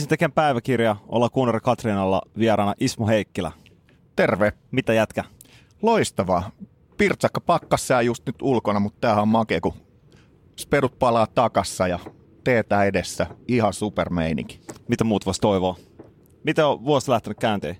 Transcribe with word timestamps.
Biisitekijän 0.00 0.32
päiväkirja, 0.32 0.96
olla 1.08 1.28
kuunnella 1.28 1.60
Katriinalla 1.60 2.22
vieraana 2.38 2.74
Ismo 2.80 3.06
Heikkilä. 3.06 3.52
Terve. 4.16 4.52
Mitä 4.70 4.92
jätkä? 4.92 5.24
Loistavaa. 5.82 6.50
Pirtsakka 6.96 7.40
pakkassa 7.40 8.02
just 8.02 8.26
nyt 8.26 8.36
ulkona, 8.42 8.80
mutta 8.80 8.98
tämähän 9.00 9.22
on 9.22 9.28
makea, 9.28 9.60
kun 9.60 9.72
sperut 10.56 10.98
palaa 10.98 11.26
takassa 11.26 11.88
ja 11.88 11.98
teetä 12.44 12.84
edessä. 12.84 13.26
Ihan 13.48 13.72
supermeininki. 13.72 14.60
Mitä 14.88 15.04
muut 15.04 15.26
voisi 15.26 15.40
toivoa? 15.40 15.76
Miten 16.44 16.66
on 16.66 16.84
vuosi 16.84 17.10
lähtenyt 17.10 17.38
käyntiin? 17.38 17.78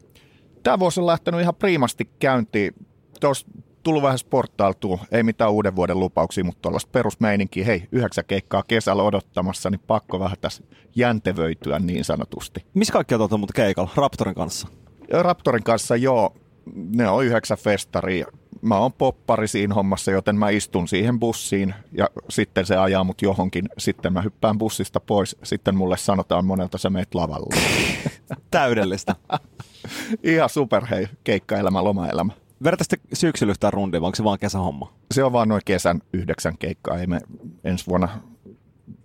Tämä 0.63 0.79
vuosi 0.79 1.01
on 1.01 1.07
lähtenyt 1.07 1.41
ihan 1.41 1.55
priimasti 1.55 2.11
käyntiin. 2.19 2.75
Tuossa 3.21 3.47
tullut 3.83 4.03
vähän 4.03 4.19
sporttailtua, 4.19 4.99
ei 5.13 5.23
mitään 5.23 5.53
uuden 5.53 5.77
vuoden 5.77 6.01
lupauksia, 6.01 6.45
mutta 6.45 6.63
tuollaista 6.63 6.91
perusmeininkiä, 6.93 7.65
hei, 7.65 7.89
yhdeksän 7.93 8.25
keikkaa 8.25 8.63
kesällä 8.63 9.03
odottamassa, 9.03 9.71
niin 9.71 9.81
pakko 9.87 10.21
vähän 10.21 10.37
tässä 10.41 10.65
jäntevöityä 10.97 11.79
niin 11.79 12.05
sanotusti. 12.05 12.65
Missä 12.75 12.93
kaikki 12.93 13.15
on 13.15 13.41
mutta 13.41 13.53
keikalla? 13.53 13.91
Raptorin 13.97 14.35
kanssa? 14.35 14.69
Raptorin 15.11 15.63
kanssa 15.63 15.97
joo, 15.97 16.35
ne 16.75 17.09
on 17.09 17.25
yhdeksän 17.25 17.59
festaria. 17.59 18.27
Mä 18.63 18.79
oon 18.79 18.93
poppari 18.93 19.49
siinä 19.49 19.75
hommassa, 19.75 20.11
joten 20.11 20.37
mä 20.37 20.51
istun 20.51 20.89
siihen 20.89 21.21
bussiin 21.21 21.75
ja 21.93 22.09
sitten 22.29 22.67
se 22.67 22.77
ajaa 22.77 23.05
mut 23.05 23.23
johonkin. 23.23 23.69
Sitten 23.79 24.13
mä 24.13 24.23
hyppään 24.23 24.59
bussista 24.59 25.01
pois. 25.01 25.37
Sitten 25.43 25.77
mulle 25.77 25.97
sanotaan 25.97 26.45
monelta 26.45 26.79
sä 26.79 26.91
meet 26.91 27.15
lavalle. 27.15 27.57
Täydellistä. 28.51 29.17
Ihan 30.23 30.49
super 30.49 30.87
hei, 30.87 31.09
keikkaelämä, 31.25 31.85
lomaelämä. 31.85 32.33
Verta 32.65 32.85
sitten 32.85 33.01
syksyllä 33.13 33.51
yhtään 33.51 33.73
rundia, 33.73 34.01
vai 34.01 34.07
onko 34.07 34.17
se 34.17 34.25
vaan 34.25 34.39
kesähomma? 34.39 34.93
Se 35.15 35.25
on 35.25 35.33
vaan 35.33 35.49
noin 35.49 35.63
kesän 35.65 36.01
yhdeksän 36.13 36.59
keikkaa. 36.59 36.99
Ei 36.99 37.07
me 37.07 37.21
ensi 37.65 37.87
vuonna 37.87 38.09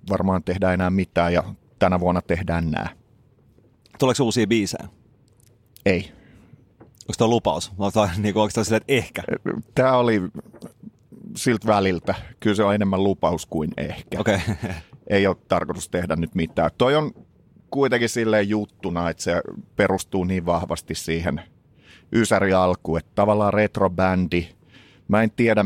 varmaan 0.09 0.43
tehdä 0.43 0.73
enää 0.73 0.89
mitään 0.89 1.33
ja 1.33 1.43
tänä 1.79 1.99
vuonna 1.99 2.21
tehdään 2.21 2.71
nämä. 2.71 2.87
Tuleeko 3.99 4.23
uusia 4.23 4.47
biisejä? 4.47 4.87
Ei. 5.85 6.11
Onko 6.81 7.13
tämä 7.17 7.27
lupaus? 7.27 7.71
Onko 7.77 8.07
niin 8.17 8.37
onko 8.37 8.49
tämä 8.53 8.63
silleen, 8.63 8.81
että 8.81 8.93
ehkä? 8.93 9.23
Tämä 9.75 9.97
oli 9.97 10.21
siltä 11.35 11.67
väliltä. 11.67 12.15
Kyllä 12.39 12.55
se 12.55 12.63
on 12.63 12.75
enemmän 12.75 13.03
lupaus 13.03 13.45
kuin 13.45 13.71
ehkä. 13.77 14.19
Okay. 14.19 14.39
Ei 15.07 15.27
ole 15.27 15.35
tarkoitus 15.47 15.89
tehdä 15.89 16.15
nyt 16.15 16.35
mitään. 16.35 16.71
Toi 16.77 16.95
on 16.95 17.11
kuitenkin 17.71 18.09
silleen 18.09 18.49
juttuna, 18.49 19.09
että 19.09 19.23
se 19.23 19.41
perustuu 19.75 20.23
niin 20.23 20.45
vahvasti 20.45 20.95
siihen– 20.95 21.41
Ysäri 22.13 22.53
alku, 22.53 22.97
että 22.97 23.11
tavallaan 23.15 23.53
retrobändi. 23.53 24.47
Mä 25.07 25.23
en 25.23 25.31
tiedä 25.31 25.65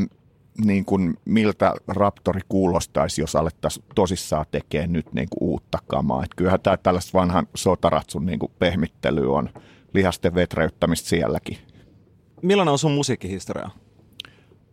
niin 0.66 0.86
kuin, 0.86 1.18
miltä 1.26 1.74
Raptori 1.88 2.42
kuulostaisi, 2.50 3.22
jos 3.22 3.36
alettaisiin 3.36 3.86
tosissaan 3.96 4.46
tekemään 4.52 4.94
nyt 4.94 5.14
niin 5.14 5.30
kuin, 5.30 5.50
uutta 5.50 5.78
kamaa. 5.88 6.24
Et 6.24 6.36
kyllähän 6.36 6.62
tämä 6.62 6.78
tällaista 6.78 7.18
vanhan 7.18 7.48
sotaratsun 7.56 8.26
niin 8.26 8.40
kuin, 8.40 8.52
pehmittely 8.60 9.36
on 9.36 9.50
lihasten 9.94 10.36
vetreyttämistä 10.36 11.10
sielläkin. 11.10 11.58
Millainen 12.42 12.72
on 12.72 12.80
sun 12.80 12.92
musiikkihistoria? 12.92 13.70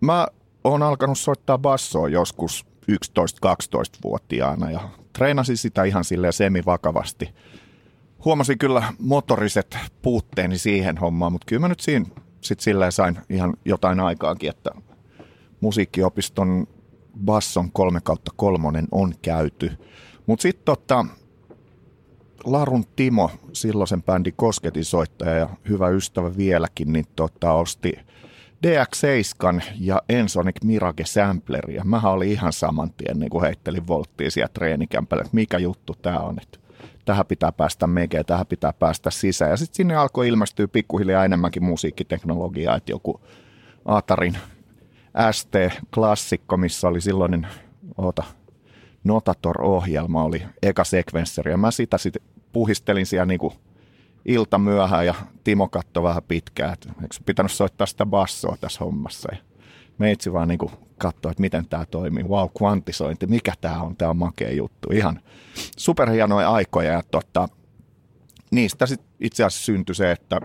Mä 0.01 0.27
oon 0.65 0.83
alkanut 0.83 1.19
soittaa 1.19 1.59
bassoa 1.59 2.09
joskus 2.09 2.67
11-12-vuotiaana 2.93 4.71
ja 4.71 4.81
treenasin 5.13 5.57
sitä 5.57 5.85
ihan 5.85 6.05
silleen 6.05 6.33
semivakavasti 6.33 7.35
huomasin 8.27 8.59
kyllä 8.59 8.93
motoriset 8.99 9.79
puutteeni 10.03 10.59
siihen 10.59 10.99
hommaan, 10.99 11.33
mutta 11.33 11.47
kyllä 11.49 11.61
mä 11.61 11.69
nyt 11.69 11.81
siinä 11.81 12.07
sit 12.41 12.61
silleen 12.61 12.93
sain 12.93 13.19
ihan 13.31 13.55
jotain 13.65 14.01
aikaakin, 14.01 14.51
että 14.51 14.71
musiikkiopiston 15.61 16.67
basson 17.25 17.73
3 17.73 18.01
kautta 18.01 18.31
kolmonen 18.37 18.87
on 18.93 19.15
käyty. 19.23 19.73
Mutta 20.27 20.43
sitten 20.43 20.65
tota, 20.65 21.07
Larun 22.45 22.85
Timo, 22.97 23.31
silloisen 23.53 24.03
bändin 24.03 24.35
kosketinsoittaja 24.37 25.35
ja 25.35 25.49
hyvä 25.69 25.89
ystävä 25.89 26.37
vieläkin, 26.37 26.93
niin 26.93 27.07
tota, 27.17 27.53
osti 27.53 27.93
DX7 28.67 29.63
ja 29.81 30.03
Ensonic 30.09 30.65
Mirage 30.65 31.05
Sampleria. 31.05 31.85
Mähän 31.85 32.13
oli 32.13 32.33
ihan 32.33 32.53
saman 32.53 32.91
tien, 32.93 33.19
niin 33.19 33.31
kun 33.31 33.43
heittelin 33.43 33.87
volttia 33.87 34.31
siellä 34.31 34.51
treenikämpällä, 34.55 35.23
että 35.23 35.35
mikä 35.35 35.59
juttu 35.59 35.95
tämä 36.03 36.19
on. 36.19 36.37
Että 36.43 36.66
tähän 37.07 37.27
pitää 37.27 37.53
päästä 37.53 37.87
mege, 37.87 38.25
tähän 38.25 38.47
pitää 38.47 38.73
päästä 38.73 39.11
sisään. 39.11 39.51
Ja 39.51 39.57
sitten 39.57 39.77
sinne 39.77 39.97
alkoi 39.97 40.29
ilmestyä 40.29 40.69
pikkuhiljaa 40.69 41.25
enemmänkin 41.25 41.65
musiikkiteknologiaa, 41.65 42.77
että 42.77 42.93
joku 42.93 43.21
Aatarin 43.85 44.39
ST-klassikko, 45.31 46.57
missä 46.57 46.89
oli 46.89 47.01
silloinen, 47.01 47.47
oota, 47.99 48.23
Notator-ohjelma 49.05 50.25
oli 50.25 50.43
eka 50.63 50.85
sekvensseri, 50.85 51.51
ja 51.51 51.57
mä 51.57 51.71
sitä 51.71 51.99
sitten 51.99 52.23
puhistelin 52.53 53.07
siellä 53.07 53.27
niinku 53.27 53.53
ilta 54.25 54.59
myöhään, 54.59 55.07
ja 55.07 55.15
Timo 55.45 55.69
katsoi 55.69 56.03
vähän 56.03 56.23
pitkään, 56.29 56.73
että 56.73 56.89
eikö 57.03 57.17
pitänyt 57.27 57.53
soittaa 57.53 57.87
sitä 57.87 58.07
bassoa 58.07 58.57
tässä 58.61 58.85
hommassa. 58.85 59.29
Ja 59.33 59.39
meitsi 59.99 60.33
vaan 60.33 60.49
niin 60.49 60.59
katsoi, 60.99 61.31
että 61.31 61.41
miten 61.41 61.69
tämä 61.69 61.87
toimii. 61.87 62.25
Wow, 62.25 62.49
kvantisointi, 62.59 63.27
mikä 63.27 63.53
tämä 63.61 63.83
on, 63.83 63.97
tämä 63.97 64.11
on 64.11 64.17
makea 64.17 64.53
juttu. 64.53 64.89
Ihan 64.93 65.21
superhienoja 65.77 66.51
aikoja 66.51 66.93
ja 66.93 67.03
tota, 67.11 67.49
niistä 68.51 68.87
sit 68.87 69.01
itse 69.21 69.45
asiassa 69.45 69.65
syntyi 69.65 69.95
se, 69.95 70.13
että 70.13 70.41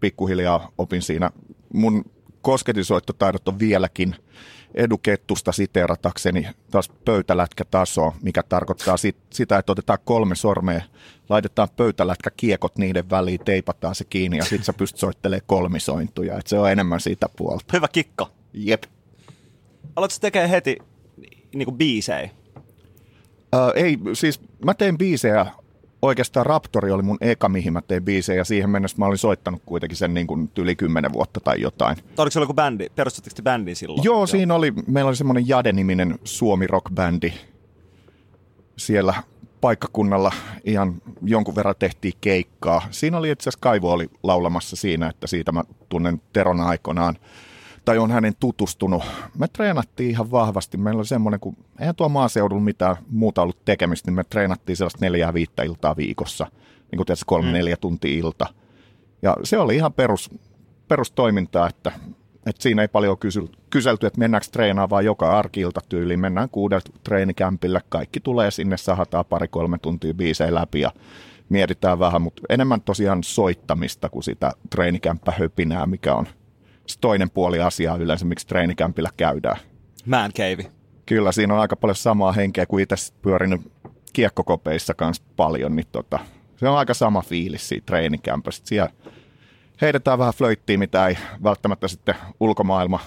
pikkuhiljaa 0.00 0.68
opin 0.78 1.02
siinä. 1.02 1.30
Mun 1.72 2.04
kosketinsoittotaidot 2.42 3.48
on 3.48 3.58
vieläkin 3.58 4.16
edukettusta 4.74 5.52
siteeratakseni 5.52 6.48
taas 6.70 6.88
pöytälätkätaso, 7.04 8.14
mikä 8.22 8.42
tarkoittaa 8.42 8.96
sit, 8.96 9.16
sitä, 9.30 9.58
että 9.58 9.72
otetaan 9.72 9.98
kolme 10.04 10.34
sormea, 10.34 10.80
laitetaan 11.28 11.68
pöytälätkä 11.76 12.30
kiekot 12.36 12.78
niiden 12.78 13.10
väliin, 13.10 13.40
teipataan 13.44 13.94
se 13.94 14.04
kiinni 14.04 14.36
ja 14.36 14.44
sitten 14.44 14.64
sä 14.64 14.72
pystyt 14.72 15.00
soittelemaan 15.00 15.46
kolmisointuja. 15.46 16.38
Et 16.38 16.46
se 16.46 16.58
on 16.58 16.70
enemmän 16.70 17.00
siitä 17.00 17.26
puolta. 17.36 17.64
Hyvä 17.72 17.88
kikka. 17.88 18.30
Jep. 18.52 18.82
Aloitko 19.96 20.18
tekemään 20.20 20.50
heti 20.50 20.76
niin 21.54 21.64
kuin 21.64 21.76
biisejä? 21.76 22.30
Öö, 23.54 23.70
ei, 23.74 23.98
siis 24.12 24.40
mä 24.64 24.74
tein 24.74 24.98
biisejä, 24.98 25.46
oikeastaan 26.02 26.46
Raptori 26.46 26.90
oli 26.90 27.02
mun 27.02 27.18
eka, 27.20 27.48
mihin 27.48 27.72
mä 27.72 27.82
tein 27.82 28.04
biisejä, 28.04 28.38
ja 28.38 28.44
siihen 28.44 28.70
mennessä 28.70 28.98
mä 28.98 29.06
olin 29.06 29.18
soittanut 29.18 29.62
kuitenkin 29.66 29.96
sen 29.96 30.14
niin 30.14 30.26
kuin 30.26 30.50
yli 30.58 30.76
kymmenen 30.76 31.12
vuotta 31.12 31.40
tai 31.40 31.60
jotain. 31.60 31.96
Oliko 32.18 32.30
se 32.30 32.40
joku 32.40 32.54
bändi, 32.54 32.88
perustatteko 32.94 33.42
bändi 33.42 33.74
silloin? 33.74 34.04
Joo, 34.04 34.14
Joo, 34.14 34.26
siinä 34.26 34.54
oli, 34.54 34.72
meillä 34.86 35.08
oli 35.08 35.16
semmoinen 35.16 35.48
Jade-niminen 35.48 36.18
suomi 36.24 36.66
rock-bändi 36.66 37.32
siellä 38.76 39.14
paikkakunnalla 39.60 40.32
ihan 40.64 40.94
jonkun 41.22 41.56
verran 41.56 41.74
tehtiin 41.78 42.14
keikkaa. 42.20 42.82
Siinä 42.90 43.18
oli 43.18 43.30
itse 43.30 43.42
asiassa 43.42 43.60
Kaivo 43.62 43.92
oli 43.92 44.10
laulamassa 44.22 44.76
siinä, 44.76 45.08
että 45.08 45.26
siitä 45.26 45.52
mä 45.52 45.64
tunnen 45.88 46.20
Teron 46.32 46.60
aikoinaan 46.60 47.16
tai 47.84 47.98
on 47.98 48.10
hänen 48.10 48.34
tutustunut. 48.40 49.02
Me 49.38 49.48
treenattiin 49.48 50.10
ihan 50.10 50.30
vahvasti. 50.30 50.76
Meillä 50.76 50.98
oli 50.98 51.06
semmoinen, 51.06 51.40
kun 51.40 51.56
eihän 51.80 51.94
tuo 51.94 52.08
maaseudulla 52.08 52.62
mitään 52.62 52.96
muuta 53.10 53.42
ollut 53.42 53.64
tekemistä, 53.64 54.10
niin 54.10 54.16
me 54.16 54.24
treenattiin 54.24 54.76
sellaista 54.76 54.98
neljää 55.00 55.34
viittä 55.34 55.62
iltaa 55.62 55.96
viikossa. 55.96 56.46
Niin 56.90 56.96
kuin 56.96 57.06
tietysti 57.06 57.24
kolme, 57.26 57.48
mm. 57.48 57.52
neljä 57.52 57.76
tuntia 57.76 58.18
ilta. 58.18 58.46
Ja 59.22 59.36
se 59.44 59.58
oli 59.58 59.76
ihan 59.76 59.92
perus, 59.92 60.30
perustoimintaa, 60.88 61.68
että, 61.68 61.92
että 62.46 62.62
siinä 62.62 62.82
ei 62.82 62.88
paljon 62.88 63.18
kyselty, 63.18 63.58
kyselty, 63.70 64.06
että 64.06 64.18
mennäänkö 64.18 64.46
treenaamaan 64.52 64.90
vaan 64.90 65.04
joka 65.04 65.38
arkiilta 65.38 65.80
tyyliin. 65.88 66.20
Mennään 66.20 66.50
kuudelta 66.50 66.90
treenikämpille, 67.04 67.80
kaikki 67.88 68.20
tulee 68.20 68.50
sinne, 68.50 68.76
sahataan 68.76 69.24
pari-kolme 69.24 69.78
tuntia 69.78 70.14
biisejä 70.14 70.54
läpi 70.54 70.80
ja 70.80 70.90
mietitään 71.48 71.98
vähän, 71.98 72.22
mutta 72.22 72.42
enemmän 72.48 72.80
tosiaan 72.80 73.24
soittamista 73.24 74.08
kuin 74.08 74.22
sitä 74.22 74.52
treenikämppä-höpinää, 74.70 75.86
mikä 75.86 76.14
on– 76.14 76.26
toinen 77.00 77.30
puoli 77.30 77.60
asiaa 77.60 77.96
yleensä, 77.96 78.24
miksi 78.24 78.46
treenikämpillä 78.46 79.10
käydään. 79.16 79.56
Man 80.06 80.32
cave. 80.32 80.70
Kyllä, 81.06 81.32
siinä 81.32 81.54
on 81.54 81.60
aika 81.60 81.76
paljon 81.76 81.96
samaa 81.96 82.32
henkeä 82.32 82.66
kuin 82.66 82.82
itse 82.82 82.96
pyörinyt 83.22 83.60
kiekkokopeissa 84.12 84.94
kanssa 84.94 85.22
paljon, 85.36 85.76
niin 85.76 85.86
tota, 85.92 86.18
se 86.56 86.68
on 86.68 86.78
aika 86.78 86.94
sama 86.94 87.22
fiilis 87.22 87.68
siitä 87.68 87.86
treenikämpästä. 87.86 88.68
Siellä 88.68 88.90
heitetään 89.80 90.18
vähän 90.18 90.34
flöittiä, 90.34 90.78
mitä 90.78 91.06
ei 91.06 91.18
välttämättä 91.42 91.88
sitten 91.88 92.14
ulkomaailma 92.40 93.00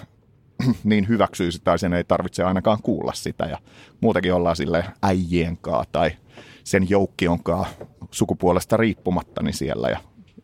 niin 0.84 1.08
hyväksyisi 1.08 1.60
tai 1.64 1.78
sen 1.78 1.92
ei 1.92 2.04
tarvitse 2.04 2.42
ainakaan 2.44 2.78
kuulla 2.82 3.12
sitä. 3.12 3.44
Ja 3.44 3.58
muutenkin 4.00 4.34
ollaan 4.34 4.56
sille 4.56 4.84
äijienkaa 5.02 5.84
tai 5.92 6.10
sen 6.64 6.90
joukkionkaa 6.90 7.66
sukupuolesta 8.10 8.76
riippumatta 8.76 9.42
niin 9.42 9.54
siellä 9.54 9.88
ja 9.88 9.98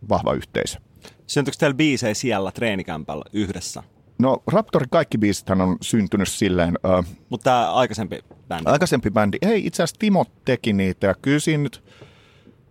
vahva 0.08 0.32
yhteisö. 0.32 0.78
Syntyykö 1.26 1.56
teillä 1.58 1.74
biisejä 1.74 2.14
siellä 2.14 2.52
treenikämpällä 2.52 3.24
yhdessä? 3.32 3.82
No 4.18 4.42
Raptorin 4.46 4.90
kaikki 4.90 5.18
biisithän 5.18 5.60
on 5.60 5.76
syntynyt 5.80 6.28
silleen... 6.28 6.78
Äh, 6.98 7.04
Mutta 7.28 7.44
tämä 7.44 7.72
aikaisempi 7.72 8.18
bändi? 8.48 8.70
Aikaisempi 8.70 9.10
bändi. 9.10 9.38
Ei, 9.42 9.66
itse 9.66 9.82
asiassa 9.82 9.98
Timo 9.98 10.24
teki 10.44 10.72
niitä 10.72 11.06
ja 11.06 11.14
kyllä 11.22 11.38
siinä 11.38 11.62
nyt 11.62 11.84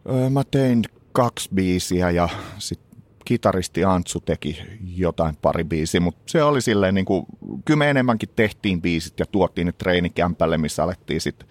äh, 0.10 0.32
mä 0.32 0.44
tein 0.52 0.84
kaksi 1.12 1.50
biisiä 1.56 2.10
ja 2.10 2.30
sitten 2.58 3.02
kitaristi 3.26 3.84
Antsu 3.84 4.20
teki 4.20 4.62
jotain 4.96 5.36
pari 5.42 5.64
biisiä, 5.64 6.00
mutta 6.00 6.22
se 6.26 6.44
oli 6.44 6.62
silleen 6.62 6.96
niin 6.96 7.06
kuin, 7.06 7.26
kyllä 7.66 7.78
me 7.78 7.90
enemmänkin 7.90 8.30
tehtiin 8.36 8.82
biisit 8.82 9.20
ja 9.20 9.26
tuotiin 9.26 9.66
ne 9.66 9.72
treenikämpälle, 9.72 10.58
missä 10.58 10.84
alettiin 10.84 11.22
sitten 11.22 11.48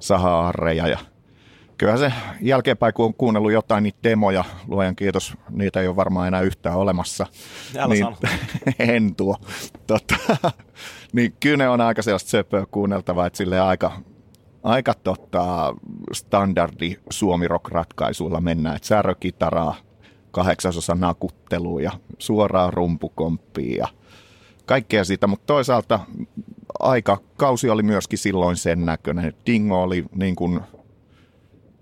saha 0.00 0.52
ja 0.88 0.98
kyllä 1.82 1.96
se 1.96 2.12
jälkeenpäin, 2.40 2.94
kun 2.94 3.04
on 3.04 3.14
kuunnellut 3.14 3.52
jotain 3.52 3.82
niitä 3.82 3.98
demoja, 4.02 4.44
luojan 4.68 4.96
kiitos, 4.96 5.34
niitä 5.50 5.80
ei 5.80 5.88
ole 5.88 5.96
varmaan 5.96 6.28
enää 6.28 6.40
yhtään 6.40 6.76
olemassa. 6.76 7.26
Älä 7.76 7.94
niin, 7.94 8.06
en 8.94 9.14
tuo. 9.14 9.36
Tota, 9.86 10.16
niin 11.12 11.34
kyllä 11.40 11.56
ne 11.56 11.68
on 11.68 11.80
aika 11.80 12.02
sellaista 12.02 12.30
söpöä 12.30 12.66
kuunneltavaa, 12.70 13.26
että 13.26 13.36
sille 13.36 13.60
aika, 13.60 13.92
aika 14.62 14.94
tota, 14.94 15.74
standardi 16.12 16.96
suomi 17.10 17.48
rock 17.48 17.68
ratkaisuilla 17.68 18.40
mennään, 18.40 18.76
että 18.76 18.88
särökitaraa, 18.88 19.74
kahdeksasosa 20.30 20.94
nakuttelua 20.94 21.80
ja 21.80 21.90
suoraa 22.18 22.70
rumpukomppia 22.70 23.76
ja 23.76 23.88
kaikkea 24.66 25.04
sitä, 25.04 25.26
mutta 25.26 25.46
toisaalta 25.46 26.00
aika 26.78 27.18
kausi 27.36 27.70
oli 27.70 27.82
myöskin 27.82 28.18
silloin 28.18 28.56
sen 28.56 28.84
näköinen. 28.86 29.34
Dingo 29.46 29.82
oli 29.82 30.04
niin 30.14 30.36
kuin 30.36 30.60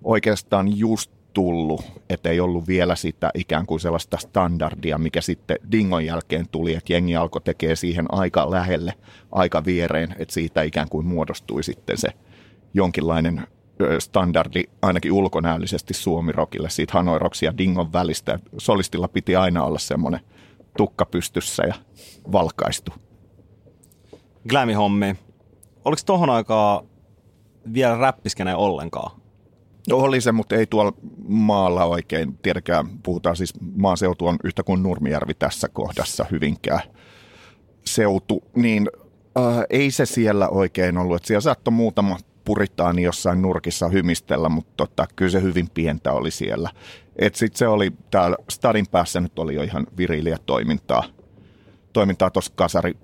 oikeastaan 0.04 0.78
just 0.78 1.12
tullut, 1.32 1.82
ettei 2.10 2.40
ollut 2.40 2.68
vielä 2.68 2.96
sitä 2.96 3.30
ikään 3.34 3.66
kuin 3.66 3.80
sellaista 3.80 4.16
standardia, 4.16 4.98
mikä 4.98 5.20
sitten 5.20 5.56
Dingon 5.72 6.04
jälkeen 6.04 6.48
tuli, 6.48 6.74
että 6.74 6.92
jengi 6.92 7.16
alkoi 7.16 7.42
tekee 7.42 7.76
siihen 7.76 8.06
aika 8.08 8.50
lähelle, 8.50 8.94
aika 9.32 9.64
viereen, 9.64 10.14
että 10.18 10.34
siitä 10.34 10.62
ikään 10.62 10.88
kuin 10.88 11.06
muodostui 11.06 11.62
sitten 11.62 11.98
se 11.98 12.08
jonkinlainen 12.74 13.46
standardi 13.98 14.62
ainakin 14.82 15.12
ulkonäöllisesti 15.12 15.94
suomirokille 15.94 16.70
siitä 16.70 16.92
Hanoi 16.92 17.18
Rocks 17.18 17.42
ja 17.42 17.58
Dingon 17.58 17.92
välistä. 17.92 18.38
Solistilla 18.58 19.08
piti 19.08 19.36
aina 19.36 19.64
olla 19.64 19.78
semmoinen 19.78 20.20
tukka 20.76 21.06
pystyssä 21.06 21.62
ja 21.62 21.74
valkaistu. 22.32 22.92
Glammy-hommi. 24.48 25.16
Oliko 25.84 26.02
tohon 26.06 26.30
aikaa 26.30 26.82
vielä 27.72 27.96
räppiskeneen 27.96 28.56
ollenkaan? 28.56 29.19
Oli 29.92 30.20
se, 30.20 30.32
mutta 30.32 30.56
ei 30.56 30.66
tuolla 30.66 30.92
maalla 31.28 31.84
oikein. 31.84 32.38
Tiedäkään, 32.42 32.86
puhutaan 33.02 33.36
siis 33.36 33.54
maaseutu 33.76 34.26
on 34.26 34.36
yhtä 34.44 34.62
kuin 34.62 34.82
Nurmijärvi 34.82 35.34
tässä 35.34 35.68
kohdassa 35.68 36.26
hyvinkään 36.30 36.80
seutu, 37.86 38.42
niin 38.56 38.90
äh, 39.38 39.64
ei 39.70 39.90
se 39.90 40.06
siellä 40.06 40.48
oikein 40.48 40.98
ollut. 40.98 41.16
Et 41.16 41.24
siellä 41.24 41.40
saattoi 41.40 41.72
muutama 41.72 42.16
puritaani 42.44 43.02
jossain 43.02 43.42
nurkissa 43.42 43.88
hymistellä, 43.88 44.48
mutta 44.48 44.72
tota, 44.76 45.06
kyllä 45.16 45.30
se 45.30 45.42
hyvin 45.42 45.70
pientä 45.74 46.12
oli 46.12 46.30
siellä. 46.30 46.70
Et 47.16 47.34
sit 47.34 47.56
se 47.56 47.68
oli 47.68 47.92
täällä 48.10 48.36
stadin 48.50 48.86
päässä 48.90 49.20
nyt 49.20 49.38
oli 49.38 49.54
jo 49.54 49.62
ihan 49.62 49.86
viriliä 49.96 50.36
toimintaa. 50.46 51.04
Toimintaa 51.92 52.30
tuossa 52.30 52.52
kasari 52.54 52.94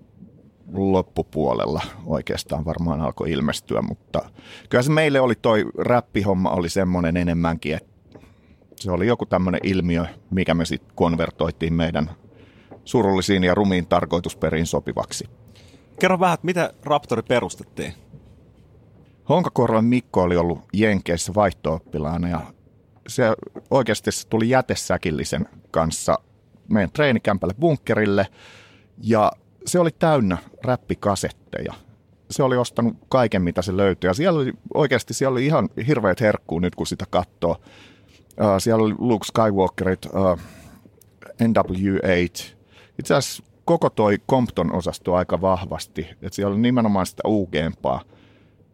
loppupuolella 0.72 1.82
oikeastaan 2.06 2.64
varmaan 2.64 3.00
alkoi 3.00 3.32
ilmestyä, 3.32 3.82
mutta 3.82 4.30
kyllä 4.68 4.82
se 4.82 4.90
meille 4.90 5.20
oli 5.20 5.34
toi 5.34 5.64
räppihomma 5.78 6.50
oli 6.50 6.68
semmoinen 6.68 7.16
enemmänkin, 7.16 7.76
että 7.76 7.96
se 8.76 8.90
oli 8.90 9.06
joku 9.06 9.26
tämmöinen 9.26 9.60
ilmiö, 9.62 10.06
mikä 10.30 10.54
me 10.54 10.64
sitten 10.64 10.92
konvertoitiin 10.94 11.74
meidän 11.74 12.10
surullisiin 12.84 13.44
ja 13.44 13.54
rumiin 13.54 13.86
tarkoitusperiin 13.86 14.66
sopivaksi. 14.66 15.28
Kerro 16.00 16.20
vähän, 16.20 16.34
että 16.34 16.46
miten 16.46 16.70
Raptori 16.84 17.22
perustettiin? 17.22 17.94
Honkakorvan 19.28 19.84
Mikko 19.84 20.22
oli 20.22 20.36
ollut 20.36 20.60
Jenkeissä 20.72 21.34
vaihto 21.34 21.80
ja 22.30 22.40
se 23.08 23.24
oikeasti 23.70 24.12
se 24.12 24.28
tuli 24.28 24.48
jätesäkillisen 24.48 25.48
kanssa 25.70 26.18
meidän 26.68 26.90
treenikämpälle 26.92 27.54
bunkkerille 27.60 28.26
ja 29.02 29.32
se 29.66 29.78
oli 29.78 29.90
täynnä 29.98 30.38
räppikasetteja. 30.64 31.74
Se 32.30 32.42
oli 32.42 32.56
ostanut 32.56 32.96
kaiken, 33.08 33.42
mitä 33.42 33.62
se 33.62 33.76
löytyi. 33.76 34.08
Ja 34.08 34.14
siellä 34.14 34.40
oli, 34.40 34.52
oikeasti 34.74 35.14
siellä 35.14 35.32
oli 35.32 35.46
ihan 35.46 35.68
hirveät 35.86 36.20
herkkuu 36.20 36.58
nyt, 36.58 36.74
kun 36.74 36.86
sitä 36.86 37.04
katsoo. 37.10 37.56
Uh, 38.40 38.46
siellä 38.58 38.84
oli 38.84 38.94
Luke 38.98 39.26
Skywalkerit, 39.26 40.06
uh, 40.06 40.40
NW8. 41.42 42.56
Itse 42.98 43.14
asiassa 43.14 43.42
koko 43.64 43.90
toi 43.90 44.18
Compton-osasto 44.30 45.14
aika 45.14 45.40
vahvasti. 45.40 46.06
Et 46.22 46.32
siellä 46.32 46.52
oli 46.52 46.60
nimenomaan 46.60 47.06
sitä 47.06 47.22
uugeempaa 47.26 48.02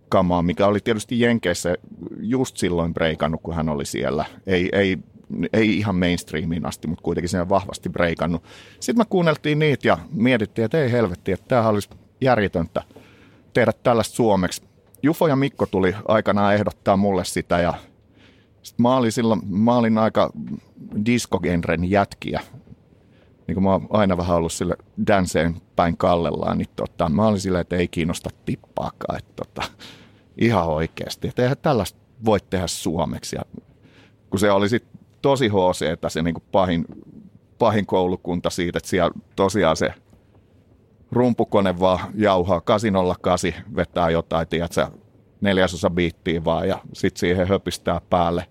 kamaa, 0.08 0.42
mikä 0.42 0.66
oli 0.66 0.80
tietysti 0.80 1.20
Jenkeissä 1.20 1.74
just 2.20 2.56
silloin 2.56 2.94
breikannut, 2.94 3.40
kun 3.42 3.54
hän 3.54 3.68
oli 3.68 3.84
siellä. 3.84 4.24
Ei, 4.46 4.68
ei 4.72 4.98
ei 5.52 5.78
ihan 5.78 5.94
mainstreamiin 5.94 6.66
asti, 6.66 6.88
mutta 6.88 7.02
kuitenkin 7.02 7.28
siinä 7.28 7.48
vahvasti 7.48 7.88
breikannut. 7.88 8.44
Sitten 8.80 8.98
me 8.98 9.04
kuunneltiin 9.10 9.58
niitä 9.58 9.88
ja 9.88 9.98
mietittiin, 10.10 10.64
että 10.64 10.82
ei 10.82 10.92
helvetti, 10.92 11.32
että 11.32 11.48
tämähän 11.48 11.70
olisi 11.70 11.90
järjetöntä 12.20 12.82
tehdä 13.52 13.72
tällaista 13.82 14.16
suomeksi. 14.16 14.62
Jufo 15.02 15.28
ja 15.28 15.36
Mikko 15.36 15.66
tuli 15.66 15.94
aikanaan 16.08 16.54
ehdottaa 16.54 16.96
mulle 16.96 17.24
sitä 17.24 17.60
ja 17.60 17.74
sit 18.62 18.78
mä 18.78 18.96
olin 18.96 19.12
silloin, 19.12 19.40
mä 19.44 19.76
olin 19.76 19.98
aika 19.98 20.32
diskogenren 21.06 21.90
jätkiä. 21.90 22.40
Niin 23.46 23.54
kuin 23.54 23.64
mä 23.64 23.72
oon 23.72 23.86
aina 23.90 24.16
vähän 24.16 24.36
ollut 24.36 24.52
sille 24.52 24.76
danceen 25.06 25.56
päin 25.76 25.96
kallellaan, 25.96 26.58
niin 26.58 26.68
tota, 26.76 27.08
mä 27.08 27.26
olin 27.26 27.40
silleen, 27.40 27.60
että 27.60 27.76
ei 27.76 27.88
kiinnosta 27.88 28.30
tippaakaan. 28.44 29.18
Että 29.18 29.32
tota, 29.36 29.62
ihan 30.38 30.66
oikeasti, 30.66 31.28
että 31.28 31.42
eihän 31.42 31.56
tällaista 31.62 31.98
voi 32.24 32.38
tehdä 32.50 32.66
suomeksi. 32.66 33.36
Ja 33.36 33.42
kun 34.30 34.40
se 34.40 34.50
oli 34.50 34.68
sitten 34.68 34.91
tosi 35.22 35.48
HC, 35.48 35.82
että 35.82 36.08
se 36.08 36.22
niin 36.22 36.34
kuin 36.34 36.44
pahin, 36.52 36.84
pahin 37.58 37.86
koulukunta 37.86 38.50
siitä, 38.50 38.78
että 38.78 38.90
siellä 38.90 39.10
tosiaan 39.36 39.76
se 39.76 39.94
rumpukone 41.12 41.80
vaan 41.80 41.98
jauhaa 42.14 42.60
808, 42.60 43.52
vetää 43.76 44.10
jotain, 44.10 44.48
tiedätkö, 44.48 44.86
neljäsosa 45.40 45.90
biittiä 45.90 46.44
vaan 46.44 46.68
ja 46.68 46.78
sitten 46.92 47.20
siihen 47.20 47.48
höpistää 47.48 48.00
päälle 48.10 48.46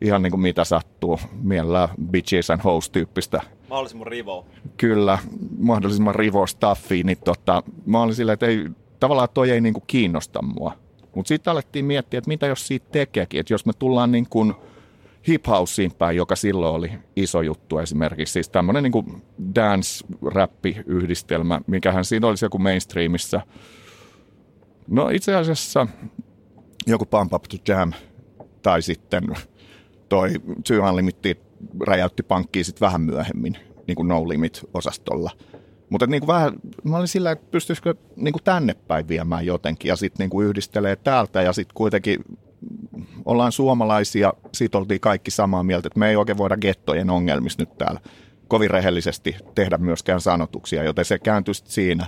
ihan 0.00 0.22
niin 0.22 0.30
kuin 0.30 0.40
mitä 0.40 0.64
sattuu. 0.64 1.20
Mielellään 1.42 1.88
bitches 2.10 2.50
and 2.50 2.60
host 2.64 2.92
tyyppistä. 2.92 3.42
Mahdollisimman 3.68 4.06
rivo. 4.06 4.46
Kyllä, 4.76 5.18
mahdollisimman 5.58 6.14
rivo 6.14 6.46
stuffia, 6.46 7.04
niin 7.04 7.18
tota, 7.24 7.62
mä 7.86 8.02
olin 8.02 8.14
silleen, 8.14 8.34
että 8.34 8.46
ei, 8.46 8.68
tavallaan 9.00 9.28
toi 9.34 9.50
ei 9.50 9.60
niin 9.60 9.74
kuin 9.74 9.84
kiinnosta 9.86 10.42
mua. 10.42 10.72
Mutta 11.14 11.28
sitten 11.28 11.50
alettiin 11.50 11.84
miettiä, 11.84 12.18
että 12.18 12.28
mitä 12.28 12.46
jos 12.46 12.66
siitä 12.66 12.86
tekeekin, 12.92 13.40
että 13.40 13.54
jos 13.54 13.66
me 13.66 13.72
tullaan 13.78 14.12
niin 14.12 14.26
kuin– 14.30 14.54
hip 15.28 15.44
päin, 15.98 16.16
joka 16.16 16.36
silloin 16.36 16.74
oli 16.74 16.92
iso 17.16 17.42
juttu 17.42 17.78
esimerkiksi. 17.78 18.32
Siis 18.32 18.48
tämmöinen 18.48 18.82
niin 18.82 19.22
dance-räppi-yhdistelmä, 19.54 21.60
mikähän 21.66 22.04
siinä 22.04 22.26
olisi 22.26 22.44
joku 22.44 22.58
mainstreamissa. 22.58 23.40
No 24.88 25.08
itse 25.08 25.34
asiassa 25.34 25.86
joku 26.86 27.06
Pump 27.06 27.32
Up 27.32 27.42
to 27.42 27.56
Jam 27.68 27.92
tai 28.62 28.82
sitten 28.82 29.24
toi 30.08 30.30
Two 30.68 30.88
Unlimited 30.88 31.36
räjäytti 31.86 32.22
pankkiin 32.22 32.64
sitten 32.64 32.86
vähän 32.86 33.00
myöhemmin, 33.00 33.56
niin 33.86 33.96
kuin 33.96 34.08
No 34.08 34.28
Limit-osastolla. 34.28 35.30
Mutta 35.90 36.06
niin 36.06 36.20
kuin 36.20 36.28
vähän, 36.28 36.52
mä 36.84 36.96
olin 36.96 37.08
sillä, 37.08 37.30
että 37.30 37.46
pystyisikö 37.50 37.94
niin 38.16 38.32
kuin 38.32 38.44
tänne 38.44 38.74
päin 38.74 39.08
viemään 39.08 39.46
jotenkin 39.46 39.88
ja 39.88 39.96
sitten 39.96 40.28
niin 40.28 40.44
yhdistelee 40.44 40.96
täältä 40.96 41.42
ja 41.42 41.52
sitten 41.52 41.74
kuitenkin 41.74 42.18
ollaan 43.24 43.52
suomalaisia, 43.52 44.32
siitä 44.52 44.78
oltiin 44.78 45.00
kaikki 45.00 45.30
samaa 45.30 45.62
mieltä, 45.62 45.86
että 45.86 45.98
me 45.98 46.08
ei 46.08 46.16
oikein 46.16 46.38
voida 46.38 46.56
gettojen 46.56 47.10
ongelmista 47.10 47.62
nyt 47.62 47.78
täällä 47.78 48.00
kovin 48.48 48.70
rehellisesti 48.70 49.36
tehdä 49.54 49.78
myöskään 49.78 50.20
sanotuksia, 50.20 50.84
joten 50.84 51.04
se 51.04 51.18
kääntyi 51.18 51.54
siinä. 51.54 52.06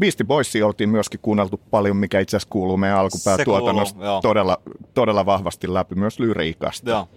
Beastie 0.00 0.26
Boysia 0.26 0.66
oltiin 0.66 0.88
myöskin 0.88 1.20
kuunneltu 1.20 1.60
paljon, 1.70 1.96
mikä 1.96 2.20
itse 2.20 2.36
asiassa 2.36 2.52
kuuluu 2.52 2.76
meidän 2.76 2.98
alkupäätuotannosta 2.98 4.20
todella, 4.22 4.62
todella 4.94 5.26
vahvasti 5.26 5.74
läpi 5.74 5.94
myös 5.94 6.18
lyriikasta. 6.18 6.90
Joo. 6.90 7.08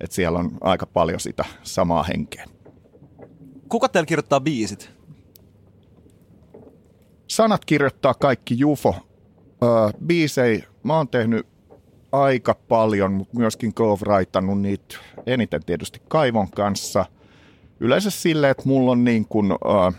Et 0.00 0.12
siellä 0.12 0.38
on 0.38 0.50
aika 0.60 0.86
paljon 0.86 1.20
sitä 1.20 1.44
samaa 1.62 2.02
henkeä. 2.02 2.46
Kuka 3.68 3.88
teillä 3.88 4.06
kirjoittaa 4.06 4.40
biisit? 4.40 4.90
Sanat 7.26 7.64
kirjoittaa 7.64 8.14
kaikki 8.14 8.58
Jufo. 8.58 8.94
Öö, 9.62 9.70
biisei 10.06 10.64
mä 10.82 10.96
oon 10.96 11.08
tehnyt 11.08 11.46
aika 12.22 12.54
paljon, 12.68 13.12
mutta 13.12 13.38
myöskin 13.38 13.74
co-writannut 13.74 14.60
niitä 14.60 14.96
eniten 15.26 15.64
tietysti 15.64 16.02
Kaivon 16.08 16.50
kanssa. 16.50 17.04
Yleensä 17.80 18.10
silleen, 18.10 18.50
että 18.50 18.62
mulla 18.66 18.92
on 18.92 19.04
niin 19.04 19.26
kuin, 19.28 19.52
uh, 19.52 19.94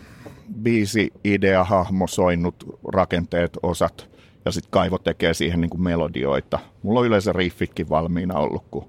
biisi, 0.62 1.12
idea, 1.24 1.64
hahmo, 1.64 2.06
soinnut, 2.06 2.78
rakenteet, 2.92 3.58
osat 3.62 4.10
ja 4.44 4.52
sitten 4.52 4.70
Kaivo 4.70 4.98
tekee 4.98 5.34
siihen 5.34 5.60
niin 5.60 5.70
kuin 5.70 5.82
melodioita. 5.82 6.58
Mulla 6.82 7.00
on 7.00 7.06
yleensä 7.06 7.32
riffitkin 7.32 7.88
valmiina 7.88 8.38
ollut, 8.38 8.64
kun 8.70 8.88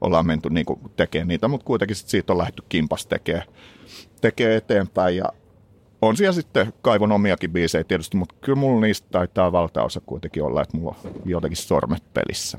ollaan 0.00 0.26
menty 0.26 0.50
niin 0.50 0.66
tekemään 0.96 1.28
niitä, 1.28 1.48
mutta 1.48 1.64
kuitenkin 1.64 1.96
sit 1.96 2.08
siitä 2.08 2.32
on 2.32 2.38
lähdetty 2.38 2.62
kimpas 2.68 3.06
tekee, 3.06 3.42
tekee 4.20 4.56
eteenpäin 4.56 5.16
ja 5.16 5.24
on 6.02 6.16
siellä 6.16 6.32
sitten 6.32 6.72
Kaivon 6.82 7.12
omiakin 7.12 7.52
biisejä 7.52 7.84
tietysti, 7.84 8.16
mutta 8.16 8.34
kyllä 8.40 8.58
mulla 8.58 8.80
niistä 8.80 9.08
taitaa 9.10 9.52
valtaosa 9.52 10.00
kuitenkin 10.06 10.42
olla, 10.42 10.62
että 10.62 10.76
mulla 10.76 10.96
on 11.04 11.12
jotenkin 11.24 11.56
sormet 11.56 12.02
pelissä. 12.14 12.58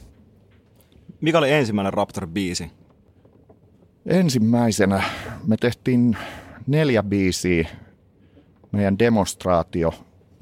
Mikä 1.22 1.38
oli 1.38 1.52
ensimmäinen 1.52 1.94
Raptor-biisi? 1.94 2.72
Ensimmäisenä 4.06 5.04
me 5.48 5.58
tehtiin 5.58 6.18
neljä 6.68 7.04
biisiä 7.04 7.70
meidän 8.72 9.00
demonstraatio 9.00 9.94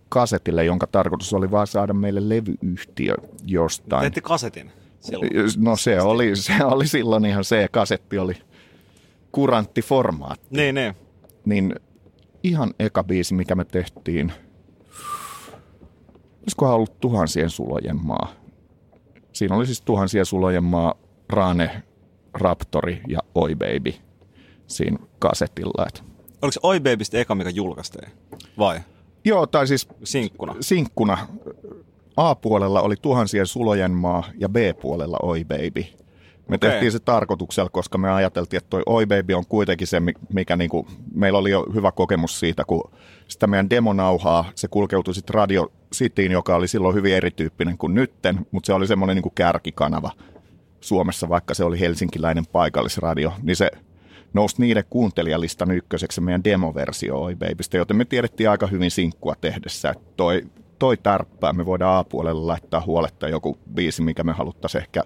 kasetille, 0.09 0.65
jonka 0.65 0.87
tarkoitus 0.87 1.33
oli 1.33 1.51
vaan 1.51 1.67
saada 1.67 1.93
meille 1.93 2.29
levyyhtiö 2.29 3.15
jostain. 3.45 4.01
Teetti 4.01 4.21
kasetin 4.21 4.71
silloin. 4.99 5.31
No 5.57 5.75
se 5.75 6.01
oli, 6.01 6.35
se 6.35 6.65
oli 6.65 6.87
silloin 6.87 7.25
ihan 7.25 7.43
se, 7.43 7.67
kasetti 7.71 8.17
oli 8.17 8.33
kurantti 9.31 9.81
formaatti. 9.81 10.47
Niin, 10.49 10.75
niin. 10.75 10.95
Niin 11.45 11.75
ihan 12.43 12.73
eka 12.79 13.03
biisi, 13.03 13.33
mikä 13.33 13.55
me 13.55 13.65
tehtiin, 13.65 14.31
olisikohan 16.41 16.75
ollut 16.75 16.99
tuhansien 16.99 17.49
sulojen 17.49 18.05
maa. 18.05 18.31
Siinä 19.33 19.55
oli 19.55 19.65
siis 19.65 19.81
tuhansien 19.81 20.25
sulojen 20.25 20.63
maa, 20.63 20.93
Rane, 21.29 21.83
Raptori 22.33 23.01
ja 23.07 23.19
Oi 23.35 23.55
Baby 23.55 23.93
siinä 24.67 24.97
kasetilla. 25.19 25.85
Et 25.87 26.03
Oliko 26.41 26.51
se 26.51 26.59
Oi 26.63 26.79
Babystä 26.79 27.17
eka, 27.17 27.35
mikä 27.35 27.49
julkaistiin? 27.49 28.11
Vai? 28.57 28.79
Joo, 29.25 29.47
tai 29.47 29.67
siis 29.67 29.87
Sinkkuna? 30.03 30.55
sinkkuna. 30.59 31.27
A-puolella 32.17 32.81
oli 32.81 32.95
tuhansien 33.01 33.47
sulojen 33.47 33.91
maa 33.91 34.23
ja 34.39 34.49
B-puolella 34.49 35.17
Oi 35.23 35.45
Baby. 35.45 35.85
Me 36.49 36.55
Okei. 36.55 36.69
tehtiin 36.69 36.91
se 36.91 36.99
tarkoituksella, 36.99 37.69
koska 37.69 37.97
me 37.97 38.11
ajateltiin, 38.11 38.57
että 38.57 38.69
toi 38.69 38.83
Oi 38.85 39.05
Baby 39.05 39.33
on 39.33 39.45
kuitenkin 39.45 39.87
se, 39.87 39.99
mi- 39.99 40.13
mikä 40.33 40.55
niinku, 40.55 40.87
meillä 41.13 41.39
oli 41.39 41.51
jo 41.51 41.65
hyvä 41.73 41.91
kokemus 41.91 42.39
siitä, 42.39 42.63
kun 42.65 42.91
sitä 43.27 43.47
meidän 43.47 43.69
demonauhaa, 43.69 44.45
se 44.55 44.67
kulkeutui 44.67 45.13
sitten 45.13 45.33
Radio 45.33 45.71
Cityin, 45.95 46.31
joka 46.31 46.55
oli 46.55 46.67
silloin 46.67 46.95
hyvin 46.95 47.13
erityyppinen 47.13 47.77
kuin 47.77 47.93
nytten, 47.93 48.45
mutta 48.51 48.67
se 48.67 48.73
oli 48.73 48.87
semmoinen 48.87 49.15
niinku 49.15 49.29
kärkikanava 49.35 50.11
Suomessa, 50.81 51.29
vaikka 51.29 51.53
se 51.53 51.63
oli 51.63 51.79
helsinkiläinen 51.79 52.45
paikallisradio, 52.51 53.33
niin 53.43 53.55
se 53.55 53.71
nousi 54.33 54.55
niiden 54.59 54.83
kuuntelijalistan 54.89 55.71
ykköseksi 55.71 56.15
se 56.15 56.21
meidän 56.21 56.43
demoversio 56.43 57.21
Oi 57.21 57.35
Babystä, 57.35 57.77
joten 57.77 57.97
me 57.97 58.05
tiedettiin 58.05 58.49
aika 58.49 58.67
hyvin 58.67 58.91
sinkkua 58.91 59.35
tehdessä, 59.41 59.89
että 59.89 60.13
toi, 60.17 60.41
toi 60.79 60.97
tärppää, 60.97 61.53
me 61.53 61.65
voidaan 61.65 61.97
A-puolelle 61.97 62.41
laittaa 62.41 62.83
huoletta 62.85 63.27
joku 63.27 63.57
biisi, 63.73 64.01
mikä 64.01 64.23
me 64.23 64.31
haluttaisiin 64.31 64.81
ehkä 64.81 65.03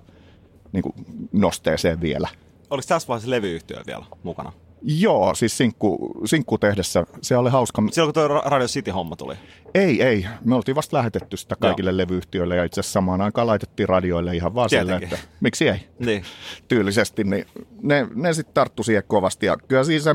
niin 0.74 0.84
kuin 0.84 0.94
nosteeseen 1.32 2.02
vielä. 2.02 2.28
Oliko 2.70 2.86
tässä 2.88 3.08
vaiheessa 3.08 3.30
levyyhtiö 3.30 3.82
vielä 3.88 4.06
mukana? 4.24 4.54
Joo, 4.86 5.36
siis 5.36 5.58
sinkku, 5.58 6.12
sinkku 6.26 6.58
tehdessä, 6.58 7.04
se 7.22 7.38
oli 7.38 7.50
hauska. 7.50 7.84
Silloin 7.92 8.14
kun 8.14 8.30
tuo 8.30 8.42
Radio 8.46 8.68
City-homma 8.68 9.16
tuli. 9.16 9.36
Ei, 9.74 10.04
ei, 10.04 10.26
me 10.46 10.56
oltiin 10.56 10.76
vasta 10.76 10.98
lähetetty 10.98 11.38
sitä 11.38 11.56
kaikille 11.56 11.92
Joo. 11.92 11.98
levyyhtiöille 11.98 12.56
ja 12.56 12.64
itse 12.64 12.80
asiassa 12.80 12.94
samaan 12.94 13.22
aikaan 13.22 13.48
laitettiin 13.48 13.90
radioille 13.90 14.36
ihan 14.36 14.56
vaan 14.56 14.70
Tietenkin. 14.70 15.04
että 15.04 15.18
miksi 15.40 15.68
ei 15.70 15.80
Niin. 16.00 16.24
tyylisesti, 16.68 17.24
niin 17.24 17.46
ne, 17.82 18.08
ne 18.16 18.34
sitten 18.34 18.54
tarttu 18.54 18.84
siihen 18.84 19.04
kovasti 19.08 19.46
ja 19.46 19.58
kyllä 19.68 19.84
siinä 19.84 20.04
se 20.04 20.12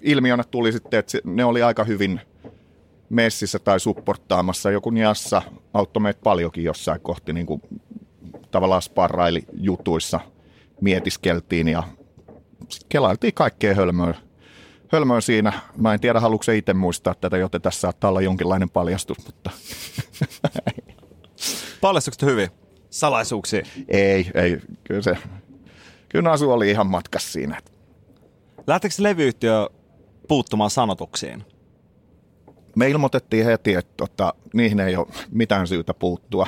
ilmiönä 0.00 0.44
tuli 0.44 0.72
sitten, 0.72 1.00
että 1.00 1.18
ne 1.24 1.44
oli 1.44 1.62
aika 1.62 1.84
hyvin 1.84 2.20
messissä 3.08 3.58
tai 3.58 3.80
supportaamassa. 3.80 4.70
Joku 4.70 4.90
Niassa 4.90 5.42
auttoi 5.74 6.02
meitä 6.02 6.20
paljonkin 6.22 6.64
jossain 6.64 7.00
kohti, 7.00 7.32
niin 7.32 7.46
kuin 7.46 7.62
tavallaan 8.50 8.82
sparraili 8.82 9.44
jutuissa, 9.52 10.20
mietiskeltiin 10.80 11.68
ja 11.68 11.82
kelailtiin 12.88 13.34
kaikkea 13.34 13.74
hölmöä. 13.74 14.14
Hölmöä 14.88 15.20
siinä. 15.20 15.52
Mä 15.76 15.94
en 15.94 16.00
tiedä, 16.00 16.20
haluatko 16.20 16.42
se 16.42 16.56
itse 16.56 16.74
muistaa 16.74 17.14
tätä, 17.14 17.36
joten 17.36 17.62
tässä 17.62 17.80
saattaa 17.80 18.10
olla 18.10 18.20
jonkinlainen 18.20 18.70
paljastus, 18.70 19.18
mutta 19.26 19.50
Paljastuiko 21.80 22.16
te 22.20 22.26
hyvin? 22.26 22.48
Salaisuuksia. 22.90 23.62
ei, 23.88 24.30
ei. 24.34 24.58
Kyllä 24.84 25.02
se, 25.02 25.16
kyllä 26.08 26.30
Nasu 26.30 26.50
oli 26.50 26.70
ihan 26.70 26.86
matkas 26.86 27.32
siinä. 27.32 27.60
Lähtikö 28.66 28.94
levyyhtiö 28.98 29.68
puuttumaan 30.28 30.70
sanotuksiin? 30.70 31.44
Me 32.76 32.88
ilmoitettiin 32.88 33.44
heti, 33.44 33.74
että 33.74 33.92
tota, 33.96 34.34
niihin 34.54 34.80
ei 34.80 34.96
ole 34.96 35.06
mitään 35.30 35.66
syytä 35.66 35.94
puuttua. 35.94 36.46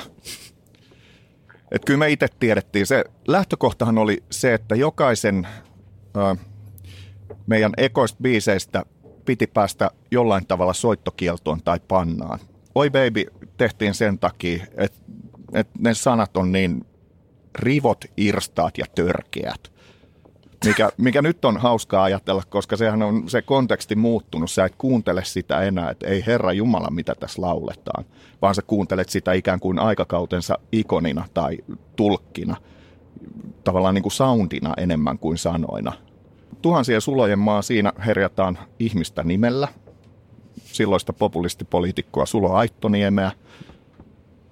Et 1.73 1.85
kyllä 1.85 1.99
me 1.99 2.09
itse 2.09 2.27
tiedettiin. 2.39 2.85
Se 2.85 3.03
lähtökohtahan 3.27 3.97
oli 3.97 4.23
se, 4.31 4.53
että 4.53 4.75
jokaisen 4.75 5.47
ö, 6.17 6.35
meidän 7.47 7.73
ekoista 7.77 8.17
biiseistä 8.21 8.83
piti 9.25 9.47
päästä 9.47 9.91
jollain 10.11 10.47
tavalla 10.47 10.73
soittokieltoon 10.73 11.61
tai 11.63 11.79
pannaan. 11.87 12.39
Oi 12.75 12.89
Baby 12.89 13.25
tehtiin 13.57 13.93
sen 13.93 14.19
takia, 14.19 14.63
että, 14.77 14.99
että 15.53 15.73
ne 15.79 15.93
sanat 15.93 16.37
on 16.37 16.51
niin 16.51 16.85
rivot, 17.55 18.05
irstaat 18.17 18.77
ja 18.77 18.85
törkeät. 18.95 19.72
Mikä, 20.65 20.89
mikä 20.97 21.21
nyt 21.21 21.45
on 21.45 21.57
hauskaa 21.57 22.03
ajatella, 22.03 22.43
koska 22.49 22.77
sehän 22.77 23.01
on 23.01 23.29
se 23.29 23.41
konteksti 23.41 23.95
muuttunut. 23.95 24.51
Sä 24.51 24.65
et 24.65 24.75
kuuntele 24.77 25.23
sitä 25.25 25.61
enää, 25.61 25.89
että 25.89 26.07
ei 26.07 26.23
Herra 26.27 26.53
Jumala, 26.53 26.91
mitä 26.91 27.15
tässä 27.15 27.41
lauletaan, 27.41 28.05
vaan 28.41 28.55
sä 28.55 28.61
kuuntelet 28.61 29.09
sitä 29.09 29.33
ikään 29.33 29.59
kuin 29.59 29.79
aikakautensa 29.79 30.59
ikonina 30.71 31.25
tai 31.33 31.57
tulkkina, 31.95 32.55
tavallaan 33.63 33.95
niin 33.95 34.03
kuin 34.03 34.13
soundina 34.13 34.73
enemmän 34.77 35.19
kuin 35.19 35.37
sanoina. 35.37 35.93
Tuhansien 36.61 37.01
sulojen 37.01 37.39
maa, 37.39 37.61
siinä 37.61 37.93
herjataan 38.05 38.59
ihmistä 38.79 39.23
nimellä, 39.23 39.67
silloista 40.63 41.13
populistipoliitikkoa 41.13 42.25
Sulo 42.25 42.53
Aittoniemeä. 42.53 43.31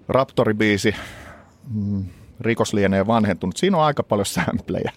Raptoribiisi, 0.08 0.96
mm, 1.74 2.06
rikos 2.40 2.74
lienee 2.74 3.08
vanhentunut. 3.08 3.58
Siinä 3.58 3.78
on 3.78 3.84
aika 3.84 4.04
paljon 4.04 4.26
sämplejä. 4.26 4.92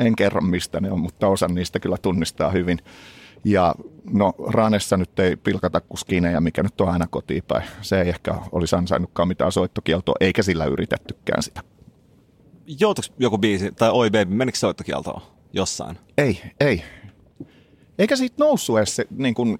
En 0.00 0.16
kerro 0.16 0.40
mistä 0.40 0.80
ne 0.80 0.90
on, 0.90 1.00
mutta 1.00 1.28
osa 1.28 1.48
niistä 1.48 1.80
kyllä 1.80 1.96
tunnistaa 2.02 2.50
hyvin. 2.50 2.78
Ja 3.44 3.74
no 4.12 4.34
Ranessa 4.46 4.96
nyt 4.96 5.18
ei 5.18 5.36
pilkata 5.36 5.80
kuin 5.80 5.98
skinejä, 5.98 6.40
mikä 6.40 6.62
nyt 6.62 6.80
on 6.80 6.88
aina 6.88 7.06
kotiinpäin. 7.06 7.64
Se 7.80 8.00
ei 8.00 8.08
ehkä 8.08 8.34
olisi 8.52 8.76
ansainnutkaan 8.76 9.28
mitään 9.28 9.52
soittokieltoa, 9.52 10.14
eikä 10.20 10.42
sillä 10.42 10.64
yritettykään 10.64 11.42
sitä. 11.42 11.60
Joutuiko 12.80 13.14
joku 13.18 13.38
biisi, 13.38 13.72
tai 13.72 13.90
Oi 13.92 14.10
Baby, 14.10 14.34
menikö 14.34 14.58
soittokieltoon 14.58 15.22
jossain? 15.52 15.98
Ei, 16.18 16.40
ei. 16.60 16.82
Eikä 17.98 18.16
siitä 18.16 18.36
noussut 18.38 18.78
edes 18.78 18.96
se, 18.96 19.06
niin 19.10 19.34
kuin 19.34 19.58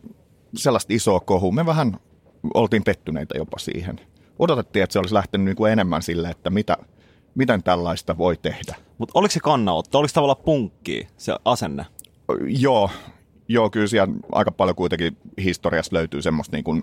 sellaista 0.56 0.94
isoa 0.94 1.20
kohua. 1.20 1.52
Me 1.52 1.66
vähän 1.66 1.96
oltiin 2.54 2.84
pettyneitä 2.84 3.38
jopa 3.38 3.58
siihen. 3.58 4.00
Odotettiin, 4.38 4.82
että 4.82 4.92
se 4.92 4.98
olisi 4.98 5.14
lähtenyt 5.14 5.44
niin 5.44 5.56
kuin 5.56 5.72
enemmän 5.72 6.02
sille, 6.02 6.30
että 6.30 6.50
mitä, 6.50 6.76
miten 7.34 7.62
tällaista 7.62 8.18
voi 8.18 8.36
tehdä. 8.36 8.74
Mutta 8.98 9.18
oliko 9.18 9.32
se 9.32 9.40
kannanotto? 9.40 9.98
Oliko 9.98 10.12
tavallaan 10.14 10.44
punkki 10.44 11.08
se 11.16 11.36
asenne? 11.44 11.86
Joo, 12.46 12.90
joo, 13.48 13.70
kyllä 13.70 13.86
siellä 13.86 14.14
aika 14.32 14.50
paljon 14.50 14.76
kuitenkin 14.76 15.16
historiassa 15.44 15.96
löytyy 15.96 16.22
semmoista 16.22 16.56
niin 16.56 16.64
kuin, 16.64 16.82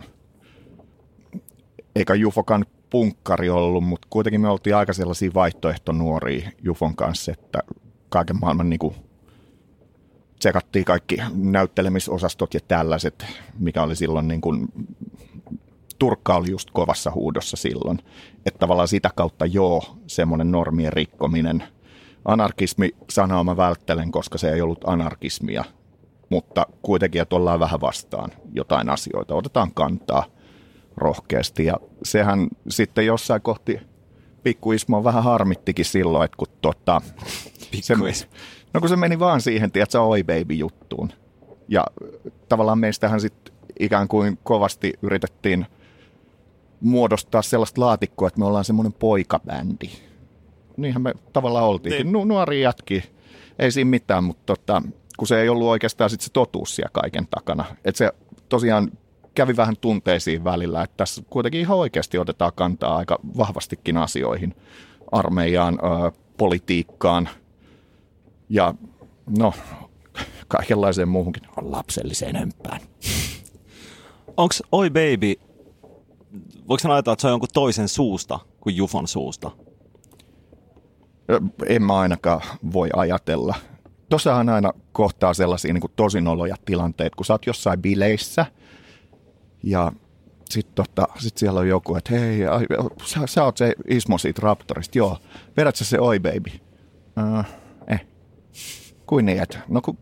eikä 1.95 2.13
Jufokan 2.13 2.65
punkkari 2.89 3.49
ollut, 3.49 3.83
mutta 3.83 4.07
kuitenkin 4.09 4.41
me 4.41 4.49
oltiin 4.49 4.75
aika 4.75 4.93
sellaisia 4.93 5.31
vaihtoehtonuoria 5.33 6.49
Jufon 6.63 6.95
kanssa, 6.95 7.31
että 7.31 7.59
kaiken 8.09 8.39
maailman 8.41 8.69
niin 8.69 8.79
kuin, 8.79 8.95
tsekattiin 10.39 10.85
kaikki 10.85 11.17
näyttelemisosastot 11.35 12.53
ja 12.53 12.59
tällaiset, 12.67 13.25
mikä 13.59 13.83
oli 13.83 13.95
silloin 13.95 14.27
niin 14.27 14.41
kuin, 14.41 14.67
Turkka 15.99 16.35
oli 16.35 16.51
just 16.51 16.71
kovassa 16.71 17.11
huudossa 17.11 17.57
silloin. 17.57 17.99
Että 18.45 18.59
tavallaan 18.59 18.87
sitä 18.87 19.09
kautta 19.15 19.45
joo, 19.45 19.97
semmoinen 20.07 20.51
normien 20.51 20.93
rikkominen. 20.93 21.63
Anarkismi 22.25 22.89
sanaa 23.09 23.43
mä 23.43 23.57
välttelen, 23.57 24.11
koska 24.11 24.37
se 24.37 24.51
ei 24.51 24.61
ollut 24.61 24.87
anarkismia, 24.87 25.63
mutta 26.29 26.65
kuitenkin, 26.81 27.21
että 27.21 27.35
ollaan 27.35 27.59
vähän 27.59 27.81
vastaan 27.81 28.31
jotain 28.53 28.89
asioita. 28.89 29.35
Otetaan 29.35 29.73
kantaa 29.73 30.25
rohkeasti 30.97 31.65
ja 31.65 31.77
sehän 32.03 32.47
sitten 32.69 33.05
jossain 33.05 33.41
kohti 33.41 33.79
pikku 34.43 34.71
Ismo 34.71 35.03
vähän 35.03 35.23
harmittikin 35.23 35.85
silloin, 35.85 36.25
että 36.25 36.37
kun 36.37 36.47
tota, 36.61 37.01
se, 37.81 37.95
no 38.73 38.79
kun 38.79 38.89
se 38.89 38.95
meni 38.95 39.19
vaan 39.19 39.41
siihen, 39.41 39.71
tiedätkö, 39.71 40.01
oi 40.01 40.23
baby 40.23 40.53
juttuun. 40.53 41.11
Ja 41.67 41.85
tavallaan 42.49 42.79
meistähän 42.79 43.21
sitten 43.21 43.53
ikään 43.79 44.07
kuin 44.07 44.39
kovasti 44.43 44.93
yritettiin 45.01 45.65
muodostaa 46.81 47.41
sellaista 47.41 47.81
laatikkoa, 47.81 48.27
että 48.27 48.39
me 48.39 48.45
ollaan 48.45 48.65
semmoinen 48.65 48.93
poikabändi. 48.93 49.89
Niinhän 50.77 51.01
me 51.01 51.13
tavallaan 51.33 51.65
oltiin. 51.65 51.91
Niin. 51.91 52.11
Nu- 52.11 52.25
nuori 52.25 52.61
jätki, 52.61 53.03
ei 53.59 53.71
siinä 53.71 53.89
mitään, 53.89 54.23
mutta 54.23 54.55
tota, 54.55 54.81
kun 55.17 55.27
se 55.27 55.41
ei 55.41 55.49
ollut 55.49 55.67
oikeastaan 55.67 56.09
sit 56.09 56.21
se 56.21 56.31
totuus 56.31 56.75
siellä 56.75 56.89
kaiken 56.93 57.27
takana. 57.27 57.65
Että 57.85 57.97
se 57.97 58.11
tosiaan 58.49 58.91
kävi 59.35 59.57
vähän 59.57 59.77
tunteisiin 59.81 60.43
välillä, 60.43 60.83
että 60.83 60.97
tässä 60.97 61.23
kuitenkin 61.29 61.61
ihan 61.61 61.77
oikeasti 61.77 62.17
otetaan 62.17 62.51
kantaa 62.55 62.97
aika 62.97 63.19
vahvastikin 63.37 63.97
asioihin, 63.97 64.55
armeijaan, 65.11 65.79
ö, 65.83 66.11
politiikkaan 66.37 67.29
ja 68.49 68.73
no 69.39 69.53
kaikenlaiseen 70.47 71.09
muuhunkin 71.09 71.43
lapselliseen 71.61 72.35
hömpään. 72.35 72.81
Onko 74.37 74.53
Oi 74.71 74.89
Baby, 74.89 75.33
voiko 76.67 76.91
ajatella, 76.91 77.13
että 77.13 77.21
se 77.21 77.27
on 77.27 77.31
jonkun 77.31 77.49
toisen 77.53 77.87
suusta 77.87 78.39
kuin 78.61 78.75
Jufon 78.75 79.07
suusta? 79.07 79.51
En 81.65 81.83
mä 81.83 81.99
ainakaan 81.99 82.41
voi 82.73 82.89
ajatella. 82.95 83.55
Tossahan 84.09 84.49
aina 84.49 84.73
kohtaa 84.91 85.33
sellaisia 85.33 85.73
niin 85.73 85.91
tosi 85.95 86.21
noloja 86.21 86.55
tilanteita, 86.65 87.15
kun 87.15 87.25
sä 87.25 87.33
oot 87.33 87.45
jossain 87.45 87.81
bileissä 87.81 88.45
ja 89.63 89.91
sitten 90.49 90.75
tota, 90.75 91.07
sit 91.19 91.37
siellä 91.37 91.59
on 91.59 91.67
joku, 91.67 91.95
että 91.95 92.13
hei, 92.15 92.45
ai, 92.45 92.65
sä, 93.03 93.19
sä 93.25 93.43
oot 93.43 93.57
se 93.57 93.73
Ismo 93.87 94.17
siitä 94.17 94.41
Raptorista, 94.43 94.97
joo. 94.97 95.17
Vedät 95.57 95.75
sä 95.75 95.85
se 95.85 95.99
Oi 95.99 96.19
Baby? 96.19 96.59
Uh, 97.37 97.45
eh. 97.87 98.05
Kuin 99.05 99.25
niin, 99.25 99.43
että 99.43 99.59
no 99.67 99.81
kun 99.81 99.97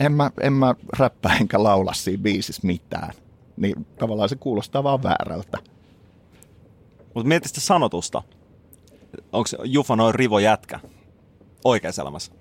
en 0.00 0.12
mä, 0.12 0.30
en 0.40 0.52
mä 0.52 0.74
räppää 0.98 1.36
enkä 1.36 1.62
laula 1.62 1.92
siinä 1.92 2.22
biisissä 2.22 2.62
mitään. 2.64 3.12
Niin 3.56 3.86
tavallaan 3.98 4.28
se 4.28 4.36
kuulostaa 4.36 4.84
vaan 4.84 5.02
väärältä. 5.02 5.58
Mutta 7.14 7.28
mieti 7.28 7.48
sitä 7.48 7.60
sanotusta. 7.60 8.22
Onko 9.32 9.48
Jufa 9.64 9.96
noin 9.96 10.14
rivo 10.14 10.38
jätkä 10.38 10.80
oikeassa 11.64 12.02
elämässä? 12.02 12.32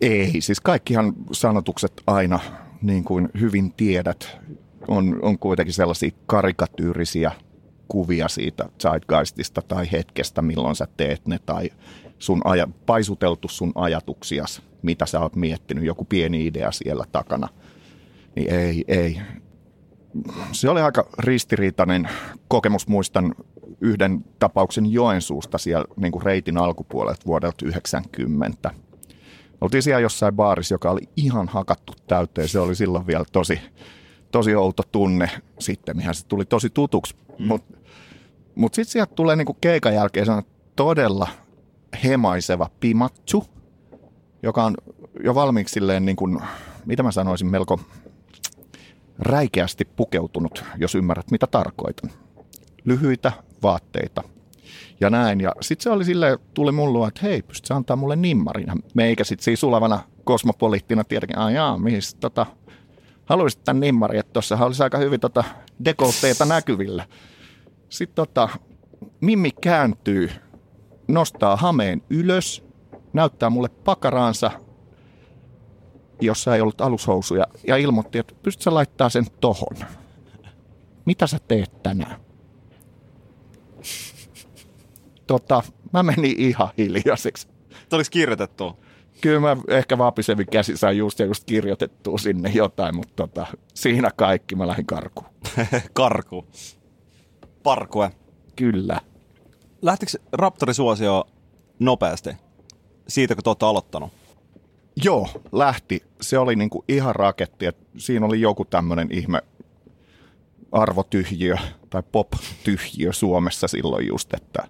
Ei, 0.00 0.40
siis 0.40 0.60
kaikkihan 0.60 1.14
sanotukset 1.32 1.92
aina, 2.06 2.40
niin 2.82 3.04
kuin 3.04 3.28
hyvin 3.40 3.72
tiedät, 3.72 4.38
on, 4.88 5.18
on 5.22 5.38
kuitenkin 5.38 5.74
sellaisia 5.74 6.10
karikatyyrisiä 6.26 7.32
kuvia 7.88 8.28
siitä 8.28 8.68
zeitgeistista 8.82 9.62
tai 9.62 9.92
hetkestä, 9.92 10.42
milloin 10.42 10.76
sä 10.76 10.88
teet 10.96 11.26
ne, 11.26 11.38
tai 11.46 11.70
sun 12.18 12.40
aja, 12.44 12.68
paisuteltu 12.86 13.48
sun 13.48 13.72
ajatuksias, 13.74 14.62
mitä 14.82 15.06
sä 15.06 15.20
oot 15.20 15.36
miettinyt, 15.36 15.84
joku 15.84 16.04
pieni 16.04 16.46
idea 16.46 16.72
siellä 16.72 17.04
takana. 17.12 17.48
Niin 18.36 18.54
ei, 18.54 18.84
ei. 18.88 19.20
Se 20.52 20.70
oli 20.70 20.80
aika 20.80 21.06
ristiriitainen 21.18 22.08
kokemus, 22.48 22.88
muistan 22.88 23.34
yhden 23.80 24.24
tapauksen 24.38 24.92
Joensuusta 24.92 25.58
siellä 25.58 25.84
niin 25.96 26.12
kuin 26.12 26.22
reitin 26.22 26.58
alkupuolelta 26.58 27.26
vuodelta 27.26 27.66
90. 27.66 28.70
Oltiin 29.60 29.82
siellä 29.82 30.00
jossain 30.00 30.36
baarissa, 30.36 30.74
joka 30.74 30.90
oli 30.90 31.00
ihan 31.16 31.48
hakattu 31.48 31.92
täyteen. 32.06 32.48
Se 32.48 32.60
oli 32.60 32.74
silloin 32.74 33.06
vielä 33.06 33.24
tosi, 33.32 33.60
tosi 34.30 34.54
outo 34.54 34.82
tunne. 34.92 35.30
Sitten 35.58 35.96
mihän 35.96 36.14
se 36.14 36.26
tuli 36.26 36.44
tosi 36.44 36.70
tutuksi. 36.70 37.14
Mm. 37.38 37.46
Mutta 37.46 37.76
mut 38.54 38.74
sitten 38.74 38.92
sieltä 38.92 39.14
tulee 39.14 39.36
niinku 39.36 39.56
keikan 39.60 39.94
jälkeen 39.94 40.26
todella 40.76 41.28
hemaiseva 42.04 42.70
pimatsu, 42.80 43.44
joka 44.42 44.64
on 44.64 44.74
jo 45.24 45.34
valmiiksi 45.34 45.72
silleen, 45.72 46.04
niin 46.04 46.16
kuin, 46.16 46.40
mitä 46.86 47.02
mä 47.02 47.10
sanoisin, 47.10 47.50
melko 47.50 47.80
räikeästi 49.20 49.84
pukeutunut, 49.84 50.64
jos 50.76 50.94
ymmärrät 50.94 51.30
mitä 51.30 51.46
tarkoitan. 51.46 52.10
Lyhyitä 52.84 53.32
vaatteita 53.62 54.22
ja 55.00 55.10
näin. 55.10 55.40
Ja 55.40 55.52
sitten 55.60 55.82
se 55.82 55.90
oli 55.90 56.04
silleen, 56.04 56.38
tuli 56.54 56.72
mun 56.72 56.92
luo, 56.92 57.08
että 57.08 57.20
hei, 57.22 57.42
pystyt 57.42 57.66
sä 57.66 57.74
antaa 57.76 57.96
mulle 57.96 58.16
nimmarin. 58.16 58.66
Meikä 58.94 59.24
sitten 59.24 59.44
siinä 59.44 59.56
sulavana 59.56 60.00
kosmopoliittina 60.24 61.04
tietenkin, 61.04 61.38
ai 61.38 61.54
jaa, 61.54 61.78
mihin 61.78 62.00
tota, 62.20 62.46
haluaisit 63.24 63.64
tämän 63.64 63.80
nimmarin, 63.80 64.20
että 64.20 64.32
tuossa 64.32 64.56
olisi 64.56 64.82
aika 64.82 64.98
hyvin 64.98 65.20
tota 65.20 65.44
dekolteita 65.84 66.44
näkyvillä. 66.44 67.04
Sitten 67.88 68.14
tota, 68.14 68.48
Mimmi 69.20 69.50
kääntyy, 69.50 70.30
nostaa 71.08 71.56
hameen 71.56 72.02
ylös, 72.10 72.64
näyttää 73.12 73.50
mulle 73.50 73.68
pakaraansa, 73.68 74.50
jossa 76.20 76.54
ei 76.54 76.60
ollut 76.60 76.80
alushousuja, 76.80 77.46
ja 77.66 77.76
ilmoitti, 77.76 78.18
että 78.18 78.34
pystyt 78.42 78.62
sä 78.62 78.74
laittaa 78.74 79.08
sen 79.08 79.26
tohon. 79.40 79.76
Mitä 81.04 81.26
sä 81.26 81.38
teet 81.48 81.82
tänään? 81.82 82.20
Tota, 85.26 85.62
mä 85.92 86.02
menin 86.02 86.34
ihan 86.38 86.68
hiljaiseksi. 86.78 87.48
Tuo 87.88 87.96
olisi 87.96 88.10
kirjoitettu. 88.10 88.84
Kyllä 89.20 89.40
mä 89.40 89.56
ehkä 89.68 89.98
vapisevin 89.98 90.46
käsi 90.46 90.76
sain 90.76 90.98
just 90.98 91.18
ja 91.18 91.26
just 91.26 91.44
kirjoitettua 91.44 92.18
sinne 92.18 92.50
jotain, 92.54 92.96
mutta 92.96 93.12
tota, 93.16 93.46
siinä 93.74 94.10
kaikki 94.16 94.54
mä 94.54 94.66
lähdin 94.66 94.86
karkuun. 94.86 95.26
Karku. 95.92 96.46
Parkue. 97.62 98.10
Kyllä. 98.56 99.00
Lähtikö 99.82 100.12
Raptorin 100.32 100.74
suosio 100.74 101.24
nopeasti? 101.78 102.30
Siitä, 103.08 103.34
kun 103.34 103.44
te 103.44 103.50
olette 103.50 103.66
aloittanut? 103.66 104.12
Joo, 105.04 105.28
lähti. 105.52 106.02
Se 106.20 106.38
oli 106.38 106.56
niinku 106.56 106.84
ihan 106.88 107.14
raketti. 107.14 107.66
Et 107.66 107.76
siinä 107.96 108.26
oli 108.26 108.40
joku 108.40 108.64
tämmöinen 108.64 109.08
ihme 109.10 109.42
arvotyhjiö 110.72 111.56
tai 111.90 112.02
pop-tyhjiö 112.12 113.12
Suomessa 113.12 113.68
silloin 113.68 114.06
just, 114.06 114.34
että 114.34 114.68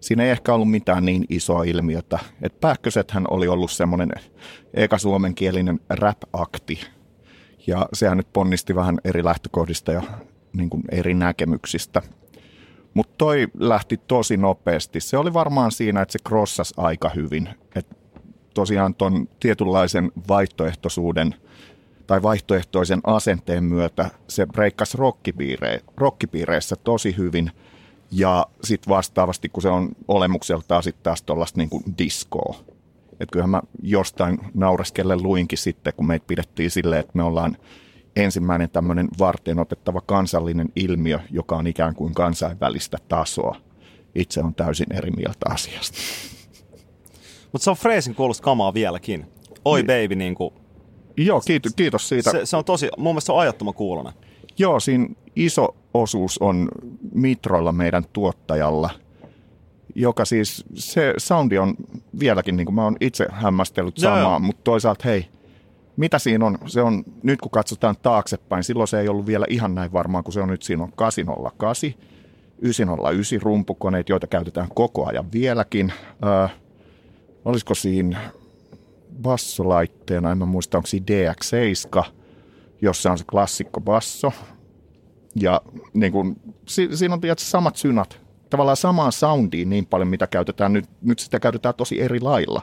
siinä 0.00 0.24
ei 0.24 0.30
ehkä 0.30 0.54
ollut 0.54 0.70
mitään 0.70 1.04
niin 1.04 1.24
isoa 1.28 1.64
ilmiötä. 1.64 2.18
Et 2.42 2.60
Pähkösethän 2.60 3.24
oli 3.30 3.48
ollut 3.48 3.70
semmoinen 3.70 4.10
eka 4.74 4.98
suomenkielinen 4.98 5.80
rap-akti, 5.90 6.80
ja 7.66 7.88
sehän 7.92 8.16
nyt 8.16 8.32
ponnisti 8.32 8.74
vähän 8.74 8.98
eri 9.04 9.24
lähtökohdista 9.24 9.92
ja 9.92 10.02
niin 10.52 10.70
kuin 10.70 10.82
eri 10.90 11.14
näkemyksistä. 11.14 12.02
Mutta 12.94 13.14
toi 13.18 13.48
lähti 13.58 13.96
tosi 13.96 14.36
nopeasti. 14.36 15.00
Se 15.00 15.16
oli 15.16 15.34
varmaan 15.34 15.72
siinä, 15.72 16.02
että 16.02 16.12
se 16.12 16.18
crossasi 16.28 16.74
aika 16.76 17.08
hyvin. 17.08 17.48
Et 17.74 17.86
tosiaan 18.54 18.94
ton 18.94 19.28
tietynlaisen 19.40 20.12
vaihtoehtoisuuden 20.28 21.34
tai 22.06 22.22
vaihtoehtoisen 22.22 23.00
asenteen 23.04 23.64
myötä 23.64 24.10
se 24.28 24.46
breikkasi 24.46 24.96
rockipiire, 24.96 25.80
rockipiireissä 25.96 26.76
tosi 26.76 27.16
hyvin. 27.16 27.50
Ja 28.10 28.46
sitten 28.64 28.90
vastaavasti, 28.90 29.48
kun 29.48 29.62
se 29.62 29.68
on 29.68 29.88
olemukseltaan 30.08 30.82
sitten 30.82 31.02
taas 31.02 31.22
tuollaista 31.22 31.58
niin 31.58 31.70
kuin 31.70 31.84
diskoa. 31.98 32.56
Että 33.12 33.32
kyllähän 33.32 33.50
mä 33.50 33.62
jostain 33.82 34.38
naureskellen 34.54 35.22
luinkin 35.22 35.58
sitten, 35.58 35.92
kun 35.96 36.06
meitä 36.06 36.24
pidettiin 36.26 36.70
silleen, 36.70 37.00
että 37.00 37.12
me 37.14 37.22
ollaan 37.22 37.56
ensimmäinen 38.16 38.70
tämmöinen 38.70 39.08
varten 39.18 39.58
otettava 39.58 40.00
kansallinen 40.00 40.68
ilmiö, 40.76 41.20
joka 41.30 41.56
on 41.56 41.66
ikään 41.66 41.94
kuin 41.94 42.14
kansainvälistä 42.14 42.98
tasoa. 43.08 43.56
Itse 44.14 44.40
on 44.40 44.54
täysin 44.54 44.92
eri 44.96 45.10
mieltä 45.10 45.46
asiasta. 45.48 45.98
Mutta 47.52 47.64
se 47.64 47.70
on 47.70 47.76
freesin 47.76 48.14
kuulosta 48.14 48.44
kamaa 48.44 48.74
vieläkin. 48.74 49.26
Oi 49.64 49.82
baby, 49.82 50.14
niin 50.14 50.34
kuin, 50.34 50.54
Joo, 51.16 51.40
kiitos, 51.40 51.72
kiitos 51.76 52.08
siitä. 52.08 52.30
se, 52.30 52.46
se, 52.46 52.56
on 52.56 52.64
tosi, 52.64 52.88
mun 52.96 53.14
mielestä 53.14 53.26
se 53.26 53.32
on 53.32 53.40
ajattoman 53.40 53.74
kuulonen. 53.74 54.12
Joo, 54.58 54.80
siinä 54.80 55.06
iso 55.36 55.76
osuus 55.94 56.38
on 56.38 56.68
Mitroilla 57.14 57.72
meidän 57.72 58.04
tuottajalla, 58.12 58.90
joka 59.94 60.24
siis, 60.24 60.64
se 60.74 61.14
soundi 61.16 61.58
on 61.58 61.74
vieläkin, 62.20 62.56
niin 62.56 62.64
kuin 62.64 62.74
mä 62.74 62.84
oon 62.84 62.96
itse 63.00 63.26
hämmästellyt 63.30 63.98
Joo, 63.98 64.14
samaa, 64.14 64.30
joo. 64.30 64.38
mutta 64.38 64.60
toisaalta 64.64 65.02
hei, 65.04 65.26
mitä 65.96 66.18
siinä 66.18 66.46
on? 66.46 66.58
Se 66.66 66.82
on, 66.82 67.04
nyt 67.22 67.40
kun 67.40 67.50
katsotaan 67.50 67.96
taaksepäin, 68.02 68.64
silloin 68.64 68.88
se 68.88 69.00
ei 69.00 69.08
ollut 69.08 69.26
vielä 69.26 69.46
ihan 69.48 69.74
näin 69.74 69.92
varmaan, 69.92 70.24
kun 70.24 70.32
se 70.32 70.40
on 70.40 70.48
nyt 70.48 70.62
siinä 70.62 70.82
on 70.82 70.92
808, 70.96 71.94
909 72.58 73.42
rumpukoneet, 73.42 74.08
joita 74.08 74.26
käytetään 74.26 74.68
koko 74.74 75.06
ajan 75.06 75.32
vieläkin. 75.32 75.92
Ö, 76.44 76.48
olisiko 77.44 77.74
siinä 77.74 78.30
bassolaitteena, 79.22 80.30
en 80.30 80.38
mä 80.38 80.46
muista, 80.46 80.78
onko 80.78 80.86
siinä 80.86 81.06
DX7, 81.10 82.04
jossa 82.82 83.10
on 83.10 83.18
se 83.18 83.24
klassikko 83.30 83.80
basso. 83.80 84.32
Ja 85.36 85.60
niin 85.94 86.12
kun, 86.12 86.36
si, 86.68 86.96
siinä 86.96 87.14
on 87.14 87.20
tietysti 87.20 87.50
samat 87.50 87.76
synat, 87.76 88.20
tavallaan 88.50 88.76
samaan 88.76 89.12
soundiin 89.12 89.70
niin 89.70 89.86
paljon, 89.86 90.08
mitä 90.08 90.26
käytetään 90.26 90.72
nyt. 90.72 90.84
Nyt 91.02 91.18
sitä 91.18 91.40
käytetään 91.40 91.74
tosi 91.74 92.00
eri 92.00 92.20
lailla. 92.20 92.62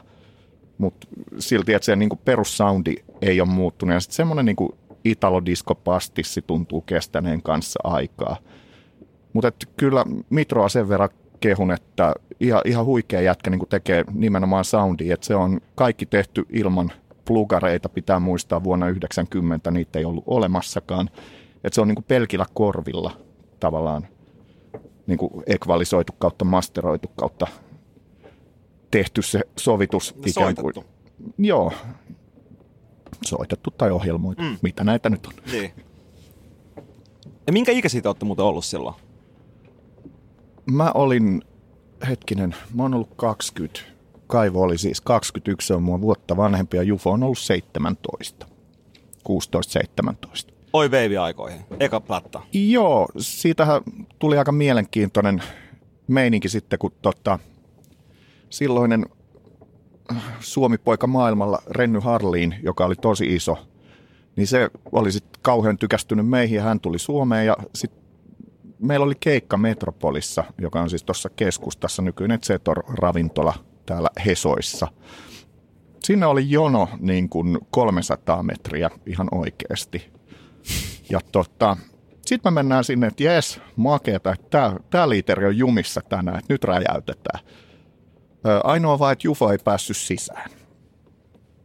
Mutta 0.78 1.06
silti, 1.38 1.74
että 1.74 1.86
se 1.86 1.96
niin 1.96 2.10
perussoundi 2.24 2.94
ei 3.22 3.40
ole 3.40 3.48
muuttunut. 3.48 3.94
Ja 3.94 4.00
sitten 4.00 4.16
semmoinen 4.16 4.44
niin 4.44 4.68
italodiskopastissi 5.04 6.42
tuntuu 6.42 6.80
kestäneen 6.80 7.42
kanssa 7.42 7.80
aikaa. 7.84 8.36
Mutta 9.32 9.52
kyllä 9.76 10.04
Mitroa 10.30 10.68
sen 10.68 10.88
verran 10.88 11.08
kehun, 11.40 11.72
että 11.72 12.14
ihan, 12.40 12.62
ihan 12.64 12.84
huikea 12.84 13.20
jätkä 13.20 13.50
niin 13.50 13.68
tekee 13.68 14.04
nimenomaan 14.12 14.64
soundia, 14.64 15.14
että 15.14 15.26
se 15.26 15.34
on 15.34 15.60
kaikki 15.74 16.06
tehty 16.06 16.46
ilman 16.50 16.92
plugareita, 17.24 17.88
pitää 17.88 18.20
muistaa 18.20 18.64
vuonna 18.64 18.88
90, 18.88 19.70
niitä 19.70 19.98
ei 19.98 20.04
ollut 20.04 20.24
olemassakaan. 20.26 21.10
Että 21.64 21.74
se 21.74 21.80
on 21.80 21.88
niin 21.88 22.04
pelkillä 22.08 22.46
korvilla 22.54 23.16
tavallaan 23.60 24.06
niin 25.06 25.18
kuin 25.18 25.42
ekvalisoitu 25.46 26.12
kautta 26.18 26.44
masteroitu 26.44 27.08
kautta 27.16 27.46
tehty 28.90 29.22
se 29.22 29.40
sovitus 29.56 30.14
ikään 30.26 30.54
kuin. 30.54 30.74
Soitettu. 30.74 30.84
Joo, 31.38 31.72
soitettu 33.24 33.70
tai 33.70 33.90
ohjelmoitu, 33.90 34.42
mm. 34.42 34.56
mitä 34.62 34.84
näitä 34.84 35.10
nyt 35.10 35.26
on. 35.26 35.32
Niin. 35.52 35.72
Ja 37.46 37.52
minkä 37.52 37.72
ikäisiä 37.72 38.00
te 38.00 38.08
olette 38.08 38.24
muuten 38.24 38.44
ollut 38.44 38.64
silloin? 38.64 38.94
Mä 40.70 40.90
olin, 40.94 41.42
hetkinen, 42.08 42.54
mä 42.74 42.82
oon 42.82 42.94
ollut 42.94 43.14
20. 43.16 43.80
Kaivo 44.26 44.62
oli 44.62 44.78
siis 44.78 45.00
21, 45.00 45.66
se 45.66 45.74
on 45.74 45.82
mua 45.82 46.00
vuotta 46.00 46.36
vanhempi 46.36 46.76
ja 46.76 46.82
Jufo 46.82 47.10
on 47.10 47.22
ollut 47.22 47.38
17. 47.38 48.46
16-17. 49.28 50.52
Oi 50.72 50.88
baby-aikoihin. 50.88 51.60
Eka 51.80 52.00
platta. 52.00 52.40
Joo, 52.52 53.08
siitähän 53.18 53.82
tuli 54.18 54.38
aika 54.38 54.52
mielenkiintoinen 54.52 55.42
meininki 56.08 56.48
sitten, 56.48 56.78
kun 56.78 56.92
tota, 57.02 57.38
silloinen 58.50 59.06
äh, 60.12 60.22
Suomi-poika 60.40 61.06
maailmalla 61.06 61.62
Renny 61.70 62.00
Harliin, 62.00 62.54
joka 62.62 62.86
oli 62.86 62.94
tosi 62.96 63.34
iso, 63.34 63.58
niin 64.36 64.46
se 64.46 64.70
oli 64.92 65.12
sitten 65.12 65.40
kauhean 65.42 65.78
tykästynyt 65.78 66.28
meihin 66.28 66.56
ja 66.56 66.62
hän 66.62 66.80
tuli 66.80 66.98
Suomeen 66.98 67.46
ja 67.46 67.56
sitten 67.74 68.07
meillä 68.78 69.06
oli 69.06 69.14
keikka 69.20 69.56
Metropolissa, 69.56 70.44
joka 70.58 70.80
on 70.80 70.90
siis 70.90 71.04
tuossa 71.04 71.30
keskustassa 71.30 72.02
nykyinen 72.02 72.40
Zetor-ravintola 72.40 73.54
täällä 73.86 74.08
Hesoissa. 74.26 74.88
Sinne 76.04 76.26
oli 76.26 76.50
jono 76.50 76.88
niin 77.00 77.28
kuin 77.28 77.58
300 77.70 78.42
metriä 78.42 78.90
ihan 79.06 79.28
oikeasti. 79.32 80.12
Ja 81.10 81.20
tota, 81.32 81.76
sitten 82.26 82.52
me 82.52 82.54
mennään 82.54 82.84
sinne, 82.84 83.06
että 83.06 83.22
jes, 83.22 83.60
makeeta, 83.76 84.32
että 84.32 84.46
tämä, 84.50 84.76
tämä 84.90 85.08
liiteri 85.08 85.46
on 85.46 85.58
jumissa 85.58 86.00
tänään, 86.08 86.38
että 86.38 86.54
nyt 86.54 86.64
räjäytetään. 86.64 87.40
Ainoa 88.64 88.98
vaan, 88.98 89.12
että 89.12 89.26
Jufo 89.26 89.52
ei 89.52 89.58
päässyt 89.64 89.96
sisään, 89.96 90.50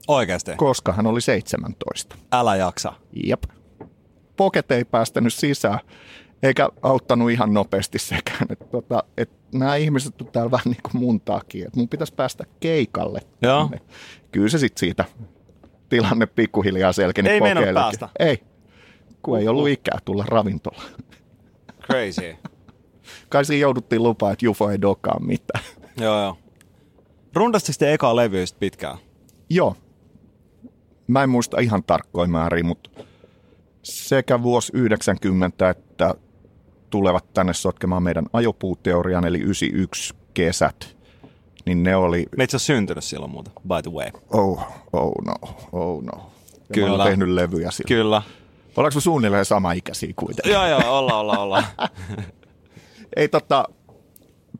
Oikeasti. 0.07 0.51
koska 0.55 0.93
hän 0.93 1.07
oli 1.07 1.21
17. 1.21 2.15
Älä 2.31 2.55
jaksa. 2.55 2.93
Jep. 3.25 3.43
Poket 4.37 4.71
ei 4.71 4.85
päästänyt 4.85 5.33
sisään, 5.33 5.79
eikä 6.43 6.69
auttanut 6.81 7.31
ihan 7.31 7.53
nopeasti 7.53 7.99
sekään. 7.99 8.47
Että 8.49 8.65
tota, 8.65 9.03
et 9.17 9.29
nämä 9.53 9.75
ihmiset 9.75 10.21
on 10.21 10.27
täällä 10.27 10.51
vähän 10.51 10.65
niin 10.65 10.81
kuin 10.91 11.01
mun 11.01 11.21
takia, 11.21 11.67
että 11.67 11.79
mun 11.79 11.89
pitäisi 11.89 12.13
päästä 12.13 12.43
keikalle. 12.59 13.19
Joo. 13.41 13.69
Kyllä 14.31 14.49
se 14.49 14.57
sitten 14.57 14.79
siitä 14.79 15.05
tilanne 15.89 16.25
pikkuhiljaa 16.25 16.93
selkeni 16.93 17.29
Ei 17.29 17.39
Pokeellekin. 17.39 17.73
päästä. 17.73 18.09
Ei, 18.19 18.43
kun 19.21 19.39
ei 19.39 19.47
ollut 19.47 19.67
ikää 19.67 19.99
tulla 20.05 20.25
ravintolaan. 20.27 20.91
Crazy. 21.83 22.35
Kai 23.29 23.45
siinä 23.45 23.61
jouduttiin 23.61 24.03
lupaa, 24.03 24.31
että 24.31 24.45
Jufo 24.45 24.69
ei 24.69 24.81
dokaa 24.81 25.19
mitään. 25.19 25.63
joo, 25.97 26.21
joo. 26.21 26.37
Rundastiko 27.35 27.75
te 27.79 27.93
ekaa 27.93 28.15
levyä 28.15 28.45
pitkään? 28.59 28.97
Joo. 29.49 29.75
Mä 31.07 31.23
en 31.23 31.29
muista 31.29 31.59
ihan 31.59 31.83
tarkkoja 31.83 32.27
määriä, 32.27 32.63
mutta 32.63 32.89
sekä 33.83 34.43
vuosi 34.43 34.71
90 34.75 35.69
että 35.69 36.15
tulevat 36.93 37.33
tänne 37.33 37.53
sotkemaan 37.53 38.03
meidän 38.03 38.25
ajopuuteorian, 38.33 39.25
eli 39.25 39.39
91 39.39 40.13
kesät, 40.33 40.95
niin 41.65 41.83
ne 41.83 41.95
oli, 41.95 42.25
Me 42.37 42.43
itse 42.43 42.59
syntynyt 42.59 43.03
silloin 43.03 43.31
muuta, 43.31 43.51
by 43.67 43.81
the 43.83 43.91
way. 43.91 44.07
oh, 44.31 44.67
oh 44.93 45.13
no, 45.25 45.35
oh 45.71 46.03
no. 46.03 46.11
Ja 46.15 46.19
Mä 46.59 46.73
Kyllä. 46.73 46.91
oon 46.91 47.03
tehnyt 47.07 47.29
levyjä 47.29 47.71
sillä. 47.71 47.87
Kyllä. 47.87 48.21
Ollaanko 48.77 48.95
me 48.97 49.01
suunnilleen 49.01 49.45
sama 49.45 49.71
ikäisiä 49.71 50.13
kuitenkin? 50.15 50.51
joo, 50.53 50.67
joo, 50.67 50.97
olla, 50.97 51.19
olla, 51.19 51.37
olla. 51.37 51.63
Ei 53.15 53.27
tota, 53.27 53.65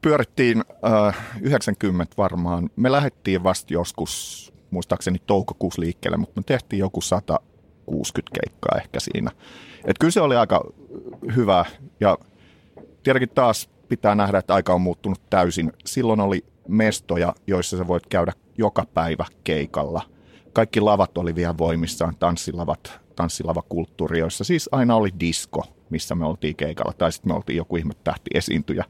pyörittiin 0.02 0.64
äh, 1.08 1.18
90 1.42 2.14
varmaan. 2.18 2.70
Me 2.76 2.92
lähdettiin 2.92 3.44
vasta 3.44 3.74
joskus, 3.74 4.54
muistaakseni 4.72 5.20
toukokuussa 5.28 5.82
liikkeelle, 5.82 6.18
mutta 6.18 6.40
me 6.40 6.44
tehtiin 6.46 6.80
joku 6.80 7.02
160 7.02 8.40
keikkaa 8.42 8.78
ehkä 8.78 9.00
siinä. 9.00 9.32
Et 9.86 10.00
kyllä 10.00 10.12
se 10.12 10.22
oli 10.22 10.36
aika 10.36 10.64
hyvä 11.36 11.66
ja 12.00 12.18
tietenkin 13.04 13.30
taas 13.30 13.70
pitää 13.90 14.16
nähdä, 14.16 14.38
että 14.38 14.54
aika 14.54 14.74
on 14.74 14.82
muuttunut 14.82 15.22
täysin. 15.30 15.72
Silloin 15.86 16.20
oli 16.20 16.46
mestoja, 16.68 17.34
joissa 17.48 17.78
sä 17.78 17.88
voit 17.88 18.08
käydä 18.08 18.34
joka 18.58 18.86
päivä 18.94 19.26
keikalla. 19.44 20.02
Kaikki 20.54 20.80
lavat 20.80 21.18
oli 21.18 21.36
vielä 21.36 21.58
voimissaan, 21.58 22.16
tanssilavat, 22.20 23.00
tanssilavakulttuuri, 23.16 24.20
joissa 24.20 24.44
siis 24.44 24.70
aina 24.72 24.96
oli 24.96 25.10
disko, 25.20 25.64
missä 25.90 26.16
me 26.16 26.26
oltiin 26.26 26.56
keikalla. 26.56 26.94
Tai 26.98 27.12
sitten 27.12 27.32
me 27.32 27.36
oltiin 27.36 27.58
joku 27.58 27.76
ihme 27.76 27.94
tähti 28.04 28.30
esiintyjä 28.34 28.86